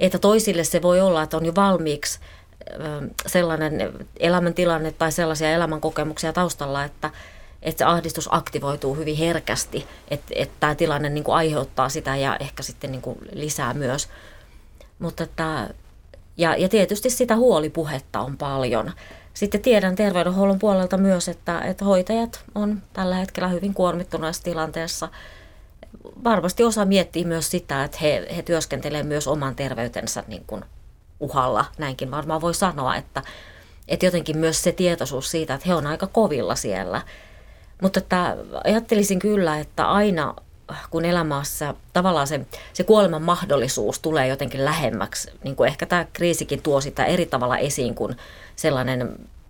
Että 0.00 0.18
toisille 0.18 0.64
se 0.64 0.82
voi 0.82 1.00
olla, 1.00 1.22
että 1.22 1.36
on 1.36 1.46
jo 1.46 1.54
valmiiksi 1.54 2.20
ähm, 2.70 3.04
sellainen 3.26 3.92
elämäntilanne 4.20 4.92
tai 4.92 5.12
sellaisia 5.12 5.52
elämänkokemuksia 5.52 6.32
taustalla, 6.32 6.84
että, 6.84 7.10
että 7.62 7.78
se 7.78 7.84
ahdistus 7.84 8.28
aktivoituu 8.32 8.94
hyvin 8.94 9.16
herkästi, 9.16 9.86
että, 10.08 10.34
että 10.36 10.54
tämä 10.60 10.74
tilanne 10.74 11.08
niin 11.08 11.24
kuin 11.24 11.34
aiheuttaa 11.34 11.88
sitä 11.88 12.16
ja 12.16 12.36
ehkä 12.40 12.62
sitten 12.62 12.92
niin 12.92 13.02
kuin 13.02 13.18
lisää 13.32 13.74
myös 13.74 14.08
mutta 14.98 15.22
että, 15.22 15.68
ja, 16.36 16.56
ja 16.56 16.68
tietysti 16.68 17.10
sitä 17.10 17.36
huolipuhetta 17.36 18.20
on 18.20 18.36
paljon. 18.36 18.92
Sitten 19.34 19.60
tiedän 19.60 19.96
terveydenhuollon 19.96 20.58
puolelta 20.58 20.96
myös, 20.96 21.28
että, 21.28 21.60
että 21.60 21.84
hoitajat 21.84 22.44
on 22.54 22.82
tällä 22.92 23.16
hetkellä 23.16 23.48
hyvin 23.48 23.74
kuormittuneessa 23.74 24.42
tilanteessa. 24.42 25.08
Varmasti 26.24 26.64
osa 26.64 26.84
miettii 26.84 27.24
myös 27.24 27.50
sitä, 27.50 27.84
että 27.84 27.98
he, 28.02 28.26
he 28.36 28.42
työskentelevät 28.42 29.06
myös 29.06 29.28
oman 29.28 29.56
terveytensä 29.56 30.24
niin 30.26 30.44
kuin 30.46 30.64
uhalla. 31.20 31.64
Näinkin 31.78 32.10
varmaan 32.10 32.40
voi 32.40 32.54
sanoa, 32.54 32.96
että, 32.96 33.22
että 33.88 34.06
jotenkin 34.06 34.38
myös 34.38 34.62
se 34.62 34.72
tietoisuus 34.72 35.30
siitä, 35.30 35.54
että 35.54 35.68
he 35.68 35.74
on 35.74 35.86
aika 35.86 36.06
kovilla 36.06 36.54
siellä. 36.54 37.02
Mutta 37.82 37.98
että 37.98 38.36
ajattelisin 38.64 39.18
kyllä, 39.18 39.58
että 39.58 39.90
aina 39.90 40.34
kun 40.90 41.04
elämässä 41.04 41.74
tavallaan 41.92 42.26
se, 42.26 42.40
se 42.72 42.84
kuoleman 42.84 43.22
mahdollisuus 43.22 43.98
tulee 43.98 44.26
jotenkin 44.26 44.64
lähemmäksi, 44.64 45.30
niin 45.44 45.56
kuin 45.56 45.68
ehkä 45.68 45.86
tämä 45.86 46.06
kriisikin 46.12 46.62
tuo 46.62 46.80
sitä 46.80 47.04
eri 47.04 47.26
tavalla 47.26 47.58
esiin 47.58 47.94
kuin 47.94 48.16
sellainen, 48.56 49.02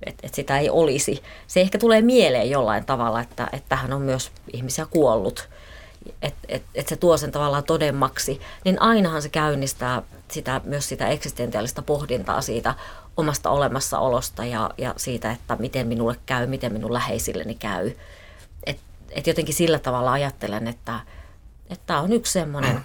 että, 0.02 0.26
että 0.26 0.36
sitä 0.36 0.58
ei 0.58 0.70
olisi. 0.70 1.22
Se 1.46 1.60
ehkä 1.60 1.78
tulee 1.78 2.02
mieleen 2.02 2.50
jollain 2.50 2.84
tavalla, 2.84 3.20
että, 3.20 3.48
että 3.52 3.68
tähän 3.68 3.92
on 3.92 4.02
myös 4.02 4.30
ihmisiä 4.52 4.86
kuollut, 4.90 5.48
että, 6.22 6.38
että, 6.48 6.68
että 6.74 6.88
se 6.88 6.96
tuo 6.96 7.16
sen 7.16 7.32
tavallaan 7.32 7.64
todemmaksi, 7.64 8.40
niin 8.64 8.82
ainahan 8.82 9.22
se 9.22 9.28
käynnistää 9.28 10.02
sitä, 10.30 10.60
myös 10.64 10.88
sitä 10.88 11.08
eksistentiaalista 11.08 11.82
pohdintaa 11.82 12.40
siitä 12.40 12.74
omasta 13.16 13.50
olemassaolosta 13.50 14.44
ja, 14.44 14.70
ja 14.78 14.94
siitä, 14.96 15.32
että 15.32 15.56
miten 15.58 15.86
minulle 15.86 16.16
käy, 16.26 16.46
miten 16.46 16.72
minun 16.72 16.92
läheisilleni 16.92 17.54
käy 17.54 17.92
että 19.10 19.30
jotenkin 19.30 19.54
sillä 19.54 19.78
tavalla 19.78 20.12
ajattelen, 20.12 20.68
että 20.68 21.00
tämä 21.86 22.00
on 22.00 22.12
yksi 22.12 22.32
semmoinen, 22.32 22.80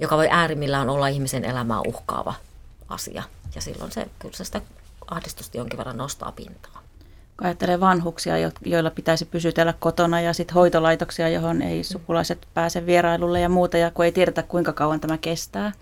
joka 0.00 0.16
voi 0.16 0.28
äärimmillään 0.30 0.90
olla 0.90 1.08
ihmisen 1.08 1.44
elämää 1.44 1.80
uhkaava 1.86 2.34
asia. 2.88 3.22
Ja 3.54 3.60
silloin 3.60 3.92
se 3.92 4.06
kyllä 4.18 4.36
se 4.36 4.44
sitä 4.44 4.60
ahdistusta 5.10 5.56
jonkin 5.56 5.78
verran 5.78 5.96
nostaa 5.96 6.32
pintaa. 6.32 6.82
Ajattelee 7.40 7.80
vanhuksia, 7.80 8.34
joilla 8.64 8.90
pitäisi 8.90 9.24
pysytellä 9.24 9.74
kotona 9.78 10.20
ja 10.20 10.32
sitten 10.32 10.54
hoitolaitoksia, 10.54 11.28
johon 11.28 11.62
ei 11.62 11.84
sukulaiset 11.84 12.46
pääse 12.54 12.86
vierailulle 12.86 13.40
ja 13.40 13.48
muuta, 13.48 13.76
ja 13.76 13.90
kun 13.90 14.04
ei 14.04 14.12
tiedetä 14.12 14.42
kuinka 14.42 14.72
kauan 14.72 15.00
tämä 15.00 15.18
kestää, 15.18 15.72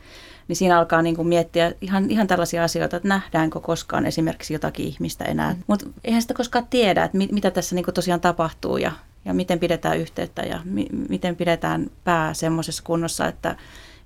niin 0.48 0.56
siinä 0.56 0.78
alkaa 0.78 1.02
niin 1.02 1.16
kuin 1.16 1.28
miettiä 1.28 1.72
ihan, 1.80 2.10
ihan 2.10 2.26
tällaisia 2.26 2.64
asioita, 2.64 2.96
että 2.96 3.08
nähdäänkö 3.08 3.60
koskaan 3.60 4.06
esimerkiksi 4.06 4.52
jotakin 4.52 4.86
ihmistä 4.86 5.24
enää. 5.24 5.52
Mm. 5.52 5.62
Mutta 5.66 5.86
eihän 6.04 6.22
sitä 6.22 6.34
koskaan 6.34 6.66
tiedä, 6.70 7.04
että 7.04 7.18
mit, 7.18 7.32
mitä 7.32 7.50
tässä 7.50 7.74
niin 7.74 7.84
kuin 7.84 7.94
tosiaan 7.94 8.20
tapahtuu 8.20 8.76
ja 8.76 8.92
ja 9.24 9.34
miten 9.34 9.58
pidetään 9.58 9.98
yhteyttä 9.98 10.42
ja 10.42 10.60
mi- 10.64 10.88
miten 11.08 11.36
pidetään 11.36 11.90
pää 12.04 12.34
semmoisessa 12.34 12.82
kunnossa, 12.82 13.26
että, 13.26 13.56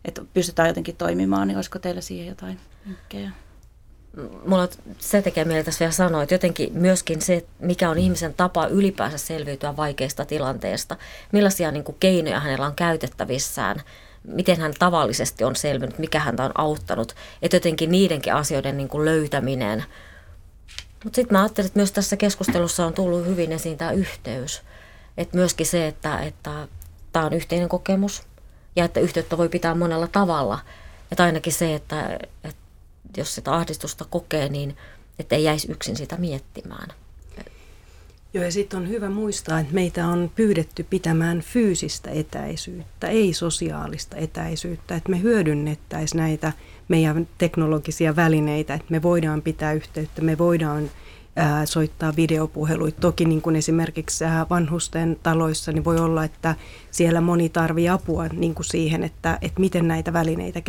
että 0.04 0.22
pystytään 0.34 0.68
jotenkin 0.68 0.96
toimimaan, 0.96 1.48
niin 1.48 1.56
olisiko 1.56 1.78
teillä 1.78 2.00
siihen 2.00 2.26
jotain 2.26 2.60
vinkkejä? 2.88 3.30
Mulla 4.46 4.68
se 4.98 5.22
tekee 5.22 5.44
mieltä 5.44 5.64
tässä 5.64 5.80
vielä 5.80 5.92
sanoa, 5.92 6.22
että 6.22 6.34
jotenkin 6.34 6.72
myöskin 6.72 7.22
se, 7.22 7.46
mikä 7.58 7.90
on 7.90 7.98
ihmisen 7.98 8.34
tapa 8.34 8.66
ylipäänsä 8.66 9.18
selviytyä 9.18 9.76
vaikeista 9.76 10.24
tilanteesta, 10.24 10.96
millaisia 11.32 11.70
niin 11.70 11.84
kuin 11.84 11.96
keinoja 12.00 12.40
hänellä 12.40 12.66
on 12.66 12.74
käytettävissään, 12.74 13.82
miten 14.24 14.60
hän 14.60 14.72
tavallisesti 14.78 15.44
on 15.44 15.56
selvinnyt, 15.56 15.98
mikä 15.98 16.18
häntä 16.18 16.44
on 16.44 16.52
auttanut, 16.54 17.14
että 17.42 17.56
jotenkin 17.56 17.90
niidenkin 17.90 18.34
asioiden 18.34 18.76
niin 18.76 18.88
kuin 18.88 19.04
löytäminen. 19.04 19.84
Mutta 21.04 21.16
sitten 21.16 21.34
mä 21.36 21.42
ajattelin, 21.42 21.66
että 21.66 21.78
myös 21.78 21.92
tässä 21.92 22.16
keskustelussa 22.16 22.86
on 22.86 22.94
tullut 22.94 23.26
hyvin 23.26 23.52
esiin 23.52 23.78
tämä 23.78 23.92
yhteys. 23.92 24.62
Että 25.16 25.36
myöskin 25.36 25.66
se, 25.66 25.86
että, 25.86 26.18
että 26.18 26.68
tämä 27.12 27.26
on 27.26 27.32
yhteinen 27.32 27.68
kokemus 27.68 28.22
ja 28.76 28.84
että 28.84 29.00
yhteyttä 29.00 29.38
voi 29.38 29.48
pitää 29.48 29.74
monella 29.74 30.06
tavalla. 30.06 30.58
Että 31.12 31.24
ainakin 31.24 31.52
se, 31.52 31.74
että, 31.74 32.18
että 32.44 32.62
jos 33.16 33.34
sitä 33.34 33.52
ahdistusta 33.52 34.04
kokee, 34.10 34.48
niin 34.48 34.76
että 35.18 35.36
ei 35.36 35.44
jäisi 35.44 35.72
yksin 35.72 35.96
sitä 35.96 36.16
miettimään. 36.16 36.88
Joo, 38.34 38.44
ja 38.44 38.52
sitten 38.52 38.78
on 38.80 38.88
hyvä 38.88 39.10
muistaa, 39.10 39.60
että 39.60 39.74
meitä 39.74 40.06
on 40.06 40.30
pyydetty 40.36 40.82
pitämään 40.82 41.40
fyysistä 41.40 42.10
etäisyyttä, 42.10 43.08
ei 43.08 43.32
sosiaalista 43.32 44.16
etäisyyttä, 44.16 44.96
että 44.96 45.10
me 45.10 45.22
hyödynnettäisiin 45.22 46.18
näitä 46.18 46.52
meidän 46.88 47.28
teknologisia 47.38 48.16
välineitä, 48.16 48.74
että 48.74 48.86
me 48.90 49.02
voidaan 49.02 49.42
pitää 49.42 49.72
yhteyttä, 49.72 50.22
me 50.22 50.38
voidaan 50.38 50.90
ää, 51.36 51.66
soittaa 51.66 52.12
videopuheluita. 52.16 53.00
Toki 53.00 53.24
niin 53.24 53.42
kuin 53.42 53.56
esimerkiksi 53.56 54.24
ää, 54.24 54.46
vanhusten 54.50 55.16
taloissa 55.22 55.72
niin 55.72 55.84
voi 55.84 55.98
olla, 55.98 56.24
että 56.24 56.54
siellä 56.90 57.20
moni 57.20 57.48
tarvii 57.48 57.88
apua 57.88 58.26
niin 58.26 58.54
kuin 58.54 58.64
siihen, 58.64 59.04
että, 59.04 59.38
että 59.42 59.60
miten 59.60 59.88
näitä 59.88 60.12
välineitä 60.12 60.62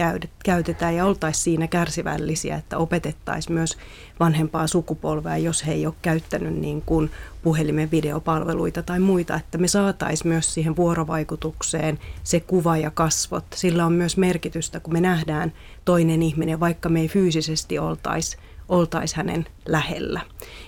käytetään 0.44 0.96
ja 0.96 1.06
oltaisiin 1.06 1.44
siinä 1.44 1.68
kärsivällisiä, 1.68 2.56
että 2.56 2.78
opetettaisiin 2.78 3.54
myös 3.54 3.78
vanhempaa 4.20 4.68
sukupolvea, 4.68 5.38
jos 5.38 5.68
he 5.68 5.72
ei 5.72 5.86
ole 5.86 5.96
käyttänyt 6.02 6.56
niin 6.56 6.82
kuin 6.82 7.12
puhelimen 7.44 7.92
videopalveluita 7.92 8.84
tai 8.84 9.00
muita, 9.00 9.36
että 9.36 9.58
me 9.58 9.68
saataisiin 9.68 10.28
myös 10.28 10.54
siihen 10.54 10.76
vuorovaikutukseen 10.76 12.00
se 12.24 12.40
kuva 12.40 12.78
ja 12.78 12.92
kasvot. 12.92 13.46
Sillä 13.56 13.86
on 13.86 13.94
myös 13.94 14.18
merkitystä, 14.18 14.80
kun 14.80 14.94
me 14.94 15.02
nähdään 15.02 15.54
toinen 15.86 16.22
ihminen, 16.22 16.60
vaikka 16.60 16.90
me 16.90 17.02
ei 17.02 17.08
fyysisesti 17.08 17.80
oltaisi 17.80 18.38
oltaisiin 18.70 19.18
hänen 19.18 19.46
lähellä. 19.66 20.22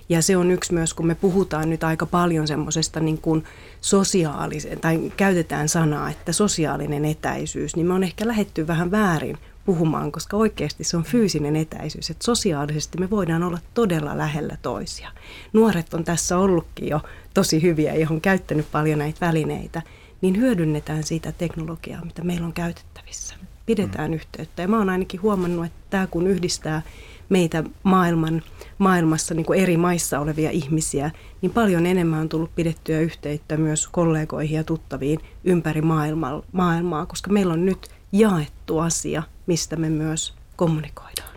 Ja 0.10 0.22
se 0.22 0.38
on 0.38 0.52
yksi 0.52 0.74
myös, 0.74 0.94
kun 0.94 1.08
me 1.08 1.16
puhutaan 1.16 1.70
nyt 1.70 1.84
aika 1.84 2.06
paljon 2.06 2.48
semmoisesta 2.48 3.00
niin 3.00 3.18
kuin 3.18 3.44
sosiaalisen, 3.82 4.80
tai 4.80 5.12
käytetään 5.18 5.70
sanaa, 5.70 6.10
että 6.10 6.32
sosiaalinen 6.32 7.06
etäisyys, 7.06 7.76
niin 7.76 7.88
me 7.88 7.94
on 7.94 8.04
ehkä 8.04 8.28
lähetty 8.28 8.68
vähän 8.68 8.92
väärin 8.92 9.38
puhumaan, 9.66 10.12
koska 10.12 10.38
oikeasti 10.38 10.84
se 10.84 10.98
on 10.98 11.04
fyysinen 11.04 11.56
etäisyys, 11.56 12.10
että 12.10 12.26
sosiaalisesti 12.26 12.98
me 12.98 13.10
voidaan 13.10 13.44
olla 13.44 13.60
todella 13.74 14.18
lähellä 14.18 14.58
toisia. 14.62 15.12
Nuoret 15.54 15.94
on 15.94 16.04
tässä 16.04 16.38
ollutkin 16.38 16.90
jo 16.90 17.02
tosi 17.34 17.62
hyviä 17.62 17.96
ja 17.96 18.08
on 18.12 18.22
käyttänyt 18.22 18.72
paljon 18.72 19.00
näitä 19.00 19.26
välineitä, 19.26 19.82
niin 20.22 20.38
hyödynnetään 20.38 21.04
siitä 21.04 21.32
teknologiaa, 21.32 22.06
mitä 22.06 22.24
meillä 22.24 22.46
on 22.46 22.54
käytettävissä. 22.54 23.36
Pidetään 23.66 24.12
mm. 24.12 24.16
yhteyttä 24.16 24.62
ja 24.62 24.68
mä 24.68 24.78
oon 24.78 24.90
ainakin 24.90 25.22
huomannut, 25.22 25.66
että 25.66 25.80
tämä 25.90 26.08
kun 26.08 26.28
yhdistää 26.28 26.82
meitä 27.30 27.64
maailman, 27.84 28.42
maailmassa 28.78 29.34
niin 29.34 29.46
kuin 29.46 29.60
eri 29.60 29.78
maissa 29.78 30.20
olevia 30.20 30.52
ihmisiä, 30.52 31.12
niin 31.42 31.52
paljon 31.52 31.86
enemmän 31.86 32.20
on 32.20 32.30
tullut 32.30 32.56
pidettyä 32.56 33.00
yhteyttä 33.00 33.58
myös 33.58 33.88
kollegoihin 33.88 34.58
ja 34.58 34.64
tuttaviin 34.64 35.20
ympäri 35.44 35.82
maailmaa, 35.82 36.42
maailmaa 36.52 37.06
koska 37.06 37.32
meillä 37.32 37.54
on 37.54 37.66
nyt 37.66 37.90
jaettu 38.12 38.80
asia, 38.80 39.24
mistä 39.48 39.76
me 39.76 39.90
myös 39.90 40.34
kommunikoidaan. 40.56 41.36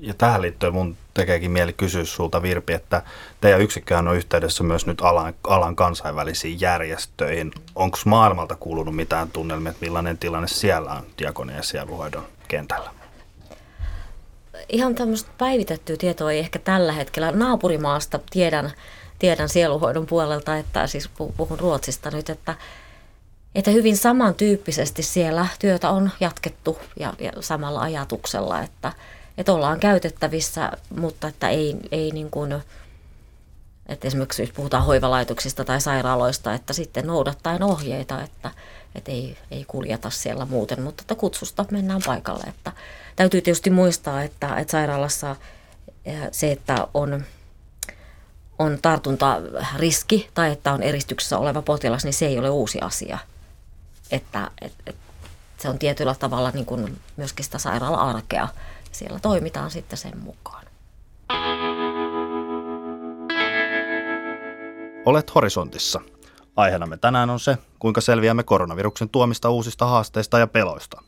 Ja 0.00 0.14
tähän 0.14 0.42
liittyen 0.42 0.74
mun 0.74 0.96
tekeekin 1.16 1.50
mieli 1.50 1.72
kysyä 1.72 2.04
sulta 2.04 2.42
Virpi, 2.42 2.72
että 2.72 3.02
teidän 3.40 3.60
yksikköhän 3.60 4.08
on 4.08 4.16
yhteydessä 4.16 4.64
myös 4.64 4.86
nyt 4.86 5.00
alan, 5.00 5.34
alan 5.44 5.76
kansainvälisiin 5.76 6.60
järjestöihin. 6.60 7.52
Onko 7.74 7.98
maailmalta 8.04 8.56
kuulunut 8.56 8.96
mitään 8.96 9.30
tunnelmia, 9.30 9.70
että 9.70 9.84
millainen 9.84 10.18
tilanne 10.18 10.48
siellä 10.48 10.92
on 10.92 11.06
diakonia 11.18 11.56
ja 11.56 11.62
sieluhoidon 11.62 12.26
kentällä? 12.48 12.90
ihan 14.68 14.94
tämmöistä 14.94 15.30
päivitettyä 15.38 15.96
tietoa 15.96 16.32
ei 16.32 16.38
ehkä 16.38 16.58
tällä 16.58 16.92
hetkellä. 16.92 17.32
Naapurimaasta 17.32 18.20
tiedän, 18.30 18.72
tiedän 19.18 19.48
sieluhoidon 19.48 20.06
puolelta, 20.06 20.56
että 20.56 20.86
siis 20.86 21.10
puhun 21.36 21.60
Ruotsista 21.60 22.10
nyt, 22.10 22.30
että, 22.30 22.54
että 23.54 23.70
hyvin 23.70 23.96
samantyyppisesti 23.96 25.02
siellä 25.02 25.46
työtä 25.58 25.90
on 25.90 26.10
jatkettu 26.20 26.78
ja, 27.00 27.14
ja 27.18 27.32
samalla 27.40 27.80
ajatuksella, 27.80 28.62
että, 28.62 28.92
että 29.38 29.52
ollaan 29.52 29.80
käytettävissä, 29.80 30.72
mutta 30.96 31.28
että 31.28 31.48
ei, 31.48 31.76
ei 31.90 32.10
niin 32.10 32.30
kuin, 32.30 32.62
että 33.86 34.08
esimerkiksi 34.08 34.42
jos 34.42 34.52
puhutaan 34.52 34.84
hoivalaitoksista 34.84 35.64
tai 35.64 35.80
sairaaloista, 35.80 36.54
että 36.54 36.72
sitten 36.72 37.06
noudattaen 37.06 37.62
ohjeita, 37.62 38.22
että, 38.22 38.50
että 38.94 39.12
ei, 39.12 39.38
ei 39.50 39.64
kuljeta 39.68 40.10
siellä 40.10 40.44
muuten, 40.44 40.82
mutta 40.82 41.02
että 41.02 41.14
kutsusta 41.14 41.64
mennään 41.70 42.00
paikalle. 42.06 42.44
Että 42.46 42.72
täytyy 43.16 43.40
tietysti 43.40 43.70
muistaa, 43.70 44.22
että, 44.22 44.56
että 44.56 44.70
sairaalassa 44.70 45.36
se, 46.32 46.52
että 46.52 46.88
on, 46.94 47.24
on 48.58 48.78
tartuntariski 48.82 50.30
tai 50.34 50.52
että 50.52 50.72
on 50.72 50.82
eristyksessä 50.82 51.38
oleva 51.38 51.62
potilas, 51.62 52.04
niin 52.04 52.14
se 52.14 52.26
ei 52.26 52.38
ole 52.38 52.50
uusi 52.50 52.80
asia. 52.80 53.18
Että, 54.10 54.50
et, 54.60 54.72
et, 54.86 54.96
se 55.58 55.68
on 55.68 55.78
tietyllä 55.78 56.14
tavalla 56.14 56.50
niin 56.50 56.66
kuin 56.66 57.00
myöskin 57.16 57.44
sitä 57.44 57.58
sairaala-arkea. 57.58 58.48
Siellä 58.96 59.18
toimitaan 59.20 59.70
sitten 59.70 59.98
sen 59.98 60.18
mukaan. 60.18 60.64
Olet 65.04 65.34
horisontissa. 65.34 66.00
Aiheenamme 66.56 66.96
tänään 66.96 67.30
on 67.30 67.40
se, 67.40 67.58
kuinka 67.78 68.00
selviämme 68.00 68.42
koronaviruksen 68.42 69.08
tuomista 69.08 69.50
uusista 69.50 69.86
haasteista 69.86 70.38
ja 70.38 70.46
peloista. 70.46 71.02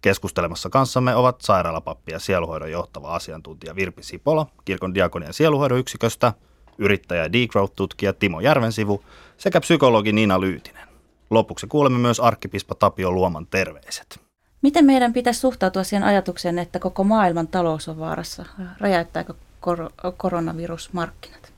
Keskustelemassa 0.00 0.70
kanssamme 0.70 1.14
ovat 1.14 1.40
sairaalapappi 1.40 2.12
ja 2.12 2.18
sieluhoidon 2.18 2.70
johtava 2.70 3.14
asiantuntija 3.14 3.76
Virpi 3.76 4.02
Sipola, 4.02 4.46
kirkon 4.64 4.94
diakonian 4.94 5.34
sieluhoidon 5.34 5.78
yksiköstä, 5.78 6.32
yrittäjä 6.78 7.22
ja 7.22 7.32
degrowth-tutkija 7.32 8.12
Timo 8.12 8.40
Järvensivu 8.40 9.04
sekä 9.36 9.60
psykologi 9.60 10.12
Niina 10.12 10.40
Lyytinen. 10.40 10.88
Lopuksi 11.30 11.66
kuulemme 11.66 11.98
myös 11.98 12.20
arkkipispa 12.20 12.74
Tapio 12.74 13.10
Luoman 13.12 13.46
terveiset. 13.46 14.23
Miten 14.64 14.84
meidän 14.84 15.12
pitäisi 15.12 15.40
suhtautua 15.40 15.84
siihen 15.84 16.02
ajatukseen, 16.02 16.58
että 16.58 16.78
koko 16.78 17.04
maailman 17.04 17.48
talous 17.48 17.88
on 17.88 17.98
vaarassa? 17.98 18.44
Räjäyttääkö 18.80 19.34
kor- 19.60 19.92
koronavirus 20.16 20.92
markkinat? 20.92 21.52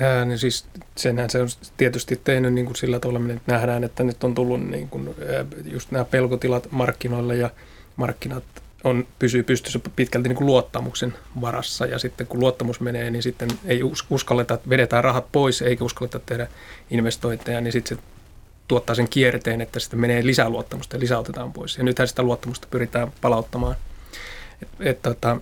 Ää, 0.00 0.24
niin 0.24 0.38
siis 0.38 0.66
senhän 0.96 1.30
se 1.30 1.42
on 1.42 1.48
tietysti 1.76 2.20
tehnyt 2.24 2.54
niin 2.54 2.66
kuin 2.66 2.76
sillä 2.76 3.00
tavalla, 3.00 3.32
että 3.32 3.52
nähdään, 3.52 3.84
että 3.84 4.02
nyt 4.02 4.24
on 4.24 4.34
tullut 4.34 4.60
niin 4.60 4.88
kuin, 4.88 5.14
just 5.64 5.90
nämä 5.90 6.04
pelkotilat 6.04 6.68
markkinoille 6.70 7.36
ja 7.36 7.50
markkinat 7.96 8.44
on, 8.84 9.06
pysyy 9.18 9.42
pystyssä 9.42 9.80
pitkälti 9.96 10.28
niin 10.28 10.36
kuin 10.36 10.46
luottamuksen 10.46 11.14
varassa 11.40 11.86
ja 11.86 11.98
sitten 11.98 12.26
kun 12.26 12.40
luottamus 12.40 12.80
menee, 12.80 13.10
niin 13.10 13.22
sitten 13.22 13.48
ei 13.64 13.82
uskalleta, 14.10 14.58
vedetään 14.68 15.04
rahat 15.04 15.26
pois 15.32 15.62
eikä 15.62 15.84
uskalleta 15.84 16.18
tehdä 16.18 16.46
investointeja, 16.90 17.60
niin 17.60 17.72
sitten 17.72 17.96
se 17.96 18.02
tuottaa 18.72 18.94
sen 18.94 19.08
kierteen, 19.08 19.60
että 19.60 19.80
sitten 19.80 20.00
menee 20.00 20.26
lisää 20.26 20.48
luottamusta 20.48 20.96
ja 20.96 21.00
lisäotetaan 21.00 21.52
pois. 21.52 21.78
Ja 21.78 21.84
nythän 21.84 22.08
sitä 22.08 22.22
luottamusta 22.22 22.68
pyritään 22.70 23.12
palauttamaan. 23.20 23.76
Et, 24.62 24.68
et, 24.80 25.02
tota, 25.02 25.36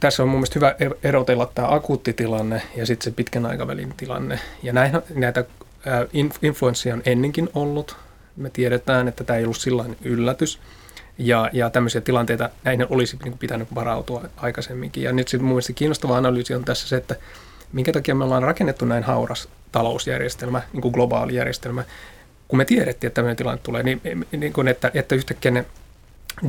tässä 0.00 0.22
on 0.22 0.28
mun 0.28 0.38
mielestä 0.38 0.54
hyvä 0.54 0.74
erotella 1.02 1.50
tämä 1.54 1.68
akuutti 1.70 2.12
tilanne 2.12 2.62
ja 2.76 2.86
sitten 2.86 3.04
se 3.04 3.10
pitkän 3.10 3.46
aikavälin 3.46 3.94
tilanne. 3.96 4.40
Ja 4.62 4.72
näin, 4.72 4.92
näitä 5.14 5.44
influenssia 6.42 6.94
on 6.94 7.02
ennenkin 7.06 7.48
ollut. 7.54 7.96
Me 8.36 8.50
tiedetään, 8.50 9.08
että 9.08 9.24
tämä 9.24 9.38
ei 9.38 9.44
ollut 9.44 9.56
sillä 9.56 9.84
yllätys. 10.02 10.60
Ja, 11.18 11.50
ja 11.52 11.70
tämmöisiä 11.70 12.00
tilanteita, 12.00 12.50
näihin 12.64 12.86
olisi 12.90 13.18
niin 13.24 13.38
pitänyt 13.38 13.74
varautua 13.74 14.24
aikaisemminkin. 14.36 15.02
Ja 15.02 15.12
nyt 15.12 15.28
mun 15.38 15.48
mielestä 15.48 15.72
kiinnostava 15.72 16.16
analyysi 16.16 16.54
on 16.54 16.64
tässä 16.64 16.88
se, 16.88 16.96
että 16.96 17.16
minkä 17.74 17.92
takia 17.92 18.14
me 18.14 18.24
ollaan 18.24 18.42
rakennettu 18.42 18.84
näin 18.84 19.02
hauras 19.02 19.48
talousjärjestelmä, 19.72 20.62
niin 20.72 20.82
kuin 20.82 20.92
globaali 20.92 21.34
järjestelmä, 21.34 21.84
kun 22.48 22.56
me 22.56 22.64
tiedettiin, 22.64 23.08
että 23.08 23.14
tämmöinen 23.14 23.36
tilanne 23.36 23.60
tulee, 23.62 23.82
niin, 23.82 24.00
niin 24.36 24.52
kuin 24.52 24.68
että, 24.68 24.90
että 24.94 25.14
yhtäkkiä 25.14 25.50
ne 25.50 25.64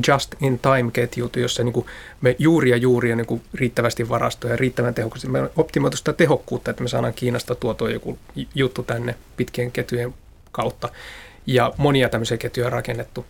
just-in-time-ketjut, 0.08 1.36
jossa 1.36 1.64
niin 1.64 1.72
kuin 1.72 1.86
me 2.20 2.36
juuri 2.38 2.70
ja 3.10 3.16
niin 3.16 3.26
kuin 3.26 3.42
riittävästi 3.54 4.08
varastoja 4.08 4.52
ja 4.52 4.56
riittävän 4.56 4.94
tehokkaasti. 4.94 5.28
Me 5.28 5.50
optimoitu 5.56 5.96
sitä 5.96 6.12
tehokkuutta, 6.12 6.70
että 6.70 6.82
me 6.82 6.88
saadaan 6.88 7.14
Kiinasta 7.14 7.54
tuotua 7.54 7.90
joku 7.90 8.18
juttu 8.54 8.82
tänne 8.82 9.14
pitkien 9.36 9.72
ketjujen 9.72 10.14
kautta. 10.52 10.88
Ja 11.46 11.72
monia 11.76 12.08
tämmöisiä 12.08 12.36
ketjuja 12.36 12.66
on 12.66 12.72
rakennettu. 12.72 13.26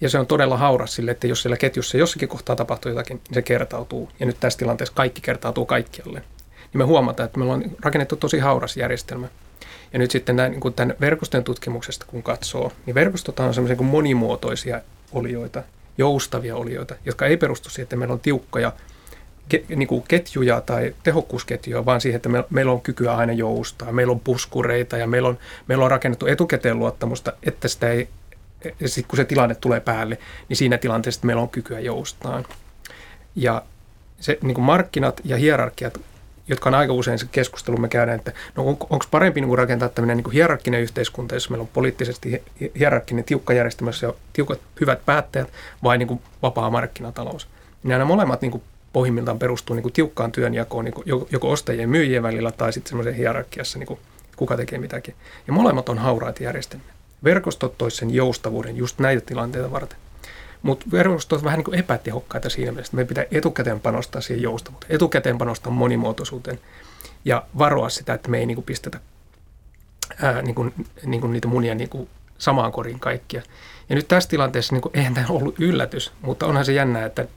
Ja 0.00 0.10
se 0.10 0.18
on 0.18 0.26
todella 0.26 0.56
hauras 0.56 0.94
sille, 0.94 1.10
että 1.10 1.26
jos 1.26 1.42
siellä 1.42 1.56
ketjussa 1.56 1.96
jossakin 1.96 2.28
kohtaa 2.28 2.56
tapahtuu 2.56 2.90
jotakin, 2.90 3.16
niin 3.16 3.34
se 3.34 3.42
kertautuu. 3.42 4.10
Ja 4.20 4.26
nyt 4.26 4.36
tässä 4.40 4.58
tilanteessa 4.58 4.94
kaikki 4.94 5.20
kertautuu 5.20 5.66
kaikkialle. 5.66 6.22
Me 6.76 6.84
huomataan, 6.84 7.24
että 7.26 7.38
me 7.38 7.44
ollaan 7.44 7.64
rakennettu 7.80 8.16
tosi 8.16 8.38
hauras 8.38 8.76
järjestelmä. 8.76 9.28
Ja 9.92 9.98
nyt 9.98 10.10
sitten 10.10 10.36
näin, 10.36 10.52
niin 10.52 10.60
kuin 10.60 10.74
tämän 10.74 10.96
verkostojen 11.00 11.44
tutkimuksesta 11.44 12.06
kun 12.08 12.22
katsoo, 12.22 12.72
niin 12.86 12.94
verkostot 12.94 13.40
on 13.40 13.54
semmoisia 13.54 13.76
kuin 13.76 13.86
monimuotoisia 13.86 14.80
olioita, 15.12 15.62
joustavia 15.98 16.56
olioita, 16.56 16.94
jotka 17.04 17.26
ei 17.26 17.36
perustu 17.36 17.70
siihen, 17.70 17.82
että 17.82 17.96
meillä 17.96 18.12
on 18.12 18.20
tiukkoja 18.20 18.72
ke, 19.48 19.64
niin 19.76 19.88
kuin 19.88 20.04
ketjuja 20.08 20.60
tai 20.60 20.94
tehokkuusketjuja, 21.02 21.84
vaan 21.84 22.00
siihen, 22.00 22.16
että 22.16 22.28
me, 22.28 22.44
meillä 22.50 22.72
on 22.72 22.80
kykyä 22.80 23.16
aina 23.16 23.32
joustaa, 23.32 23.92
meillä 23.92 24.10
on 24.10 24.20
puskureita 24.20 24.96
ja 24.96 25.06
meillä 25.06 25.28
on, 25.28 25.38
meillä 25.66 25.84
on 25.84 25.90
rakennettu 25.90 26.26
etukäteen 26.26 26.78
luottamusta, 26.78 27.32
että 27.42 27.68
sitä 27.68 27.90
ei, 27.90 28.08
sit 28.86 29.06
kun 29.06 29.16
se 29.16 29.24
tilanne 29.24 29.54
tulee 29.54 29.80
päälle, 29.80 30.18
niin 30.48 30.56
siinä 30.56 30.78
tilanteessa 30.78 31.26
meillä 31.26 31.42
on 31.42 31.48
kykyä 31.48 31.80
joustaa. 31.80 32.42
Ja 33.36 33.62
se 34.20 34.38
niin 34.42 34.54
kuin 34.54 34.64
markkinat 34.64 35.20
ja 35.24 35.36
hierarkiat 35.36 36.00
jotka 36.48 36.68
on 36.70 36.74
aika 36.74 36.92
usein 36.92 37.18
se 37.18 37.26
keskustelu, 37.32 37.76
me 37.76 37.88
käydään, 37.88 38.18
että 38.18 38.32
no 38.56 38.62
on, 38.62 38.68
onko 38.68 39.04
parempi 39.10 39.40
niin 39.40 39.58
rakentaa 39.58 39.88
tämmöinen 39.88 40.16
niin 40.16 40.24
kuin 40.24 40.34
hierarkkinen 40.34 40.80
yhteiskunta, 40.80 41.34
jos 41.34 41.50
meillä 41.50 41.62
on 41.62 41.68
poliittisesti 41.72 42.42
hierarkkinen 42.78 43.24
tiukka 43.24 43.52
järjestelmä, 43.52 43.90
on 44.08 44.14
tiukat 44.32 44.60
hyvät 44.80 45.06
päättäjät, 45.06 45.48
vai 45.82 45.98
niin 45.98 46.08
kuin 46.08 46.20
vapaa 46.42 46.70
markkinatalous. 46.70 47.48
Niin 47.82 47.90
nämä 47.90 48.04
molemmat 48.04 48.40
niin 48.40 48.52
kuin 48.52 48.62
pohjimmiltaan 48.92 49.38
perustuu 49.38 49.76
niin 49.76 49.82
kuin 49.82 49.92
tiukkaan 49.92 50.32
työnjakoon 50.32 50.84
niin 50.84 50.94
kuin 50.94 51.26
joko 51.30 51.50
ostajien 51.50 51.82
ja 51.82 51.88
myyjien 51.88 52.22
välillä 52.22 52.52
tai 52.52 52.72
sitten 52.72 52.88
semmoisen 52.88 53.14
hierarkiassa, 53.14 53.78
niin 53.78 53.86
kuin 53.86 54.00
kuka 54.36 54.56
tekee 54.56 54.78
mitäkin. 54.78 55.14
Ja 55.46 55.52
molemmat 55.52 55.88
on 55.88 55.98
hauraita 55.98 56.42
järjestelmiä. 56.42 56.92
Verkostot 57.24 57.78
toisivat 57.78 57.98
sen 57.98 58.14
joustavuuden 58.14 58.76
just 58.76 58.98
näitä 58.98 59.26
tilanteita 59.26 59.70
varten. 59.70 59.98
Mutta 60.66 60.86
verkostot 60.92 61.36
ovat 61.36 61.44
vähän 61.44 61.58
niin 61.58 61.64
kuin 61.64 61.78
epätehokkaita 61.78 62.50
siinä 62.50 62.72
mielessä, 62.72 62.88
että 62.88 62.96
meidän 62.96 63.08
pitää 63.08 63.24
etukäteen 63.30 63.80
panostaa 63.80 64.20
siihen 64.20 64.42
joustavuuteen, 64.42 64.94
etukäteen 64.94 65.38
panostaa 65.38 65.72
monimuotoisuuteen 65.72 66.58
ja 67.24 67.46
varoa 67.58 67.88
sitä, 67.88 68.14
että 68.14 68.30
me 68.30 68.38
ei 68.38 68.46
niin 68.46 68.54
kuin 68.54 68.64
pistetä 68.64 69.00
ää, 70.22 70.42
niin 70.42 70.54
kuin, 70.54 70.74
niin 71.04 71.20
kuin 71.20 71.32
niitä 71.32 71.48
munia 71.48 71.74
niin 71.74 71.88
kuin 71.88 72.08
samaan 72.38 72.72
koriin 72.72 73.00
kaikkia. 73.00 73.42
Ja 73.88 73.94
nyt 73.94 74.08
tässä 74.08 74.28
tilanteessa, 74.28 74.74
niin 74.74 74.82
kuin, 74.82 74.96
eihän 74.96 75.14
tämä 75.14 75.26
ollut 75.28 75.60
yllätys, 75.60 76.12
mutta 76.22 76.46
onhan 76.46 76.64
se 76.64 76.72
jännä, 76.72 77.04
että 77.04 77.28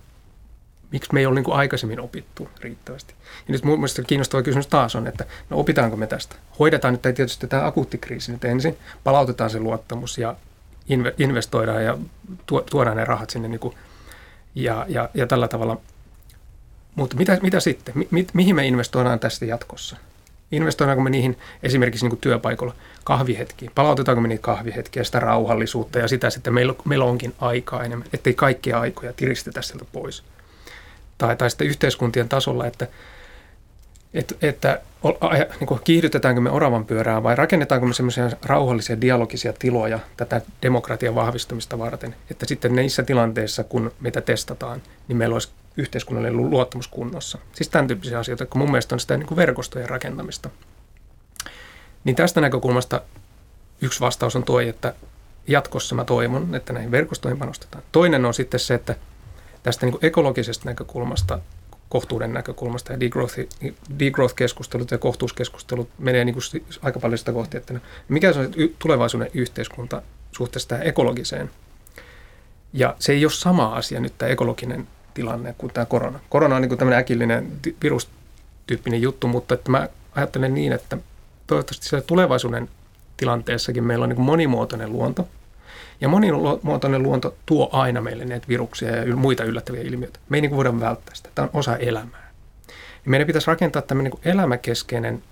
miksi 0.91 1.13
me 1.13 1.19
ei 1.19 1.25
ole 1.25 1.35
niin 1.35 1.45
kuin 1.45 1.57
aikaisemmin 1.57 1.99
opittu 1.99 2.49
riittävästi. 2.61 3.13
Ja 3.47 3.51
nyt 3.51 3.63
mun 3.63 3.79
mielestä 3.79 4.03
kiinnostava 4.03 4.43
kysymys 4.43 4.67
taas 4.67 4.95
on, 4.95 5.07
että 5.07 5.25
no 5.49 5.59
opitaanko 5.59 5.97
me 5.97 6.07
tästä? 6.07 6.35
Hoidetaan 6.59 6.93
nyt 6.93 7.01
tietysti 7.01 7.47
tämä 7.47 7.65
akuutti 7.65 7.97
kriisi 7.97 8.31
nyt 8.31 8.45
ensin, 8.45 8.77
palautetaan 9.03 9.49
se 9.49 9.59
luottamus 9.59 10.17
ja 10.17 10.35
investoidaan 11.17 11.83
ja 11.83 11.97
tuodaan 12.69 12.97
ne 12.97 13.05
rahat 13.05 13.29
sinne 13.29 13.47
niin 13.47 13.59
kuin, 13.59 13.75
ja, 14.55 14.85
ja, 14.89 15.09
ja 15.13 15.27
tällä 15.27 15.47
tavalla. 15.47 15.77
Mutta 16.95 17.17
mitä, 17.17 17.37
mitä 17.41 17.59
sitten? 17.59 17.93
Mi, 18.11 18.27
mihin 18.33 18.55
me 18.55 18.67
investoidaan 18.67 19.19
tästä 19.19 19.45
jatkossa? 19.45 19.97
Investoidaanko 20.51 21.03
me 21.03 21.09
niihin 21.09 21.37
esimerkiksi 21.63 22.05
niin 22.05 22.11
kuin 22.11 22.19
työpaikoilla 22.19 22.75
kahvihetkiin? 23.03 23.71
Palautetaanko 23.75 24.21
me 24.21 24.27
niitä 24.27 24.41
kahvihetkiä, 24.41 25.03
sitä 25.03 25.19
rauhallisuutta 25.19 25.99
ja 25.99 26.07
sitä 26.07 26.29
sitten 26.29 26.53
meillä, 26.53 26.73
meillä 26.85 27.05
onkin 27.05 27.33
aikaa 27.39 27.83
enemmän, 27.83 28.07
ettei 28.13 28.33
kaikkia 28.33 28.79
aikoja 28.79 29.13
tiristetä 29.13 29.61
sieltä 29.61 29.85
pois. 29.91 30.23
Tai, 31.17 31.35
tai 31.35 31.49
sitten 31.49 31.67
yhteiskuntien 31.67 32.29
tasolla, 32.29 32.65
että, 32.65 32.87
että, 34.13 34.35
että 34.41 34.81
niin 35.59 35.79
kiihdytetäänkö 35.83 36.41
me 36.41 36.51
oravan 36.51 36.85
pyörää 36.85 37.23
vai 37.23 37.35
rakennetaanko 37.35 37.87
me 37.87 37.93
semmoisia 37.93 38.29
rauhallisia 38.45 39.01
dialogisia 39.01 39.53
tiloja 39.53 39.99
tätä 40.17 40.41
demokratian 40.61 41.15
vahvistumista 41.15 41.79
varten, 41.79 42.15
että 42.31 42.45
sitten 42.45 42.75
niissä 42.75 43.03
tilanteissa, 43.03 43.63
kun 43.63 43.91
meitä 43.99 44.21
testataan, 44.21 44.81
niin 45.07 45.17
meillä 45.17 45.33
olisi 45.33 45.49
yhteiskunnallinen 45.77 46.49
luottamus 46.49 46.87
kunnossa. 46.87 47.37
Siis 47.53 47.69
tämän 47.69 47.87
tyyppisiä 47.87 48.19
asioita, 48.19 48.45
kun 48.45 48.59
mun 48.59 48.71
mielestä 48.71 48.95
on 48.95 48.99
sitä 48.99 49.17
niin 49.17 49.35
verkostojen 49.35 49.89
rakentamista. 49.89 50.49
Niin 52.03 52.15
tästä 52.15 52.41
näkökulmasta 52.41 53.01
yksi 53.81 53.99
vastaus 53.99 54.35
on 54.35 54.43
tuo, 54.43 54.59
että 54.59 54.93
jatkossa 55.47 55.95
mä 55.95 56.05
toivon, 56.05 56.55
että 56.55 56.73
näihin 56.73 56.91
verkostoihin 56.91 57.39
panostetaan. 57.39 57.83
Toinen 57.91 58.25
on 58.25 58.33
sitten 58.33 58.59
se, 58.59 58.73
että 58.73 58.95
tästä 59.63 59.85
niin 59.85 59.97
ekologisesta 60.01 60.69
näkökulmasta, 60.69 61.39
kohtuuden 61.89 62.33
näkökulmasta 62.33 62.93
ja 62.93 62.99
degrowth-keskustelut 63.99 64.91
ja 64.91 64.97
kohtuuskeskustelut 64.97 65.89
menee 65.99 66.25
niin 66.25 66.33
kuin 66.33 66.65
aika 66.81 66.99
paljon 66.99 67.17
sitä 67.17 67.31
kohti, 67.31 67.57
että 67.57 67.79
mikä 68.09 68.29
on 68.29 68.51
tulevaisuuden 68.79 69.31
yhteiskunta 69.33 70.01
suhteessa 70.31 70.69
tähän 70.69 70.87
ekologiseen. 70.87 71.49
Ja 72.73 72.95
se 72.99 73.13
ei 73.13 73.25
ole 73.25 73.31
sama 73.31 73.75
asia 73.75 73.99
nyt 73.99 74.13
tämä 74.17 74.31
ekologinen 74.31 74.87
tilanne 75.13 75.55
kuin 75.57 75.73
tämä 75.73 75.85
korona. 75.85 76.19
Korona 76.29 76.55
on 76.55 76.61
niin 76.61 76.69
kuin 76.69 76.79
tämmöinen 76.79 76.99
äkillinen 76.99 77.51
virustyyppinen 77.83 79.01
juttu, 79.01 79.27
mutta 79.27 79.53
että 79.53 79.71
mä 79.71 79.89
ajattelen 80.15 80.53
niin, 80.53 80.71
että 80.71 80.97
toivottavasti 81.47 81.85
siellä 81.87 82.05
tulevaisuuden 82.07 82.69
tilanteessakin 83.17 83.83
meillä 83.83 84.03
on 84.03 84.09
niin 84.09 84.15
kuin 84.15 84.25
monimuotoinen 84.25 84.93
luonto. 84.93 85.27
Ja 86.01 86.09
monimuotoinen 86.09 87.03
luonto 87.03 87.35
tuo 87.45 87.69
aina 87.71 88.01
meille 88.01 88.25
näitä 88.25 88.47
viruksia 88.47 88.95
ja 88.95 89.15
muita 89.15 89.43
yllättäviä 89.43 89.81
ilmiöitä. 89.81 90.19
Me 90.29 90.37
ei 90.37 90.41
niin 90.41 90.49
kuin 90.49 90.57
voida 90.57 90.79
välttää 90.79 91.15
sitä. 91.15 91.29
Tämä 91.35 91.49
on 91.53 91.59
osa 91.59 91.77
elämää. 91.77 92.29
Ja 93.05 93.11
meidän 93.11 93.27
pitäisi 93.27 93.47
rakentaa 93.47 93.81
tämmöinen 93.81 94.11
niin 94.11 94.33
elämäkeskeinen, 94.33 95.23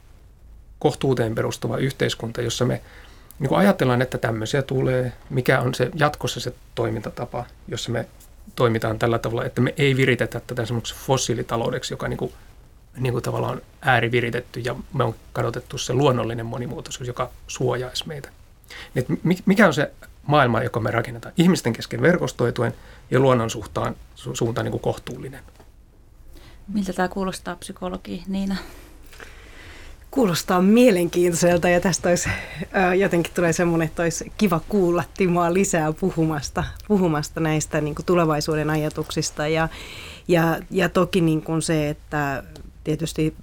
kohtuuteen 0.80 1.36
perustuva 1.36 1.78
yhteiskunta, 1.78 2.42
jossa 2.42 2.66
me 2.66 2.82
niin 3.40 3.50
kuin 3.50 3.60
ajatellaan, 3.60 4.02
että 4.02 4.18
tämmöisiä 4.18 4.62
tulee, 4.62 5.14
mikä 5.30 5.62
on 5.62 5.76
se 5.76 5.92
jatkossa 5.96 6.40
se 6.40 6.54
toimintatapa, 6.76 7.46
jossa 7.68 7.92
me 7.92 8.06
toimitaan 8.56 9.00
tällä 9.00 9.20
tavalla, 9.20 9.46
että 9.46 9.62
me 9.62 9.74
ei 9.78 9.98
viritetä 9.98 10.42
tätä 10.48 10.66
semmoiksi 10.66 10.96
fossiilitaloudeksi, 10.96 11.94
joka 11.94 12.08
niin 12.08 12.18
kuin, 12.18 12.34
niin 12.98 13.14
kuin 13.14 13.24
tavallaan 13.24 13.54
on 13.54 13.62
ääriviritetty 13.82 14.60
ja 14.60 14.76
me 14.94 15.04
on 15.04 15.16
kadotettu 15.34 15.78
se 15.78 15.94
luonnollinen 15.94 16.46
monimuotoisuus, 16.46 17.08
joka 17.08 17.30
suojaisi 17.48 18.08
meitä. 18.08 18.30
Et 18.96 19.06
mikä 19.46 19.68
on 19.68 19.74
se 19.74 19.92
maailma, 20.28 20.64
joka 20.64 20.80
me 20.80 20.92
rakennetaan? 20.92 21.34
Ihmisten 21.38 21.74
kesken 21.74 22.02
verkostoituen 22.02 22.74
ja 23.12 23.20
luonnon 23.20 23.50
suhtaan, 23.50 23.96
su- 24.16 24.36
suuntaan 24.36 24.66
niin 24.66 24.72
kuin 24.72 24.82
kohtuullinen. 24.82 25.44
Miltä 26.74 26.94
tämä 26.94 27.08
kuulostaa 27.08 27.56
psykologi 27.56 28.24
Niina? 28.28 28.56
Kuulostaa 30.12 30.62
mielenkiintoiselta 30.62 31.70
ja 31.70 31.80
tästä 31.80 32.10
olisi, 32.10 32.30
ää, 32.72 32.94
jotenkin 32.94 33.34
tulee 33.34 33.54
semmoinen, 33.54 33.88
että 33.88 34.04
olisi 34.04 34.32
kiva 34.38 34.62
kuulla 34.70 35.04
Timoa 35.18 35.54
lisää 35.54 35.94
puhumasta, 35.94 36.64
puhumasta 36.88 37.40
näistä 37.40 37.82
niin 37.82 37.96
kuin 37.96 38.06
tulevaisuuden 38.06 38.70
ajatuksista 38.70 39.48
ja, 39.48 39.70
ja, 40.28 40.60
ja 40.72 40.90
toki 40.90 41.22
niin 41.22 41.42
kuin 41.42 41.62
se, 41.62 41.90
että 41.90 42.44
tietysti 42.84 43.36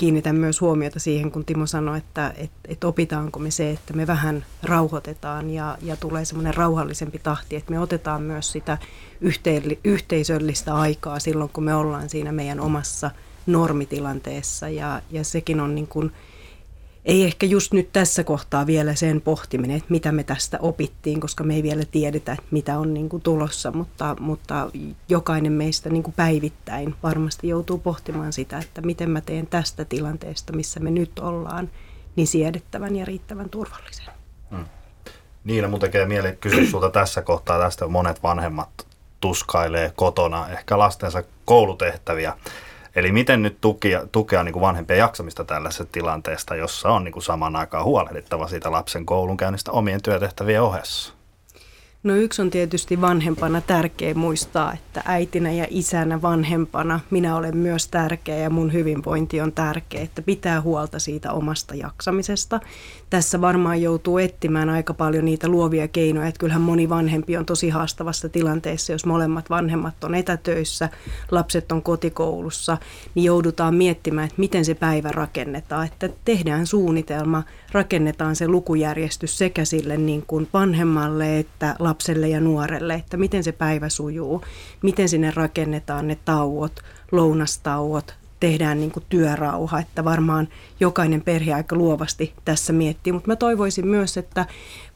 kiinnitän 0.00 0.36
myös 0.36 0.60
huomiota 0.60 1.00
siihen, 1.00 1.30
kun 1.30 1.44
Timo 1.44 1.66
sanoi, 1.66 1.98
että, 1.98 2.34
että, 2.36 2.58
että 2.68 2.86
opitaanko 2.86 3.38
me 3.38 3.50
se, 3.50 3.70
että 3.70 3.92
me 3.92 4.06
vähän 4.06 4.44
rauhoitetaan 4.62 5.50
ja, 5.50 5.78
ja 5.82 5.96
tulee 5.96 6.24
semmoinen 6.24 6.54
rauhallisempi 6.54 7.18
tahti, 7.18 7.56
että 7.56 7.70
me 7.70 7.80
otetaan 7.80 8.22
myös 8.22 8.52
sitä 8.52 8.78
yhteisöllistä 9.84 10.74
aikaa 10.74 11.18
silloin, 11.18 11.50
kun 11.52 11.64
me 11.64 11.74
ollaan 11.74 12.08
siinä 12.08 12.32
meidän 12.32 12.60
omassa– 12.60 13.10
normitilanteessa 13.46 14.68
ja, 14.68 15.02
ja 15.10 15.24
sekin 15.24 15.60
on 15.60 15.74
niin 15.74 15.86
kuin, 15.86 16.12
ei 17.04 17.24
ehkä 17.24 17.46
just 17.46 17.72
nyt 17.72 17.92
tässä 17.92 18.24
kohtaa 18.24 18.66
vielä 18.66 18.94
sen 18.94 19.20
pohtiminen, 19.20 19.76
että 19.76 19.90
mitä 19.90 20.12
me 20.12 20.24
tästä 20.24 20.58
opittiin, 20.60 21.20
koska 21.20 21.44
me 21.44 21.54
ei 21.54 21.62
vielä 21.62 21.82
tiedetä, 21.90 22.32
että 22.32 22.44
mitä 22.50 22.78
on 22.78 22.94
niin 22.94 23.08
kuin 23.08 23.22
tulossa, 23.22 23.70
mutta, 23.70 24.16
mutta 24.20 24.70
jokainen 25.08 25.52
meistä 25.52 25.90
niin 25.90 26.02
kuin 26.02 26.14
päivittäin 26.14 26.94
varmasti 27.02 27.48
joutuu 27.48 27.78
pohtimaan 27.78 28.32
sitä, 28.32 28.58
että 28.58 28.80
miten 28.80 29.10
mä 29.10 29.20
teen 29.20 29.46
tästä 29.46 29.84
tilanteesta, 29.84 30.52
missä 30.52 30.80
me 30.80 30.90
nyt 30.90 31.18
ollaan, 31.18 31.70
niin 32.16 32.26
siedettävän 32.26 32.96
ja 32.96 33.04
riittävän 33.04 33.50
turvallisen. 33.50 34.06
Hmm. 34.50 34.64
Niina, 35.44 35.68
mun 35.68 35.80
tekee 35.80 36.06
mieli 36.06 36.32
kysyä 36.40 36.70
sulta 36.70 36.90
tässä 36.90 37.22
kohtaa 37.22 37.58
tästä. 37.58 37.88
Monet 37.88 38.22
vanhemmat 38.22 38.86
tuskailee 39.20 39.92
kotona 39.96 40.48
ehkä 40.48 40.78
lastensa 40.78 41.22
koulutehtäviä. 41.44 42.36
Eli 42.94 43.12
miten 43.12 43.42
nyt 43.42 43.60
tukea, 43.60 44.06
tukea 44.12 44.44
niin 44.44 44.52
kuin 44.52 44.60
vanhempien 44.60 44.98
jaksamista 44.98 45.44
tällaisessa 45.44 45.84
tilanteesta, 45.92 46.56
jossa 46.56 46.88
on 46.88 47.04
niin 47.04 47.12
kuin 47.12 47.22
saman 47.22 47.56
aikaan 47.56 47.84
huolehdittava 47.84 48.48
siitä 48.48 48.72
lapsen 48.72 49.06
koulunkäynnistä 49.06 49.72
omien 49.72 50.02
työtehtävien 50.02 50.62
ohessa? 50.62 51.12
No 52.02 52.14
yksi 52.14 52.42
on 52.42 52.50
tietysti 52.50 53.00
vanhempana 53.00 53.60
tärkeä 53.60 54.14
muistaa, 54.14 54.72
että 54.72 55.02
äitinä 55.04 55.52
ja 55.52 55.66
isänä 55.70 56.22
vanhempana 56.22 57.00
minä 57.10 57.36
olen 57.36 57.56
myös 57.56 57.88
tärkeä 57.88 58.36
ja 58.36 58.50
mun 58.50 58.72
hyvinvointi 58.72 59.40
on 59.40 59.52
tärkeä, 59.52 60.02
että 60.02 60.22
pitää 60.22 60.60
huolta 60.60 60.98
siitä 60.98 61.32
omasta 61.32 61.74
jaksamisesta. 61.74 62.60
Tässä 63.10 63.40
varmaan 63.40 63.82
joutuu 63.82 64.18
etsimään 64.18 64.68
aika 64.68 64.94
paljon 64.94 65.24
niitä 65.24 65.48
luovia 65.48 65.88
keinoja, 65.88 66.26
että 66.26 66.38
kyllähän 66.38 66.62
moni 66.62 66.88
vanhempi 66.88 67.36
on 67.36 67.46
tosi 67.46 67.68
haastavassa 67.68 68.28
tilanteessa, 68.28 68.92
jos 68.92 69.06
molemmat 69.06 69.50
vanhemmat 69.50 70.04
on 70.04 70.14
etätöissä, 70.14 70.88
lapset 71.30 71.72
on 71.72 71.82
kotikoulussa, 71.82 72.78
niin 73.14 73.24
joudutaan 73.24 73.74
miettimään, 73.74 74.24
että 74.24 74.40
miten 74.40 74.64
se 74.64 74.74
päivä 74.74 75.08
rakennetaan, 75.12 75.86
että 75.86 76.08
tehdään 76.24 76.66
suunnitelma, 76.66 77.42
rakennetaan 77.72 78.36
se 78.36 78.48
lukujärjestys 78.48 79.38
sekä 79.38 79.64
sille 79.64 79.96
niin 79.96 80.24
kuin 80.26 80.48
vanhemmalle 80.52 81.38
että 81.38 81.76
lapselle 81.78 82.28
ja 82.28 82.40
nuorelle, 82.40 82.94
että 82.94 83.16
miten 83.16 83.44
se 83.44 83.52
päivä 83.52 83.88
sujuu, 83.88 84.44
miten 84.82 85.08
sinne 85.08 85.32
rakennetaan 85.36 86.08
ne 86.08 86.18
tauot, 86.24 86.80
lounastauot, 87.12 88.19
tehdään 88.40 88.80
niin 88.80 88.90
kuin 88.90 89.04
työrauha, 89.08 89.80
että 89.80 90.04
varmaan 90.04 90.48
jokainen 90.80 91.22
perhe 91.22 91.54
aika 91.54 91.76
luovasti 91.76 92.32
tässä 92.44 92.72
miettii, 92.72 93.12
mutta 93.12 93.28
mä 93.28 93.36
toivoisin 93.36 93.86
myös, 93.86 94.16
että 94.16 94.46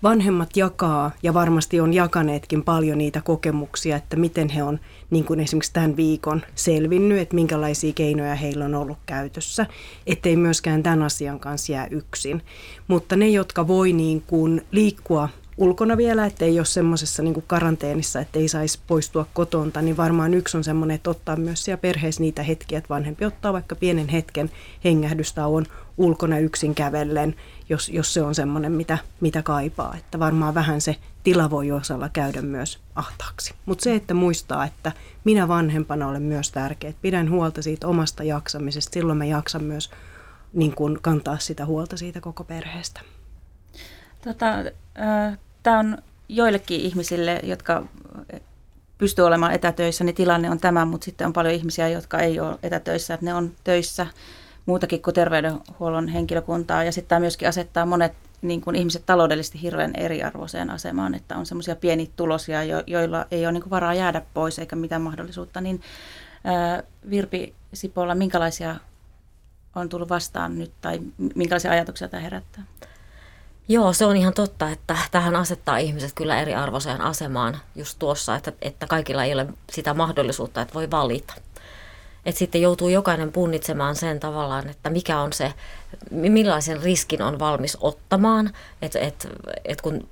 vanhemmat 0.03 0.57
jakaa 0.57 1.11
ja 1.23 1.35
varmasti 1.35 1.81
on 1.81 1.95
jakaneetkin 1.95 2.63
paljon 2.63 2.99
niitä 2.99 3.21
kokemuksia, 3.21 3.97
että 3.97 4.17
miten 4.17 4.49
he 4.49 4.63
on 4.63 4.81
niin 5.11 5.25
kuin 5.25 5.41
esimerkiksi 5.41 5.73
tämän 5.73 5.97
viikon 5.97 6.43
selvinnyt, 6.55 7.19
että 7.19 7.35
minkälaisia 7.35 7.93
keinoja 7.93 8.35
heillä 8.35 8.65
on 8.65 8.75
ollut 8.75 8.99
käytössä, 9.07 9.67
ettei 10.07 10.37
myöskään 10.37 10.83
tämän 10.83 11.03
asian 11.03 11.41
kanssa 11.41 11.73
jää 11.73 11.87
yksin. 11.87 12.43
Mutta 12.89 13.17
ne, 13.17 13.29
jotka 13.29 13.69
voi 13.69 13.93
niin 13.93 14.23
kuin 14.27 14.67
liikkua 14.71 15.29
ulkona 15.59 15.97
vielä, 15.97 16.27
että 16.27 16.45
ei 16.45 16.59
ole 16.59 16.65
semmoisessa 16.65 17.23
niin 17.23 17.45
karanteenissa, 17.47 18.21
että 18.21 18.39
ei 18.39 18.49
saisi 18.49 18.79
poistua 18.87 19.27
kotonta, 19.35 19.83
niin 19.83 19.97
varmaan 19.97 20.35
yksi 20.35 20.57
on 20.57 20.65
semmoinen, 20.65 20.95
että 20.95 21.11
ottaa 21.11 21.37
myös 21.37 21.65
siellä 21.65 21.81
perheessä 21.81 22.21
niitä 22.21 22.43
hetkiä, 22.43 22.79
että 22.79 22.89
vanhempi 22.89 23.25
ottaa 23.25 23.53
vaikka 23.53 23.75
pienen 23.77 24.09
hetken 24.09 24.51
hengähdystauon 24.85 25.67
ulkona 25.97 26.39
yksin 26.39 26.75
kävellen, 26.75 27.35
jos, 27.69 27.89
jos 27.89 28.15
se 28.15 28.23
on 28.23 28.35
semmoinen, 28.35 28.73
mitä, 28.73 28.99
mitä 29.21 29.43
kaipaa. 29.43 29.95
Että 29.97 30.19
varmaan 30.19 30.55
vähän 30.55 30.81
se 30.81 30.97
tila 31.25 31.51
voi 31.51 31.71
osalla 31.71 32.09
käydä 32.09 32.43
myös 32.43 32.79
ahtaaksi. 32.95 33.55
Mutta 33.67 33.85
se, 33.85 33.95
että 33.95 34.15
muistaa, 34.15 34.65
että 34.65 34.93
minä 35.25 35.49
vanhempana 35.49 36.09
olen 36.09 36.23
myös 36.23 36.51
tärkeä, 36.51 36.91
että 36.91 37.03
pidän 37.03 37.31
huolta 37.31 37.63
siitä 37.63 37.89
omasta 37.89 38.25
jaksamisesta, 38.25 38.95
silloin 38.95 39.19
mä 39.19 39.25
jaksan 39.25 39.65
myös 39.65 39.91
niin 40.53 40.75
kantaa 41.03 41.39
sitä 41.39 41.67
huolta 41.67 41.97
siitä 41.97 42.21
koko 42.21 42.45
perheestä. 42.45 43.01
Tota, 44.25 44.47
Tämä 45.65 45.79
on 45.79 45.99
joillekin 46.29 46.81
ihmisille, 46.81 47.41
jotka 47.43 47.85
pystyy 48.99 49.27
olemaan 49.27 49.53
etätöissä, 49.53 50.05
niin 50.05 50.15
tilanne 50.15 50.51
on 50.51 50.59
tämä, 50.59 50.85
mutta 50.85 51.05
sitten 51.05 51.27
on 51.27 51.33
paljon 51.33 51.55
ihmisiä, 51.55 51.89
jotka 51.89 52.19
ei 52.19 52.41
ole 52.41 52.59
etätöissä, 52.63 53.15
että 53.15 53.27
ne 53.27 53.35
on 53.35 53.53
töissä 53.65 54.07
muutakin 54.67 55.03
kuin 55.03 55.15
terveydenhuollon 55.15 56.09
henkilökuntaa. 56.09 56.85
Ja 56.85 56.93
sitten 56.93 57.09
tämä 57.09 57.21
myöskin 57.21 57.49
asettaa 57.49 57.87
monet 57.87 58.13
niin 58.43 58.61
kuin 58.61 58.77
ihmiset 58.77 59.07
taloudellisesti 59.07 59.63
hirveän 59.63 59.95
eriarvoiseen 59.95 60.71
asemaan, 60.71 61.15
että 61.15 61.37
on 61.37 61.47
semmoisia 61.47 61.77
pienitulosia, 61.77 62.65
jo, 62.65 62.83
joilla 62.87 63.27
ei 63.31 63.47
ole 63.47 63.53
niin 63.53 63.63
kuin 63.63 63.71
varaa 63.71 63.95
jäädä 63.95 64.23
pois 64.35 64.59
eikä 64.59 64.77
mitään 64.77 65.03
mahdollisuutta. 65.03 65.61
Niin 65.61 65.81
ää, 66.45 66.83
Virpi 67.11 67.55
Sipolla, 67.75 68.15
minkälaisia 68.15 68.77
on 69.77 69.89
tullut 69.89 70.09
vastaan 70.09 70.59
nyt 70.59 70.73
tai 70.81 71.01
minkälaisia 71.35 71.71
ajatuksia 71.71 72.09
tämä 72.09 72.21
herättää? 72.21 72.65
Joo, 73.69 73.93
se 73.93 74.07
on 74.07 74.17
ihan 74.17 74.35
totta, 74.35 74.71
että 74.71 74.97
tähän 75.11 75.37
asettaa 75.37 75.77
ihmiset 75.77 76.13
kyllä 76.15 76.41
eriarvoiseen 76.41 77.01
asemaan 77.01 77.59
just 77.75 77.99
tuossa, 77.99 78.37
että, 78.37 78.53
että 78.63 78.87
kaikilla 78.87 79.25
ei 79.25 79.33
ole 79.33 79.47
sitä 79.73 79.95
mahdollisuutta, 79.95 80.61
että 80.61 80.75
voi 80.75 80.91
valita. 80.91 81.35
Että 82.27 82.39
sitten 82.39 82.61
joutuu 82.61 82.89
jokainen 82.89 83.33
punnitsemaan 83.33 83.97
sen 83.97 84.21
tavallaan, 84.21 84.69
että 84.69 84.91
mikä 84.91 85.21
on 85.21 85.33
se, 85.33 85.53
millaisen 86.11 86.83
riskin 86.83 87.23
on 87.23 87.39
valmis 87.39 87.79
ottamaan. 87.81 88.53
Että 88.83 88.99
et, 88.99 89.29
et 89.65 89.81
kun 89.81 90.09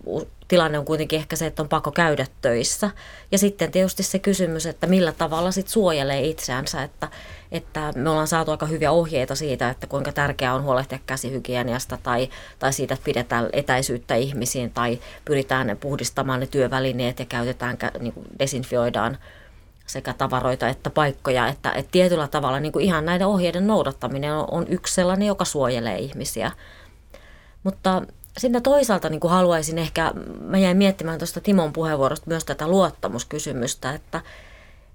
tilanne 0.48 0.78
on 0.78 0.84
kuitenkin 0.84 1.18
ehkä 1.18 1.36
se, 1.36 1.46
että 1.46 1.62
on 1.62 1.68
pakko 1.68 1.90
käydä 1.90 2.26
töissä. 2.42 2.90
Ja 3.32 3.38
sitten 3.38 3.72
tietysti 3.72 4.02
se 4.02 4.18
kysymys, 4.18 4.66
että 4.66 4.86
millä 4.86 5.12
tavalla 5.12 5.50
sit 5.50 5.68
suojelee 5.68 6.20
itseänsä, 6.20 6.82
että, 6.82 7.08
että 7.52 7.92
me 7.96 8.10
ollaan 8.10 8.28
saatu 8.28 8.50
aika 8.50 8.66
hyviä 8.66 8.90
ohjeita 8.90 9.34
siitä, 9.34 9.70
että 9.70 9.86
kuinka 9.86 10.12
tärkeää 10.12 10.54
on 10.54 10.62
huolehtia 10.62 10.98
käsihygieniasta 11.06 11.98
tai, 12.02 12.28
tai 12.58 12.72
siitä, 12.72 12.94
että 12.94 13.04
pidetään 13.04 13.48
etäisyyttä 13.52 14.14
ihmisiin 14.14 14.70
tai 14.70 14.98
pyritään 15.24 15.76
puhdistamaan 15.80 16.40
ne 16.40 16.46
työvälineet 16.46 17.18
ja 17.18 17.24
käytetään, 17.24 17.78
niin 18.00 18.14
desinfioidaan 18.38 19.18
sekä 19.86 20.12
tavaroita 20.12 20.68
että 20.68 20.90
paikkoja, 20.90 21.48
että, 21.48 21.72
että 21.72 21.92
tietyllä 21.92 22.28
tavalla 22.28 22.60
niin 22.60 22.72
kuin 22.72 22.84
ihan 22.84 23.04
näiden 23.04 23.26
ohjeiden 23.26 23.66
noudattaminen 23.66 24.34
on, 24.34 24.44
on 24.50 24.66
yksi 24.68 24.94
sellainen, 24.94 25.28
joka 25.28 25.44
suojelee 25.44 25.98
ihmisiä. 25.98 26.50
Mutta 27.62 28.02
sitten 28.38 28.62
toisaalta 28.62 29.08
niin 29.08 29.20
kuin 29.20 29.30
haluaisin 29.30 29.78
ehkä, 29.78 30.12
mä 30.40 30.58
jäin 30.58 30.76
miettimään 30.76 31.18
tuosta 31.18 31.40
Timon 31.40 31.72
puheenvuorosta 31.72 32.26
myös 32.28 32.44
tätä 32.44 32.68
luottamuskysymystä, 32.68 33.92
että, 33.92 34.20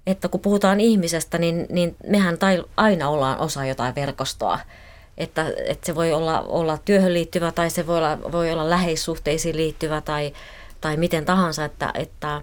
että 0.06 0.28
kun 0.28 0.40
puhutaan 0.40 0.80
ihmisestä, 0.80 1.38
niin, 1.38 1.66
niin 1.70 1.96
mehän 2.06 2.38
tai, 2.38 2.64
aina 2.76 3.08
ollaan 3.08 3.38
osa 3.38 3.64
jotain 3.64 3.94
verkostoa. 3.94 4.58
Että, 5.18 5.52
että 5.66 5.86
se 5.86 5.94
voi 5.94 6.12
olla, 6.12 6.40
olla 6.40 6.78
työhön 6.84 7.14
liittyvä 7.14 7.52
tai 7.52 7.70
se 7.70 7.86
voi 7.86 7.98
olla, 7.98 8.18
voi 8.32 8.52
olla 8.52 8.70
läheissuhteisiin 8.70 9.56
liittyvä 9.56 10.00
tai, 10.00 10.32
tai 10.80 10.96
miten 10.96 11.24
tahansa, 11.24 11.64
että, 11.64 11.90
että 11.94 12.42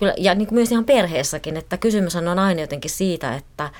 kyllä, 0.00 0.14
ja 0.16 0.34
niin 0.34 0.48
kuin 0.48 0.56
myös 0.56 0.72
ihan 0.72 0.84
perheessäkin, 0.84 1.56
että 1.56 1.76
kysymys 1.76 2.16
on 2.16 2.38
aina 2.38 2.60
jotenkin 2.60 2.90
siitä, 2.90 3.34
että 3.34 3.70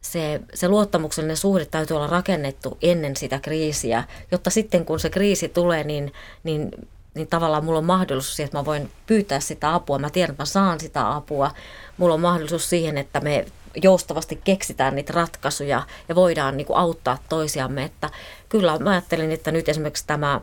se, 0.00 0.40
se 0.54 0.68
luottamuksellinen 0.68 1.36
suhde 1.36 1.64
täytyy 1.64 1.96
olla 1.96 2.06
rakennettu 2.06 2.78
ennen 2.82 3.16
sitä 3.16 3.38
kriisiä, 3.38 4.04
jotta 4.32 4.50
sitten 4.50 4.84
kun 4.84 5.00
se 5.00 5.10
kriisi 5.10 5.48
tulee, 5.48 5.84
niin, 5.84 6.12
niin, 6.42 6.70
niin 7.14 7.28
tavallaan 7.28 7.64
mulla 7.64 7.78
on 7.78 7.84
mahdollisuus 7.84 8.36
siihen, 8.36 8.46
että 8.46 8.58
mä 8.58 8.64
voin 8.64 8.90
pyytää 9.06 9.40
sitä 9.40 9.74
apua, 9.74 9.98
mä 9.98 10.10
tiedän, 10.10 10.32
että 10.32 10.42
mä 10.42 10.46
saan 10.46 10.80
sitä 10.80 11.14
apua, 11.14 11.50
mulla 11.96 12.14
on 12.14 12.20
mahdollisuus 12.20 12.70
siihen, 12.70 12.98
että 12.98 13.20
me 13.20 13.46
joustavasti 13.82 14.40
keksitään 14.44 14.96
niitä 14.96 15.12
ratkaisuja 15.12 15.82
ja 16.08 16.14
voidaan 16.14 16.56
niin 16.56 16.66
kuin 16.66 16.76
auttaa 16.76 17.18
toisiamme, 17.28 17.84
että 17.84 18.10
kyllä 18.48 18.78
mä 18.78 18.90
ajattelin, 18.90 19.32
että 19.32 19.52
nyt 19.52 19.68
esimerkiksi 19.68 20.06
tämä, 20.06 20.40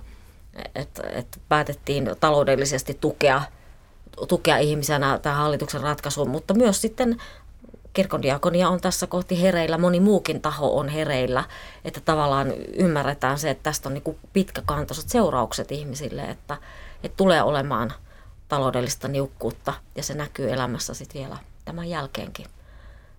että, 0.75 1.03
että 1.09 1.37
päätettiin 1.49 2.11
taloudellisesti 2.19 2.97
tukea 3.01 3.41
tukea 4.27 4.57
ihmisenä 4.57 5.19
tähän 5.21 5.39
hallituksen 5.39 5.81
ratkaisuun, 5.81 6.29
mutta 6.29 6.53
myös 6.53 6.81
sitten 6.81 7.17
kirkon 7.93 8.21
diakonia 8.21 8.69
on 8.69 8.81
tässä 8.81 9.07
kohti 9.07 9.41
hereillä, 9.41 9.77
moni 9.77 9.99
muukin 9.99 10.41
taho 10.41 10.77
on 10.77 10.89
hereillä, 10.89 11.43
että 11.85 12.01
tavallaan 12.01 12.51
ymmärretään 12.73 13.39
se, 13.39 13.49
että 13.49 13.63
tästä 13.63 13.89
on 13.89 13.93
niin 13.93 14.17
pitkäkantoiset 14.33 15.09
seuraukset 15.09 15.71
ihmisille, 15.71 16.23
että, 16.23 16.57
että 17.03 17.17
tulee 17.17 17.43
olemaan 17.43 17.93
taloudellista 18.47 19.07
niukkuutta 19.07 19.73
ja 19.95 20.03
se 20.03 20.13
näkyy 20.13 20.51
elämässä 20.51 20.93
sitten 20.93 21.21
vielä 21.21 21.37
tämän 21.65 21.89
jälkeenkin. 21.89 22.45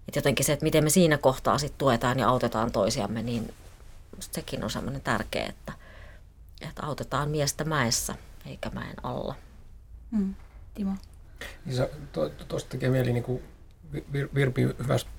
Että 0.08 0.18
jotenkin 0.18 0.46
se, 0.46 0.52
että 0.52 0.64
miten 0.64 0.84
me 0.84 0.90
siinä 0.90 1.18
kohtaa 1.18 1.58
sitten 1.58 1.78
tuetaan 1.78 2.18
ja 2.18 2.28
autetaan 2.28 2.72
toisiamme, 2.72 3.22
niin 3.22 3.54
sekin 4.20 4.64
on 4.64 4.70
semmoinen 4.70 5.02
tärkeä, 5.02 5.46
että, 5.46 5.72
että 6.60 6.86
autetaan 6.86 7.28
miestä 7.28 7.64
mäessä 7.64 8.14
eikä 8.46 8.70
mäen 8.70 8.96
alla. 9.02 9.34
Mm. 10.10 10.34
Timo? 10.74 10.92
Niin 11.64 11.86
tuosta 12.12 12.44
to, 12.48 12.58
tekee 12.68 12.90
mieli 12.90 13.12
niin 13.12 13.22
kuin 13.22 13.42
Virpi 14.34 14.62
hyvästä 14.62 15.10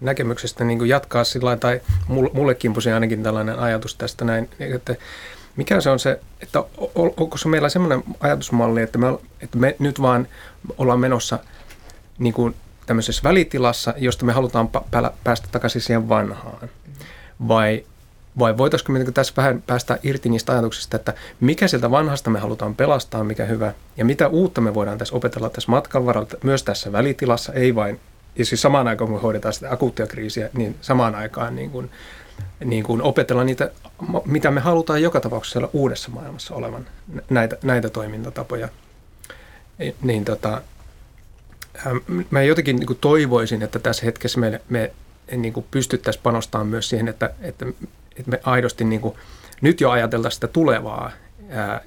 näkemyksestä 0.00 0.64
niin 0.64 0.78
kuin 0.78 0.88
jatkaa 0.88 1.24
sillä 1.24 1.56
tai 1.56 1.80
mulle 2.08 2.54
kimpusi 2.54 2.90
ainakin 2.90 3.22
tällainen 3.22 3.58
ajatus 3.58 3.94
tästä 3.94 4.24
näin, 4.24 4.48
että 4.60 4.94
mikä 5.56 5.80
se 5.80 5.90
on 5.90 5.98
se, 5.98 6.20
että 6.40 6.64
onko 6.94 7.36
se 7.36 7.48
meillä 7.48 7.68
semmoinen 7.68 8.04
ajatusmalli, 8.20 8.82
että 8.82 8.98
me, 8.98 9.06
että 9.40 9.58
me 9.58 9.76
nyt 9.78 10.02
vaan 10.02 10.28
ollaan 10.78 11.00
menossa 11.00 11.38
niin 12.18 12.34
kuin 12.34 12.54
tämmöisessä 12.86 13.22
välitilassa, 13.22 13.94
josta 13.96 14.24
me 14.24 14.32
halutaan 14.32 14.68
päästä 15.24 15.48
takaisin 15.52 15.80
siihen 15.80 16.08
vanhaan? 16.08 16.68
Vai 17.48 17.84
vai 18.38 18.56
voitaisiinko 18.56 18.92
me 18.92 18.98
niin 18.98 19.14
tässä 19.14 19.32
vähän 19.36 19.62
päästä 19.66 19.98
irti 20.02 20.28
niistä 20.28 20.52
ajatuksista, 20.52 20.96
että 20.96 21.14
mikä 21.40 21.68
sieltä 21.68 21.90
vanhasta 21.90 22.30
me 22.30 22.38
halutaan 22.38 22.74
pelastaa, 22.74 23.24
mikä 23.24 23.44
hyvä, 23.44 23.72
ja 23.96 24.04
mitä 24.04 24.28
uutta 24.28 24.60
me 24.60 24.74
voidaan 24.74 24.98
tässä 24.98 25.16
opetella 25.16 25.50
tässä 25.50 25.70
matkan 25.70 26.06
varalta, 26.06 26.36
myös 26.42 26.62
tässä 26.62 26.92
välitilassa, 26.92 27.52
ei 27.52 27.74
vain, 27.74 28.00
ja 28.38 28.44
siis 28.44 28.62
samaan 28.62 28.88
aikaan 28.88 29.08
kun 29.08 29.16
me 29.16 29.22
hoidetaan 29.22 29.54
sitä 29.54 29.72
akuuttia 29.72 30.06
kriisiä, 30.06 30.50
niin 30.52 30.76
samaan 30.80 31.14
aikaan 31.14 31.56
niin 31.56 31.70
kuin, 31.70 31.90
niin 32.64 32.84
kuin 32.84 33.02
opetella 33.02 33.44
niitä, 33.44 33.70
mitä 34.24 34.50
me 34.50 34.60
halutaan 34.60 35.02
joka 35.02 35.20
tapauksessa 35.20 35.52
siellä 35.52 35.70
uudessa 35.72 36.10
maailmassa 36.10 36.54
olevan, 36.54 36.86
näitä, 37.30 37.56
näitä 37.62 37.88
toimintatapoja. 37.88 38.68
Niin 40.02 40.24
tota, 40.24 40.62
mä 42.30 42.42
jotenkin 42.42 42.76
niin 42.76 42.86
kuin 42.86 42.98
toivoisin, 43.00 43.62
että 43.62 43.78
tässä 43.78 44.04
hetkessä 44.04 44.40
me, 44.40 44.60
me 44.68 44.92
niin 45.36 45.52
kuin 45.52 45.66
pystyttäisiin 45.70 46.22
panostamaan 46.22 46.66
myös 46.66 46.88
siihen, 46.88 47.08
että, 47.08 47.30
että 47.40 47.66
että 48.18 48.30
me 48.30 48.40
aidosti 48.44 48.84
niin 48.84 49.00
kuin, 49.00 49.14
nyt 49.60 49.80
jo 49.80 49.90
ajatella 49.90 50.30
sitä 50.30 50.46
tulevaa 50.46 51.10
ää, 51.48 51.80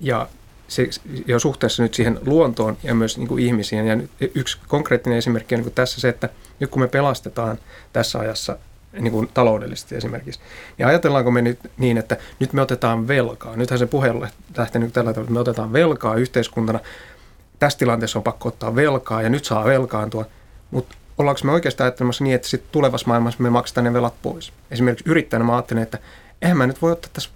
ja 0.00 0.28
se, 0.68 0.88
jo 1.26 1.38
suhteessa 1.38 1.82
nyt 1.82 1.94
siihen 1.94 2.18
luontoon 2.26 2.76
ja 2.82 2.94
myös 2.94 3.18
niin 3.18 3.28
kuin 3.28 3.44
ihmisiin. 3.44 3.86
Ja 3.86 3.96
nyt 3.96 4.10
yksi 4.34 4.58
konkreettinen 4.68 5.18
esimerkki 5.18 5.54
on 5.54 5.58
niin 5.58 5.64
kuin 5.64 5.74
tässä 5.74 6.00
se, 6.00 6.08
että 6.08 6.28
nyt 6.60 6.70
kun 6.70 6.82
me 6.82 6.88
pelastetaan 6.88 7.58
tässä 7.92 8.18
ajassa 8.18 8.58
niin 9.00 9.12
kuin 9.12 9.30
taloudellisesti 9.34 9.96
esimerkiksi, 9.96 10.40
niin 10.78 10.86
ajatellaanko 10.86 11.30
me 11.30 11.42
nyt 11.42 11.58
niin, 11.78 11.98
että 11.98 12.16
nyt 12.40 12.52
me 12.52 12.62
otetaan 12.62 13.08
velkaa. 13.08 13.56
Nythän 13.56 13.78
se 13.78 13.86
puhe 13.86 14.10
on 14.10 14.28
lähtenyt 14.56 14.92
tällä 14.92 15.12
tavalla, 15.12 15.24
että 15.24 15.32
me 15.32 15.40
otetaan 15.40 15.72
velkaa 15.72 16.14
yhteiskuntana. 16.14 16.80
Tässä 17.58 17.78
tilanteessa 17.78 18.18
on 18.18 18.22
pakko 18.22 18.48
ottaa 18.48 18.76
velkaa 18.76 19.22
ja 19.22 19.28
nyt 19.28 19.44
saa 19.44 19.64
velkaantua, 19.64 20.24
mutta 20.70 20.94
ollaanko 21.18 21.40
me 21.44 21.52
oikeastaan 21.52 21.86
ajattelemassa 21.86 22.24
niin, 22.24 22.34
että 22.34 22.48
sitten 22.48 22.72
tulevassa 22.72 23.08
maailmassa 23.08 23.42
me 23.42 23.50
maksetaan 23.50 23.84
ne 23.84 23.92
velat 23.92 24.14
pois. 24.22 24.52
Esimerkiksi 24.70 25.10
yrittäjänä 25.10 25.44
mä 25.44 25.54
ajattelen, 25.54 25.82
että 25.82 25.98
eihän 26.42 26.58
mä 26.58 26.66
nyt 26.66 26.82
voi 26.82 26.92
ottaa 26.92 27.10
tässä 27.12 27.30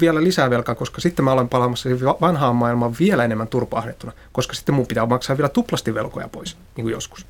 vielä 0.00 0.24
lisää 0.24 0.50
velkaa, 0.50 0.74
koska 0.74 1.00
sitten 1.00 1.24
mä 1.24 1.32
olen 1.32 1.48
palaamassa 1.48 1.88
vanhaan 2.20 2.56
maailmaan 2.56 2.94
vielä 3.00 3.24
enemmän 3.24 3.48
turpahdettuna, 3.48 4.12
koska 4.32 4.54
sitten 4.54 4.74
mun 4.74 4.86
pitää 4.86 5.06
maksaa 5.06 5.36
vielä 5.36 5.48
tuplasti 5.48 5.94
velkoja 5.94 6.28
pois, 6.28 6.56
niin 6.76 6.84
kuin 6.84 6.92
joskus. 6.92 7.26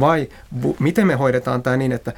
Vai 0.00 0.28
bu, 0.60 0.76
miten 0.78 1.06
me 1.06 1.14
hoidetaan 1.14 1.62
tämä 1.62 1.76
niin, 1.76 1.92
että 1.92 2.12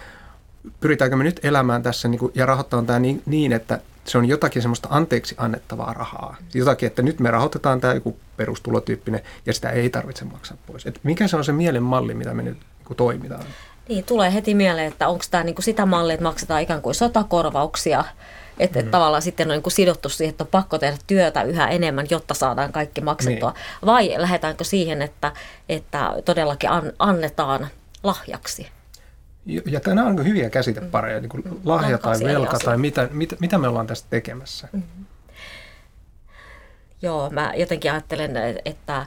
pyritäänkö 0.80 1.16
me 1.16 1.24
nyt 1.24 1.40
elämään 1.42 1.82
tässä 1.82 2.08
niin 2.08 2.18
kuin, 2.18 2.32
ja 2.34 2.46
rahoittamaan 2.46 2.86
tämä 2.86 2.98
niin, 2.98 3.22
niin, 3.26 3.52
että 3.52 3.80
se 4.04 4.18
on 4.18 4.24
jotakin 4.24 4.62
semmoista 4.62 4.88
anteeksi 4.90 5.34
annettavaa 5.38 5.92
rahaa. 5.92 6.36
Jotakin, 6.54 6.86
että 6.86 7.02
nyt 7.02 7.20
me 7.20 7.30
rahoitetaan 7.30 7.80
tämä 7.80 7.94
joku 7.94 8.16
perustulotyyppinen 8.36 9.20
ja 9.46 9.52
sitä 9.52 9.70
ei 9.70 9.90
tarvitse 9.90 10.24
maksaa 10.24 10.56
pois. 10.66 10.86
Et 10.86 11.00
mikä 11.02 11.28
se 11.28 11.36
on 11.36 11.44
se 11.44 11.52
mielen 11.52 11.82
malli, 11.82 12.14
mitä 12.14 12.34
me 12.34 12.42
nyt 12.42 12.58
niin 12.88 12.96
toimitaan. 12.96 13.44
Niin, 13.88 14.04
tulee 14.04 14.34
heti 14.34 14.54
mieleen, 14.54 14.92
että 14.92 15.08
onko 15.08 15.24
tämä 15.30 15.44
niin 15.44 15.54
sitä 15.60 15.86
mallia, 15.86 16.14
että 16.14 16.24
maksetaan 16.24 16.62
ikään 16.62 16.82
kuin 16.82 16.94
sotakorvauksia 16.94 18.04
Että 18.58 18.82
mm. 18.82 18.90
tavallaan 18.90 19.22
sitten 19.22 19.48
on 19.48 19.52
niin 19.52 19.62
kuin 19.62 19.72
sidottu 19.72 20.08
siihen, 20.08 20.30
että 20.30 20.44
on 20.44 20.48
pakko 20.50 20.78
tehdä 20.78 20.98
työtä 21.06 21.42
yhä 21.42 21.68
enemmän, 21.68 22.06
jotta 22.10 22.34
saadaan 22.34 22.72
kaikki 22.72 23.00
maksettua. 23.00 23.50
Niin. 23.50 23.86
Vai 23.86 24.14
lähdetäänkö 24.16 24.64
siihen, 24.64 25.02
että, 25.02 25.32
että 25.68 26.12
todellakin 26.24 26.70
an, 26.70 26.92
annetaan 26.98 27.68
lahjaksi? 28.02 28.68
Ja 29.46 29.80
nämä 29.86 30.08
on 30.08 30.24
hyviä 30.24 30.50
käsitepareja, 30.50 31.20
niin 31.20 31.28
kuin 31.28 31.42
mm. 31.44 31.56
lahja 31.64 31.98
tai 31.98 32.20
velka 32.24 32.58
tai 32.58 32.78
mitä, 32.78 33.08
mitä, 33.12 33.36
mitä 33.40 33.58
me 33.58 33.68
ollaan 33.68 33.86
tästä 33.86 34.06
tekemässä. 34.10 34.68
Mm-hmm. 34.72 35.06
Joo, 37.02 37.30
mä 37.30 37.52
jotenkin 37.56 37.92
ajattelen, 37.92 38.36
että, 38.64 39.06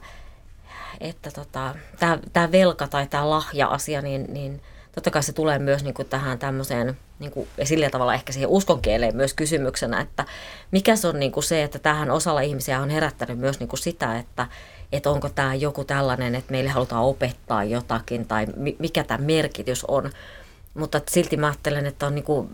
että 1.00 1.32
tota, 1.32 1.76
tämä 2.34 2.52
velka 2.52 2.88
tai 2.88 3.08
tämä 3.08 3.30
lahja-asia, 3.30 4.02
niin, 4.02 4.34
niin 4.34 4.62
totta 4.96 5.12
kai 5.12 5.24
se 5.24 5.34
tulee 5.34 5.60
myös 5.60 5.84
niin 5.84 5.94
kuin 5.94 6.08
tähän 6.08 6.40
tämmöiseen, 6.40 6.98
niin 7.20 7.32
kuin, 7.32 7.48
ja 7.58 7.66
sillä 7.66 7.90
tavalla 7.90 8.14
ehkä 8.14 8.34
siihen 8.34 8.50
uskonkieleen 8.50 9.16
myös 9.16 9.34
kysymyksenä, 9.34 10.02
että 10.02 10.26
mikä 10.72 10.96
se 10.96 11.08
on 11.08 11.20
niin 11.20 11.32
kuin 11.32 11.44
se, 11.44 11.64
että 11.64 11.80
tähän 11.80 12.12
osalla 12.12 12.42
ihmisiä 12.42 12.82
on 12.82 12.90
herättänyt 12.90 13.40
myös 13.40 13.60
niin 13.60 13.68
kuin 13.68 13.80
sitä, 13.80 14.18
että, 14.18 14.48
että 14.92 15.10
onko 15.12 15.30
tämä 15.30 15.56
joku 15.56 15.84
tällainen, 15.84 16.36
että 16.36 16.52
meille 16.52 16.70
halutaan 16.70 17.04
opettaa 17.04 17.64
jotakin 17.64 18.28
tai 18.28 18.48
mikä 18.80 19.04
tämä 19.04 19.26
merkitys 19.26 19.86
on. 19.86 20.12
Mutta 20.74 21.02
silti 21.10 21.38
mä 21.38 21.48
ajattelen, 21.48 21.86
että 21.86 22.08
on 22.08 22.16
niin 22.16 22.26
kuin, 22.26 22.50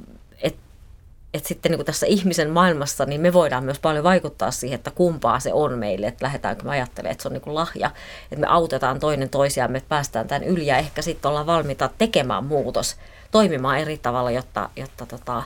että 1.33 1.47
sitten 1.47 1.71
niin 1.71 1.77
kuin 1.77 1.85
tässä 1.85 2.05
ihmisen 2.05 2.49
maailmassa, 2.49 3.05
niin 3.05 3.21
me 3.21 3.33
voidaan 3.33 3.63
myös 3.63 3.79
paljon 3.79 4.03
vaikuttaa 4.03 4.51
siihen, 4.51 4.75
että 4.75 4.91
kumpaa 4.91 5.39
se 5.39 5.53
on 5.53 5.77
meille, 5.77 6.07
että 6.07 6.25
lähdetäänkö 6.25 6.63
me 6.63 6.69
ajattelemaan, 6.69 7.11
että 7.11 7.21
se 7.21 7.27
on 7.27 7.33
niin 7.33 7.41
kuin 7.41 7.55
lahja, 7.55 7.91
että 8.31 8.45
me 8.45 8.47
autetaan 8.47 8.99
toinen 8.99 9.29
toisiamme, 9.29 9.77
että 9.77 9.89
päästään 9.89 10.27
tämän 10.27 10.43
yli 10.43 10.67
ja 10.67 10.77
ehkä 10.77 11.01
sitten 11.01 11.29
ollaan 11.29 11.45
valmiita 11.45 11.89
tekemään 11.97 12.43
muutos, 12.43 12.95
toimimaan 13.31 13.79
eri 13.79 13.97
tavalla, 13.97 14.31
jotta, 14.31 14.69
jotta, 14.75 15.05
tota, 15.05 15.43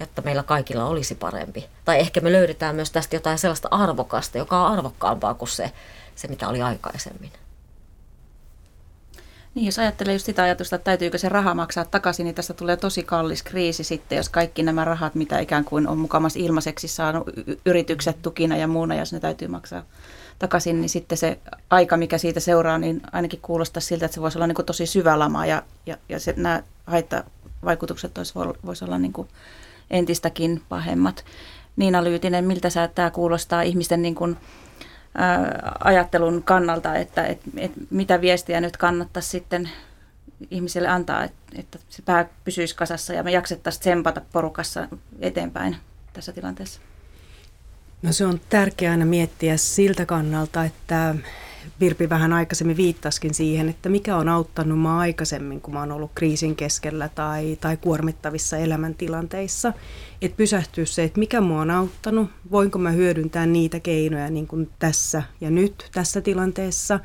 jotta 0.00 0.22
meillä 0.22 0.42
kaikilla 0.42 0.86
olisi 0.86 1.14
parempi. 1.14 1.68
Tai 1.84 1.98
ehkä 1.98 2.20
me 2.20 2.32
löydetään 2.32 2.74
myös 2.74 2.90
tästä 2.90 3.16
jotain 3.16 3.38
sellaista 3.38 3.68
arvokasta, 3.70 4.38
joka 4.38 4.66
on 4.66 4.72
arvokkaampaa 4.72 5.34
kuin 5.34 5.48
se, 5.48 5.72
se 6.14 6.28
mitä 6.28 6.48
oli 6.48 6.62
aikaisemmin. 6.62 7.32
Niin, 9.58 9.66
jos 9.66 9.78
ajattelee 9.78 10.12
just 10.12 10.26
sitä 10.26 10.42
ajatusta, 10.42 10.76
että 10.76 10.84
täytyykö 10.84 11.18
se 11.18 11.28
raha 11.28 11.54
maksaa 11.54 11.84
takaisin, 11.84 12.24
niin 12.24 12.34
tästä 12.34 12.54
tulee 12.54 12.76
tosi 12.76 13.02
kallis 13.02 13.42
kriisi 13.42 13.84
sitten, 13.84 14.16
jos 14.16 14.28
kaikki 14.28 14.62
nämä 14.62 14.84
rahat, 14.84 15.14
mitä 15.14 15.38
ikään 15.38 15.64
kuin 15.64 15.88
on 15.88 15.98
mukamassa 15.98 16.38
ilmaiseksi 16.38 16.88
saanut 16.88 17.28
yritykset 17.66 18.22
tukina 18.22 18.56
ja 18.56 18.68
muuna, 18.68 18.94
jos 18.94 19.12
ne 19.12 19.20
täytyy 19.20 19.48
maksaa 19.48 19.82
takaisin, 20.38 20.80
niin 20.80 20.88
sitten 20.88 21.18
se 21.18 21.38
aika, 21.70 21.96
mikä 21.96 22.18
siitä 22.18 22.40
seuraa, 22.40 22.78
niin 22.78 23.00
ainakin 23.12 23.40
kuulostaa 23.40 23.80
siltä, 23.80 24.04
että 24.04 24.14
se 24.14 24.20
voisi 24.20 24.38
olla 24.38 24.46
niin 24.46 24.54
kuin 24.54 24.66
tosi 24.66 24.86
syvä 24.86 25.18
lama 25.18 25.46
ja, 25.46 25.62
ja, 25.86 25.96
ja 26.08 26.20
se, 26.20 26.34
nämä 26.36 26.62
haittavaikutukset 26.86 28.16
voisi, 28.16 28.34
voisi 28.66 28.84
olla 28.84 28.98
niin 28.98 29.12
kuin 29.12 29.28
entistäkin 29.90 30.62
pahemmat. 30.68 31.24
Niina 31.76 32.04
Lyytinen, 32.04 32.44
miltä 32.44 32.70
sä 32.70 32.88
tämä 32.94 33.10
kuulostaa 33.10 33.62
ihmisten 33.62 34.02
niin 34.02 34.14
kuin, 34.14 34.36
ajattelun 35.84 36.42
kannalta, 36.42 36.94
että, 36.94 37.26
että, 37.26 37.50
että 37.56 37.80
mitä 37.90 38.20
viestiä 38.20 38.60
nyt 38.60 38.76
kannattaisi 38.76 39.28
sitten 39.28 39.70
ihmiselle 40.50 40.88
antaa, 40.88 41.24
että, 41.24 41.36
että 41.56 41.78
se 41.88 42.02
pää 42.02 42.28
pysyisi 42.44 42.76
kasassa 42.76 43.12
ja 43.12 43.22
me 43.22 43.30
jaksettaisiin 43.30 43.80
tsempata 43.80 44.20
porukassa 44.32 44.88
eteenpäin 45.20 45.76
tässä 46.12 46.32
tilanteessa? 46.32 46.80
No 48.02 48.12
se 48.12 48.26
on 48.26 48.40
tärkeää 48.48 48.92
aina 48.92 49.04
miettiä 49.04 49.56
siltä 49.56 50.06
kannalta, 50.06 50.64
että 50.64 51.14
Virpi 51.80 52.08
vähän 52.08 52.32
aikaisemmin 52.32 52.76
viittaskin 52.76 53.34
siihen, 53.34 53.68
että 53.68 53.88
mikä 53.88 54.16
on 54.16 54.28
auttanut 54.28 54.80
mä 54.80 54.98
aikaisemmin, 54.98 55.60
kun 55.60 55.74
mä 55.74 55.80
oon 55.80 55.92
ollut 55.92 56.10
kriisin 56.14 56.56
keskellä 56.56 57.08
tai, 57.08 57.58
tai 57.60 57.76
kuormittavissa 57.76 58.56
elämäntilanteissa. 58.56 59.72
Että 60.22 60.36
pysähtyy 60.36 60.86
se, 60.86 61.04
että 61.04 61.20
mikä 61.20 61.40
mua 61.40 61.60
on 61.60 61.70
auttanut, 61.70 62.30
voinko 62.50 62.78
mä 62.78 62.90
hyödyntää 62.90 63.46
niitä 63.46 63.80
keinoja 63.80 64.30
niin 64.30 64.46
kuin 64.46 64.70
tässä 64.78 65.22
ja 65.40 65.50
nyt 65.50 65.88
tässä 65.92 66.20
tilanteessa. 66.20 67.00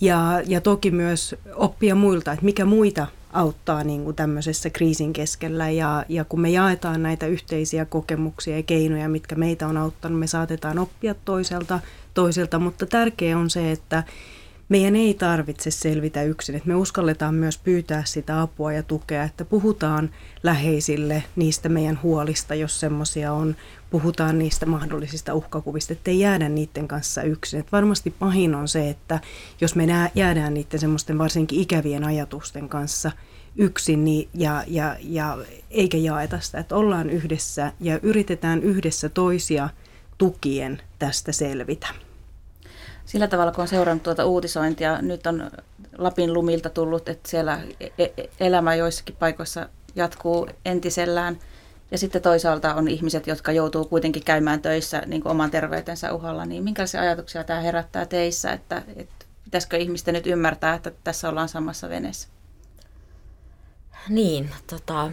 Ja, 0.00 0.42
ja 0.46 0.60
toki 0.60 0.90
myös 0.90 1.34
oppia 1.54 1.94
muilta, 1.94 2.32
että 2.32 2.44
mikä 2.44 2.64
muita 2.64 3.06
auttaa 3.32 3.84
niin 3.84 4.04
kuin 4.04 4.16
tämmöisessä 4.16 4.70
kriisin 4.70 5.12
keskellä. 5.12 5.70
Ja, 5.70 6.04
ja 6.08 6.24
kun 6.24 6.40
me 6.40 6.50
jaetaan 6.50 7.02
näitä 7.02 7.26
yhteisiä 7.26 7.84
kokemuksia 7.84 8.56
ja 8.56 8.62
keinoja, 8.62 9.08
mitkä 9.08 9.34
meitä 9.34 9.66
on 9.66 9.76
auttanut, 9.76 10.18
me 10.18 10.26
saatetaan 10.26 10.78
oppia 10.78 11.14
toiselta, 11.14 11.80
toiselta. 12.14 12.58
Mutta 12.58 12.86
tärkeää 12.86 13.38
on 13.38 13.50
se, 13.50 13.72
että 13.72 14.04
meidän 14.68 14.96
ei 14.96 15.14
tarvitse 15.14 15.70
selvitä 15.70 16.22
yksin, 16.22 16.54
että 16.54 16.68
me 16.68 16.74
uskalletaan 16.74 17.34
myös 17.34 17.58
pyytää 17.58 18.04
sitä 18.04 18.40
apua 18.40 18.72
ja 18.72 18.82
tukea, 18.82 19.24
että 19.24 19.44
puhutaan 19.44 20.10
läheisille 20.42 21.24
niistä 21.36 21.68
meidän 21.68 22.00
huolista, 22.02 22.54
jos 22.54 22.80
semmoisia 22.80 23.32
on, 23.32 23.56
puhutaan 23.90 24.38
niistä 24.38 24.66
mahdollisista 24.66 25.34
uhkakuvista, 25.34 25.92
ettei 25.92 26.20
jäädä 26.20 26.48
niiden 26.48 26.88
kanssa 26.88 27.22
yksin. 27.22 27.60
Et 27.60 27.72
varmasti 27.72 28.10
pahin 28.10 28.54
on 28.54 28.68
se, 28.68 28.90
että 28.90 29.20
jos 29.60 29.74
me 29.74 29.86
jäädään 30.14 30.54
niiden 30.54 30.80
semmoisten 30.80 31.18
varsinkin 31.18 31.60
ikävien 31.60 32.04
ajatusten 32.04 32.68
kanssa 32.68 33.12
yksin 33.56 34.04
niin, 34.04 34.28
ja, 34.34 34.64
ja, 34.66 34.96
ja 35.00 35.38
eikä 35.70 35.96
jaeta 35.96 36.40
sitä, 36.40 36.58
että 36.58 36.76
ollaan 36.76 37.10
yhdessä 37.10 37.72
ja 37.80 37.98
yritetään 38.02 38.62
yhdessä 38.62 39.08
toisia 39.08 39.68
tukien 40.18 40.82
tästä 40.98 41.32
selvitä 41.32 41.86
sillä 43.06 43.28
tavalla, 43.28 43.52
kun 43.52 43.62
on 43.62 43.68
seurannut 43.68 44.02
tuota 44.02 44.24
uutisointia, 44.24 45.02
nyt 45.02 45.26
on 45.26 45.50
Lapin 45.98 46.34
lumilta 46.34 46.70
tullut, 46.70 47.08
että 47.08 47.30
siellä 47.30 47.60
e-, 47.80 48.04
e-, 48.04 48.30
elämä 48.40 48.74
joissakin 48.74 49.16
paikoissa 49.16 49.68
jatkuu 49.94 50.48
entisellään. 50.64 51.38
Ja 51.90 51.98
sitten 51.98 52.22
toisaalta 52.22 52.74
on 52.74 52.88
ihmiset, 52.88 53.26
jotka 53.26 53.52
joutuu 53.52 53.84
kuitenkin 53.84 54.24
käymään 54.24 54.62
töissä 54.62 55.02
niin 55.06 55.22
kuin 55.22 55.30
oman 55.30 55.50
terveytensä 55.50 56.12
uhalla. 56.12 56.44
Niin 56.44 56.64
minkälaisia 56.64 57.00
ajatuksia 57.00 57.44
tämä 57.44 57.60
herättää 57.60 58.06
teissä, 58.06 58.52
että, 58.52 58.82
että 58.96 59.26
pitäisikö 59.44 59.76
ihmisten 59.76 60.14
nyt 60.14 60.26
ymmärtää, 60.26 60.74
että 60.74 60.92
tässä 61.04 61.28
ollaan 61.28 61.48
samassa 61.48 61.88
veneessä? 61.88 62.28
Niin, 64.08 64.50
tota, 64.66 65.10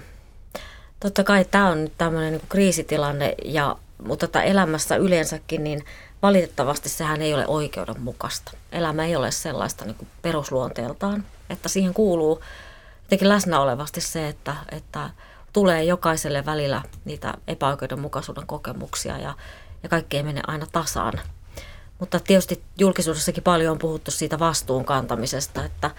totta 0.99 1.24
kai 1.24 1.45
tämä 1.45 1.68
on 1.68 1.84
nyt 1.84 1.93
tämmöinen 1.97 2.34
niin 2.34 2.41
kriisitilanne, 2.49 3.36
ja, 3.45 3.78
mutta 4.06 4.28
tota 4.28 4.43
elämässä 4.43 4.95
yleensäkin, 4.95 5.64
niin 5.64 5.86
valitettavasti 6.22 6.89
sehän 6.89 7.22
ei 7.22 7.34
ole 7.34 7.47
oikeudenmukaista. 7.47 8.52
Elämä 8.72 9.06
ei 9.06 9.16
ole 9.16 9.32
sellaista 9.32 9.86
niin 9.86 10.08
perusluonteeltaan, 10.22 11.26
että 11.49 11.70
siihen 11.70 11.93
kuuluu 11.93 12.41
jotenkin 13.04 13.30
läsnä 13.30 13.60
olevasti 13.60 14.02
se, 14.02 14.28
että, 14.28 14.56
että 14.72 15.10
tulee 15.54 15.84
jokaiselle 15.84 16.45
välillä 16.45 16.82
niitä 17.06 17.34
epäoikeudenmukaisuuden 17.47 18.47
kokemuksia 18.47 19.18
ja, 19.18 19.34
ja 19.84 19.89
kaikki 19.89 20.18
ei 20.18 20.24
mene 20.24 20.41
aina 20.47 20.66
tasaan. 20.72 21.14
Mutta 21.99 22.20
tietysti 22.20 22.64
julkisuudessakin 22.80 23.43
paljon 23.43 23.72
on 23.72 23.80
puhuttu 23.80 24.12
siitä 24.12 24.39
vastuun 24.39 24.86
kantamisesta, 24.86 25.66
että 25.66 25.91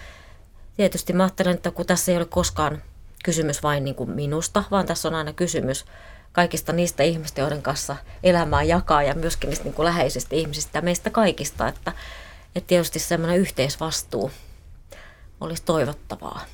tietysti 0.77 1.13
mä 1.13 1.23
ajattelen, 1.23 1.55
että 1.55 1.71
kun 1.71 1.85
tässä 1.85 2.11
ei 2.11 2.17
ole 2.17 2.25
koskaan 2.25 2.81
kysymys 3.23 3.63
vain 3.63 3.83
niin 3.83 3.95
kuin 3.95 4.09
minusta, 4.09 4.63
vaan 4.71 4.85
tässä 4.85 5.07
on 5.07 5.15
aina 5.15 5.33
kysymys 5.33 5.85
kaikista 6.33 6.73
niistä 6.73 7.03
ihmistä, 7.03 7.41
joiden 7.41 7.61
kanssa 7.61 7.95
elämää 8.23 8.63
jakaa 8.63 9.03
ja 9.03 9.15
myöskin 9.15 9.49
niistä 9.49 9.65
niin 9.65 9.73
kuin 9.73 9.85
läheisistä 9.85 10.35
ihmisistä 10.35 10.77
ja 10.77 10.81
meistä 10.81 11.09
kaikista, 11.09 11.67
että, 11.67 11.93
että 12.55 12.67
tietysti 12.67 12.99
semmoinen 12.99 13.39
yhteisvastuu 13.39 14.31
olisi 15.41 15.63
toivottavaa. 15.63 16.45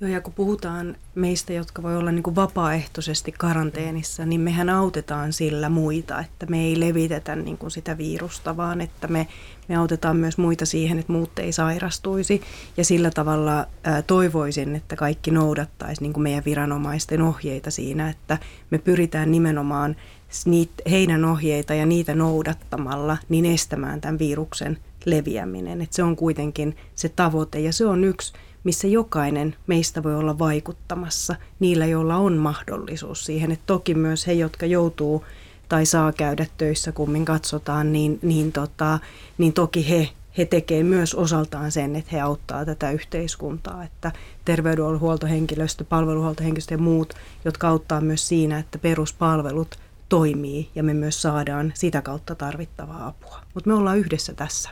Joo, 0.00 0.10
ja 0.10 0.20
kun 0.20 0.32
puhutaan 0.32 0.96
meistä, 1.14 1.52
jotka 1.52 1.82
voi 1.82 1.96
olla 1.96 2.12
niin 2.12 2.22
kuin 2.22 2.36
vapaaehtoisesti 2.36 3.32
karanteenissa, 3.32 4.26
niin 4.26 4.40
mehän 4.40 4.68
autetaan 4.68 5.32
sillä 5.32 5.68
muita, 5.68 6.20
että 6.20 6.46
me 6.46 6.64
ei 6.64 6.80
levitetä 6.80 7.36
niin 7.36 7.58
kuin 7.58 7.70
sitä 7.70 7.98
virusta, 7.98 8.56
vaan 8.56 8.80
että 8.80 9.08
me, 9.08 9.26
me 9.68 9.76
autetaan 9.76 10.16
myös 10.16 10.38
muita 10.38 10.66
siihen, 10.66 10.98
että 10.98 11.12
muut 11.12 11.38
ei 11.38 11.52
sairastuisi. 11.52 12.42
Ja 12.76 12.84
sillä 12.84 13.10
tavalla 13.10 13.66
ää, 13.84 14.02
toivoisin, 14.02 14.76
että 14.76 14.96
kaikki 14.96 15.30
noudattaisi 15.30 16.02
niin 16.02 16.12
kuin 16.12 16.22
meidän 16.22 16.44
viranomaisten 16.44 17.22
ohjeita 17.22 17.70
siinä, 17.70 18.10
että 18.10 18.38
me 18.70 18.78
pyritään 18.78 19.32
nimenomaan 19.32 19.96
niitä, 20.44 20.82
heidän 20.90 21.24
ohjeita 21.24 21.74
ja 21.74 21.86
niitä 21.86 22.14
noudattamalla 22.14 23.16
niin 23.28 23.46
estämään 23.46 24.00
tämän 24.00 24.18
viruksen 24.18 24.78
leviäminen. 25.04 25.82
Että 25.82 25.96
se 25.96 26.02
on 26.02 26.16
kuitenkin 26.16 26.76
se 26.94 27.08
tavoite 27.08 27.60
ja 27.60 27.72
se 27.72 27.86
on 27.86 28.04
yksi 28.04 28.32
missä 28.64 28.86
jokainen 28.86 29.56
meistä 29.66 30.02
voi 30.02 30.14
olla 30.14 30.38
vaikuttamassa, 30.38 31.36
niillä 31.60 31.86
joilla 31.86 32.16
on 32.16 32.36
mahdollisuus 32.36 33.24
siihen. 33.24 33.52
Et 33.52 33.60
toki 33.66 33.94
myös 33.94 34.26
he, 34.26 34.32
jotka 34.32 34.66
joutuu 34.66 35.24
tai 35.68 35.86
saa 35.86 36.12
käydä 36.12 36.46
töissä, 36.58 36.92
kummin 36.92 37.24
katsotaan, 37.24 37.92
niin, 37.92 38.18
niin, 38.22 38.52
tota, 38.52 38.98
niin 39.38 39.52
toki 39.52 39.90
he, 39.90 40.08
he 40.38 40.44
tekee 40.44 40.82
myös 40.82 41.14
osaltaan 41.14 41.72
sen, 41.72 41.96
että 41.96 42.10
he 42.12 42.20
auttaa 42.20 42.64
tätä 42.64 42.90
yhteiskuntaa, 42.90 43.84
että 43.84 44.12
terveydenhuoltohenkilöstö, 44.44 45.84
palveluhuoltohenkilöstö 45.84 46.74
ja 46.74 46.78
muut, 46.78 47.14
jotka 47.44 47.68
auttaa 47.68 48.00
myös 48.00 48.28
siinä, 48.28 48.58
että 48.58 48.78
peruspalvelut 48.78 49.78
toimii 50.08 50.70
ja 50.74 50.82
me 50.82 50.94
myös 50.94 51.22
saadaan 51.22 51.72
sitä 51.74 52.02
kautta 52.02 52.34
tarvittavaa 52.34 53.06
apua. 53.06 53.40
Mutta 53.54 53.70
me 53.70 53.74
ollaan 53.74 53.98
yhdessä 53.98 54.34
tässä. 54.34 54.70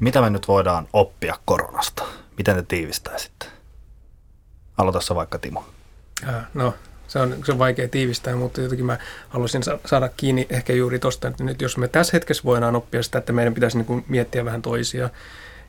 Mitä 0.00 0.20
me 0.20 0.30
nyt 0.30 0.48
voidaan 0.48 0.88
oppia 0.92 1.38
koronasta? 1.44 2.04
Miten 2.42 2.56
te 2.56 2.62
tiivistäisitte? 2.62 3.46
Aloita 4.78 5.14
vaikka 5.14 5.38
Timo. 5.38 5.64
No 6.54 6.74
Se 7.08 7.18
on, 7.18 7.36
se 7.44 7.52
on 7.52 7.58
vaikea 7.58 7.88
tiivistää, 7.88 8.36
mutta 8.36 8.60
jotenkin 8.60 8.86
mä 8.86 8.98
haluaisin 9.28 9.62
saada 9.86 10.08
kiinni 10.16 10.46
ehkä 10.50 10.72
juuri 10.72 10.98
tuosta, 10.98 11.28
että 11.28 11.44
nyt 11.44 11.62
jos 11.62 11.76
me 11.76 11.88
tässä 11.88 12.10
hetkessä 12.12 12.44
voidaan 12.44 12.76
oppia 12.76 13.02
sitä, 13.02 13.18
että 13.18 13.32
meidän 13.32 13.54
pitäisi 13.54 13.76
niin 13.76 13.86
kuin 13.86 14.04
miettiä 14.08 14.44
vähän 14.44 14.62
toisia 14.62 15.10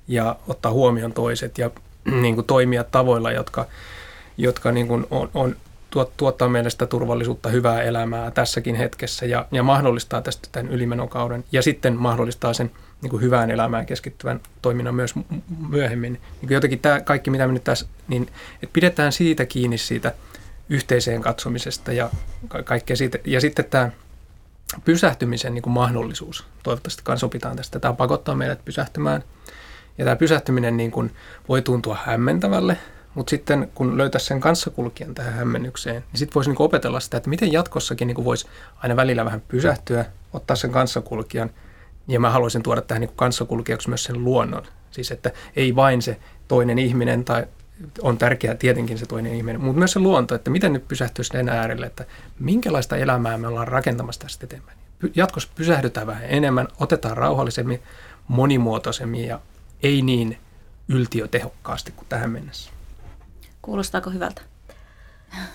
ja 0.07 0.35
ottaa 0.47 0.71
huomioon 0.71 1.13
toiset 1.13 1.57
ja 1.57 1.71
niin 2.21 2.35
kuin 2.35 2.47
toimia 2.47 2.83
tavoilla, 2.83 3.31
jotka, 3.31 3.65
jotka 4.37 4.71
niin 4.71 4.87
kuin 4.87 5.05
on, 5.11 5.29
on 5.33 5.55
tuottaa 6.17 6.49
meille 6.49 6.69
sitä 6.69 6.85
turvallisuutta, 6.85 7.49
hyvää 7.49 7.81
elämää 7.81 8.31
tässäkin 8.31 8.75
hetkessä 8.75 9.25
ja, 9.25 9.45
ja 9.51 9.63
mahdollistaa 9.63 10.21
tästä 10.21 10.47
tämän 10.51 10.71
ylimenokauden 10.71 11.43
ja 11.51 11.61
sitten 11.61 11.97
mahdollistaa 11.97 12.53
sen 12.53 12.71
niin 13.03 13.09
kuin 13.09 13.21
hyvään 13.21 13.51
elämään 13.51 13.85
keskittyvän 13.85 14.39
toiminnan 14.61 14.95
myös 14.95 15.13
myöhemmin. 15.69 16.13
Niin 16.13 16.47
kuin 16.47 16.53
jotenkin 16.53 16.79
tämä 16.79 17.01
kaikki, 17.01 17.29
mitä 17.29 17.47
me 17.47 17.53
nyt 17.53 17.63
tässä, 17.63 17.85
niin 18.07 18.23
että 18.53 18.73
pidetään 18.73 19.11
siitä 19.11 19.45
kiinni 19.45 19.77
siitä 19.77 20.13
yhteiseen 20.69 21.21
katsomisesta 21.21 21.91
ja 21.91 22.09
kaikkea 22.63 22.95
siitä. 22.95 23.17
Ja 23.25 23.41
sitten 23.41 23.65
tämä 23.65 23.91
pysähtymisen 24.85 25.53
niin 25.53 25.61
kuin 25.61 25.73
mahdollisuus, 25.73 26.45
toivottavasti 26.63 27.01
kanssa 27.05 27.25
opitaan 27.25 27.55
tästä. 27.55 27.79
Tämä 27.79 27.93
pakottaa 27.93 28.35
meidät 28.35 28.65
pysähtymään. 28.65 29.23
Ja 29.97 30.05
tämä 30.05 30.15
pysähtyminen 30.15 30.77
niin 30.77 30.91
kuin 30.91 31.11
voi 31.49 31.61
tuntua 31.61 31.97
hämmentävälle, 32.05 32.77
mutta 33.15 33.29
sitten 33.29 33.71
kun 33.75 33.97
löytäisi 33.97 34.25
sen 34.27 34.39
kanssakulkijan 34.39 35.15
tähän 35.15 35.33
hämmennykseen, 35.33 35.95
niin 35.95 36.19
sitten 36.19 36.35
voisi 36.35 36.49
niinku 36.49 36.63
opetella 36.63 36.99
sitä, 36.99 37.17
että 37.17 37.29
miten 37.29 37.51
jatkossakin 37.51 38.07
niinku 38.07 38.25
voisi 38.25 38.47
aina 38.77 38.95
välillä 38.95 39.25
vähän 39.25 39.41
pysähtyä, 39.47 40.05
ottaa 40.33 40.55
sen 40.55 40.71
kanssakulkijan. 40.71 41.49
Ja 42.07 42.19
mä 42.19 42.29
haluaisin 42.29 42.63
tuoda 42.63 42.81
tähän 42.81 43.01
niinku 43.01 43.15
kanssakulkijaksi 43.15 43.89
myös 43.89 44.03
sen 44.03 44.23
luonnon. 44.23 44.63
Siis 44.91 45.11
että 45.11 45.31
ei 45.55 45.75
vain 45.75 46.01
se 46.01 46.19
toinen 46.47 46.79
ihminen 46.79 47.25
tai 47.25 47.47
on 48.01 48.17
tärkeää 48.17 48.55
tietenkin 48.55 48.97
se 48.97 49.05
toinen 49.05 49.35
ihminen, 49.35 49.61
mutta 49.61 49.79
myös 49.79 49.91
se 49.91 49.99
luonto, 49.99 50.35
että 50.35 50.49
miten 50.49 50.73
nyt 50.73 50.87
pysähtyisi 50.87 51.29
sen 51.31 51.49
äärelle, 51.49 51.85
että 51.85 52.05
minkälaista 52.39 52.97
elämää 52.97 53.37
me 53.37 53.47
ollaan 53.47 53.67
rakentamassa 53.67 54.21
tästä 54.21 54.45
eteenpäin. 54.45 54.77
Jatkossa 55.15 55.49
pysähdytään 55.55 56.07
vähän 56.07 56.23
enemmän, 56.27 56.67
otetaan 56.79 57.17
rauhallisemmin, 57.17 57.81
monimuotoisemmin 58.27 59.27
ja 59.27 59.39
ei 59.83 60.01
niin 60.01 60.37
yltiötehokkaasti 60.87 61.91
kuin 61.91 62.07
tähän 62.09 62.31
mennessä. 62.31 62.71
Kuulostaako 63.61 64.09
hyvältä? 64.09 64.41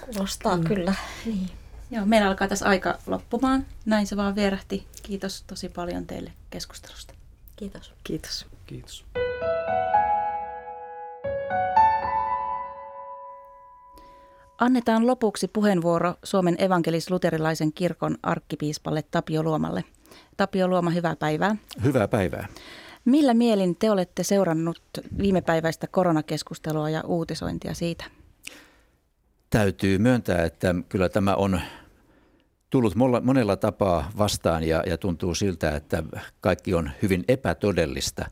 Kuulostaa 0.01 0.57
mm. 0.57 0.65
kyllä. 0.65 0.95
Niin. 1.27 1.51
Joo, 1.91 2.07
meillä 2.07 2.29
alkaa 2.29 2.49
tässä 2.49 2.67
aika 2.67 2.99
loppumaan. 3.07 3.67
Näin 3.87 4.07
se 4.07 4.17
vaan 4.17 4.35
vierähti. 4.35 4.87
Kiitos 5.03 5.43
tosi 5.43 5.69
paljon 5.69 6.07
teille 6.07 6.33
keskustelusta. 6.51 7.15
Kiitos. 7.57 7.95
Kiitos. 8.05 8.47
Kiitos. 8.67 9.05
Annetaan 14.59 15.07
lopuksi 15.07 15.49
puheenvuoro 15.49 16.15
Suomen 16.23 16.57
evankelis-luterilaisen 16.59 17.73
kirkon 17.73 18.17
arkkipiispalle 18.23 19.03
Tapio 19.03 19.43
Luomalle. 19.43 19.85
Tapio 20.37 20.69
Luoma, 20.69 20.91
hyvää 20.91 21.17
päivää. 21.17 21.57
Hyvää 21.85 22.09
päivää. 22.09 22.49
Millä 23.05 23.35
mielin 23.35 23.77
te 23.77 23.91
olette 23.91 24.23
seurannut 24.23 24.83
viimepäiväistä 25.19 25.87
koronakeskustelua 25.87 26.91
ja 26.91 27.03
uutisointia 27.07 27.75
siitä? 27.75 28.05
Täytyy 29.51 29.99
myöntää, 29.99 30.45
että 30.45 30.75
kyllä 30.89 31.09
tämä 31.09 31.35
on 31.35 31.61
tullut 32.71 32.95
monella 33.23 33.57
tapaa 33.57 34.11
vastaan 34.19 34.65
ja, 34.65 34.83
ja 34.87 34.99
tuntuu 34.99 35.35
siltä, 35.35 35.77
että 35.77 36.03
kaikki 36.41 36.75
on 36.75 36.91
hyvin 37.03 37.25
epätodellista. 37.29 38.25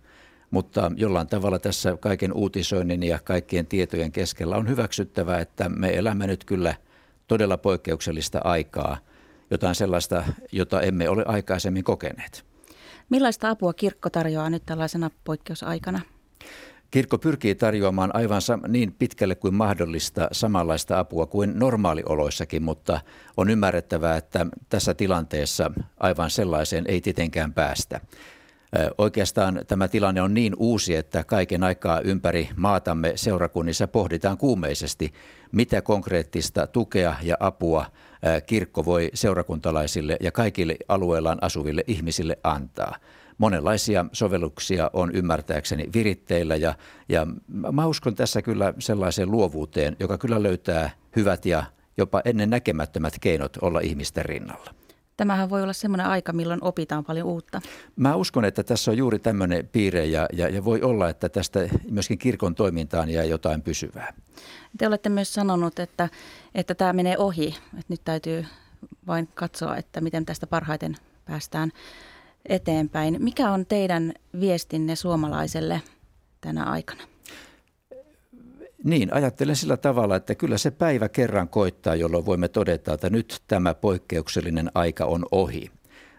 Mutta 0.50 0.92
jollain 0.96 1.26
tavalla 1.26 1.58
tässä 1.58 1.96
kaiken 2.00 2.32
uutisoinnin 2.32 3.02
ja 3.02 3.18
kaikkien 3.18 3.66
tietojen 3.66 4.12
keskellä 4.12 4.56
on 4.56 4.68
hyväksyttävää, 4.68 5.40
että 5.40 5.68
me 5.68 5.96
elämme 5.96 6.26
nyt 6.26 6.44
kyllä 6.44 6.74
todella 7.26 7.58
poikkeuksellista 7.58 8.40
aikaa, 8.44 8.98
jotain 9.50 9.74
sellaista, 9.74 10.24
jota 10.52 10.80
emme 10.80 11.08
ole 11.08 11.24
aikaisemmin 11.26 11.84
kokeneet. 11.84 12.44
Millaista 13.10 13.50
apua 13.50 13.72
kirkko 13.72 14.10
tarjoaa 14.10 14.50
nyt 14.50 14.62
tällaisena 14.66 15.10
poikkeusaikana? 15.24 16.00
Kirkko 16.90 17.18
pyrkii 17.18 17.54
tarjoamaan 17.54 18.16
aivan 18.16 18.40
niin 18.68 18.92
pitkälle 18.92 19.34
kuin 19.34 19.54
mahdollista 19.54 20.28
samanlaista 20.32 20.98
apua 20.98 21.26
kuin 21.26 21.58
normaalioloissakin, 21.58 22.62
mutta 22.62 23.00
on 23.36 23.50
ymmärrettävää, 23.50 24.16
että 24.16 24.46
tässä 24.68 24.94
tilanteessa 24.94 25.70
aivan 26.00 26.30
sellaiseen 26.30 26.84
ei 26.88 27.00
tietenkään 27.00 27.52
päästä. 27.52 28.00
Oikeastaan 28.98 29.60
tämä 29.68 29.88
tilanne 29.88 30.22
on 30.22 30.34
niin 30.34 30.54
uusi, 30.56 30.94
että 30.94 31.24
kaiken 31.24 31.62
aikaa 31.64 32.00
ympäri 32.00 32.48
maatamme 32.56 33.12
seurakunnissa 33.14 33.88
pohditaan 33.88 34.38
kuumeisesti, 34.38 35.12
mitä 35.52 35.82
konkreettista 35.82 36.66
tukea 36.66 37.14
ja 37.22 37.36
apua 37.40 37.86
kirkko 38.46 38.84
voi 38.84 39.10
seurakuntalaisille 39.14 40.16
ja 40.20 40.32
kaikille 40.32 40.76
alueellaan 40.88 41.38
asuville 41.40 41.84
ihmisille 41.86 42.38
antaa. 42.44 42.96
Monenlaisia 43.38 44.04
sovelluksia 44.12 44.90
on 44.92 45.10
ymmärtääkseni 45.14 45.88
viritteillä 45.94 46.56
ja, 46.56 46.74
ja 47.08 47.26
mä 47.72 47.86
uskon 47.86 48.14
tässä 48.14 48.42
kyllä 48.42 48.74
sellaiseen 48.78 49.30
luovuuteen, 49.30 49.96
joka 50.00 50.18
kyllä 50.18 50.42
löytää 50.42 50.90
hyvät 51.16 51.46
ja 51.46 51.64
jopa 51.96 52.22
ennen 52.24 52.50
näkemättömät 52.50 53.14
keinot 53.20 53.56
olla 53.60 53.80
ihmisten 53.80 54.24
rinnalla. 54.24 54.74
Tämähän 55.16 55.50
voi 55.50 55.62
olla 55.62 55.72
semmoinen 55.72 56.06
aika, 56.06 56.32
milloin 56.32 56.64
opitaan 56.64 57.04
paljon 57.04 57.26
uutta. 57.26 57.60
Mä 57.96 58.14
uskon, 58.14 58.44
että 58.44 58.62
tässä 58.62 58.90
on 58.90 58.96
juuri 58.96 59.18
tämmöinen 59.18 59.68
piirre 59.72 60.04
ja, 60.04 60.26
ja, 60.32 60.48
ja 60.48 60.64
voi 60.64 60.82
olla, 60.82 61.08
että 61.08 61.28
tästä 61.28 61.60
myöskin 61.90 62.18
kirkon 62.18 62.54
toimintaan 62.54 63.10
jää 63.10 63.24
jotain 63.24 63.62
pysyvää. 63.62 64.12
Te 64.78 64.86
olette 64.86 65.08
myös 65.08 65.34
sanonut, 65.34 65.78
että, 65.78 66.08
että 66.54 66.74
tämä 66.74 66.92
menee 66.92 67.18
ohi. 67.18 67.46
Että 67.46 67.84
nyt 67.88 68.00
täytyy 68.04 68.46
vain 69.06 69.28
katsoa, 69.34 69.76
että 69.76 70.00
miten 70.00 70.26
tästä 70.26 70.46
parhaiten 70.46 70.96
päästään 71.24 71.72
eteenpäin. 72.48 73.16
Mikä 73.20 73.50
on 73.50 73.66
teidän 73.66 74.12
viestinne 74.40 74.96
suomalaiselle 74.96 75.82
tänä 76.40 76.64
aikana? 76.64 77.02
Niin, 78.84 79.14
ajattelen 79.14 79.56
sillä 79.56 79.76
tavalla, 79.76 80.16
että 80.16 80.34
kyllä 80.34 80.58
se 80.58 80.70
päivä 80.70 81.08
kerran 81.08 81.48
koittaa, 81.48 81.94
jolloin 81.94 82.26
voimme 82.26 82.48
todeta, 82.48 82.94
että 82.94 83.10
nyt 83.10 83.42
tämä 83.48 83.74
poikkeuksellinen 83.74 84.70
aika 84.74 85.04
on 85.04 85.26
ohi. 85.32 85.70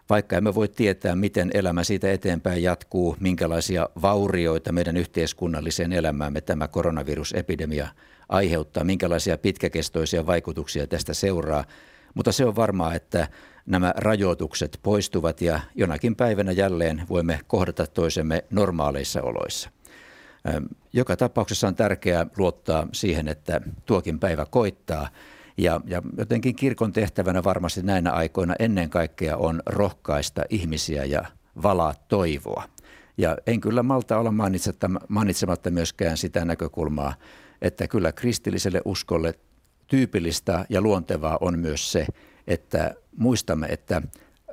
Vaikka 0.09 0.38
emme 0.38 0.55
voi 0.55 0.67
tietää, 0.67 1.15
miten 1.15 1.51
elämä 1.53 1.84
siitä 1.84 2.11
eteenpäin 2.11 2.63
jatkuu, 2.63 3.15
minkälaisia 3.19 3.89
vaurioita 4.01 4.71
meidän 4.71 4.97
yhteiskunnalliseen 4.97 5.93
elämäämme 5.93 6.41
tämä 6.41 6.67
koronavirusepidemia 6.67 7.88
aiheuttaa, 8.30 8.84
minkälaisia 8.84 9.38
pitkäkestoisia 9.38 10.25
vaikutuksia 10.25 10.88
tästä 10.88 11.13
seuraa. 11.13 11.65
Mutta 12.13 12.32
se 12.32 12.45
on 12.45 12.55
varmaa, 12.55 12.93
että 12.93 13.28
nämä 13.68 13.93
rajoitukset 13.97 14.80
poistuvat 14.84 15.41
ja 15.41 15.59
jonakin 15.76 16.15
päivänä 16.15 16.51
jälleen 16.51 17.03
voimme 17.09 17.39
kohdata 17.47 17.88
toisemme 17.88 18.43
normaaleissa 18.49 19.22
oloissa. 19.22 19.70
Joka 20.93 21.18
tapauksessa 21.18 21.68
on 21.68 21.76
tärkeää 21.76 22.26
luottaa 22.38 22.88
siihen, 22.91 23.28
että 23.28 23.61
tuokin 23.86 24.20
päivä 24.20 24.45
koittaa. 24.45 25.09
Ja, 25.57 25.82
ja 25.86 26.01
jotenkin 26.18 26.55
kirkon 26.55 26.93
tehtävänä 26.93 27.43
varmasti 27.43 27.84
näinä 27.84 28.11
aikoina 28.11 28.55
ennen 28.59 28.89
kaikkea 28.89 29.38
on 29.38 29.61
rohkaista 29.65 30.43
ihmisiä 30.49 31.05
ja 31.05 31.26
valaa 31.63 31.93
toivoa. 32.07 32.63
Ja 33.18 33.38
en 33.47 33.61
kyllä 33.61 33.84
malta 33.84 34.18
olla 34.18 34.34
mainitsematta 35.09 35.72
myöskään 35.72 36.18
sitä 36.18 36.45
näkökulmaa, 36.45 37.13
että 37.61 37.88
kyllä 37.88 38.11
kristilliselle 38.11 38.82
uskolle 38.86 39.34
tyypillistä 39.88 40.65
ja 40.70 40.82
luontevaa 40.82 41.38
on 41.41 41.59
myös 41.59 41.91
se, 41.91 42.05
että 42.47 42.95
muistamme, 43.18 43.68
että 43.68 44.01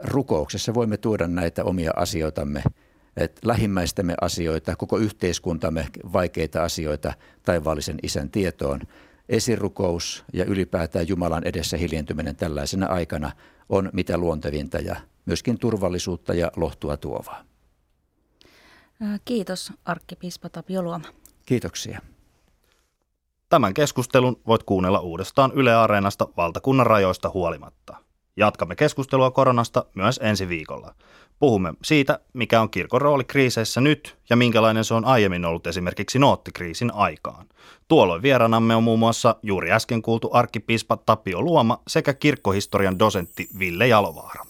rukouksessa 0.03 0.75
voimme 0.75 0.97
tuoda 0.97 1.27
näitä 1.27 1.65
omia 1.65 1.93
asioitamme– 1.97 2.63
että 3.17 3.41
lähimmäistämme 3.49 4.15
asioita, 4.21 4.77
koko 4.77 4.99
yhteiskuntamme 4.99 5.89
vaikeita 6.13 6.65
asioita 6.65 7.13
taivaallisen 7.43 7.99
isän 8.03 8.31
tietoon. 8.31 8.81
Esirukous 9.29 10.25
ja 10.33 10.45
ylipäätään 10.45 11.09
Jumalan 11.09 11.45
edessä 11.45 11.77
hiljentyminen 11.77 12.37
tällaisena 12.37 12.87
aikana 12.87 13.33
on 13.69 13.91
mitä 13.93 14.19
luontevinta 14.19 14.79
ja 14.79 14.97
myöskin 15.27 15.59
turvallisuutta 15.59 16.35
ja 16.35 16.53
lohtua 16.57 16.97
tuovaa. 16.97 17.45
Kiitos 19.25 19.73
arkkipiispa 19.85 20.49
Tapio 20.49 20.83
Luoma. 20.83 21.07
Kiitoksia. 21.47 22.01
Tämän 23.49 23.75
keskustelun 23.75 24.41
voit 24.47 24.63
kuunnella 24.63 25.01
uudestaan 25.01 25.53
Yle 25.55 25.75
Areenasta 25.75 26.29
valtakunnan 26.37 26.87
rajoista 26.87 27.31
huolimatta. 27.35 28.04
Jatkamme 28.37 28.77
keskustelua 28.77 29.31
koronasta 29.31 29.85
myös 29.95 30.21
ensi 30.23 30.49
viikolla. 30.49 30.95
Puhumme 31.39 31.75
siitä, 31.85 32.21
mikä 32.33 32.61
on 32.61 32.71
kirkon 32.71 33.01
rooli 33.01 33.25
kriiseissä 33.25 33.81
nyt 33.81 34.17
ja 34.31 34.37
minkälainen 34.37 34.85
se 34.85 34.95
on 34.95 35.05
aiemmin 35.05 35.45
ollut 35.45 35.67
esimerkiksi 35.67 36.19
noottikriisin 36.19 36.95
aikaan. 36.95 37.47
Tuolloin 37.89 38.23
vieraanamme 38.23 38.77
on 38.77 38.83
muun 38.83 38.99
muassa 38.99 39.37
juuri 39.43 39.73
äsken 39.73 40.03
kuultu 40.03 40.31
arkkipiispa 40.33 40.97
Tapio 40.97 41.43
Luoma 41.43 41.83
sekä 41.89 42.15
kirkkohistorian 42.15 42.99
dosentti 42.99 43.49
Ville 43.59 43.89
Jalovaara. 43.89 44.45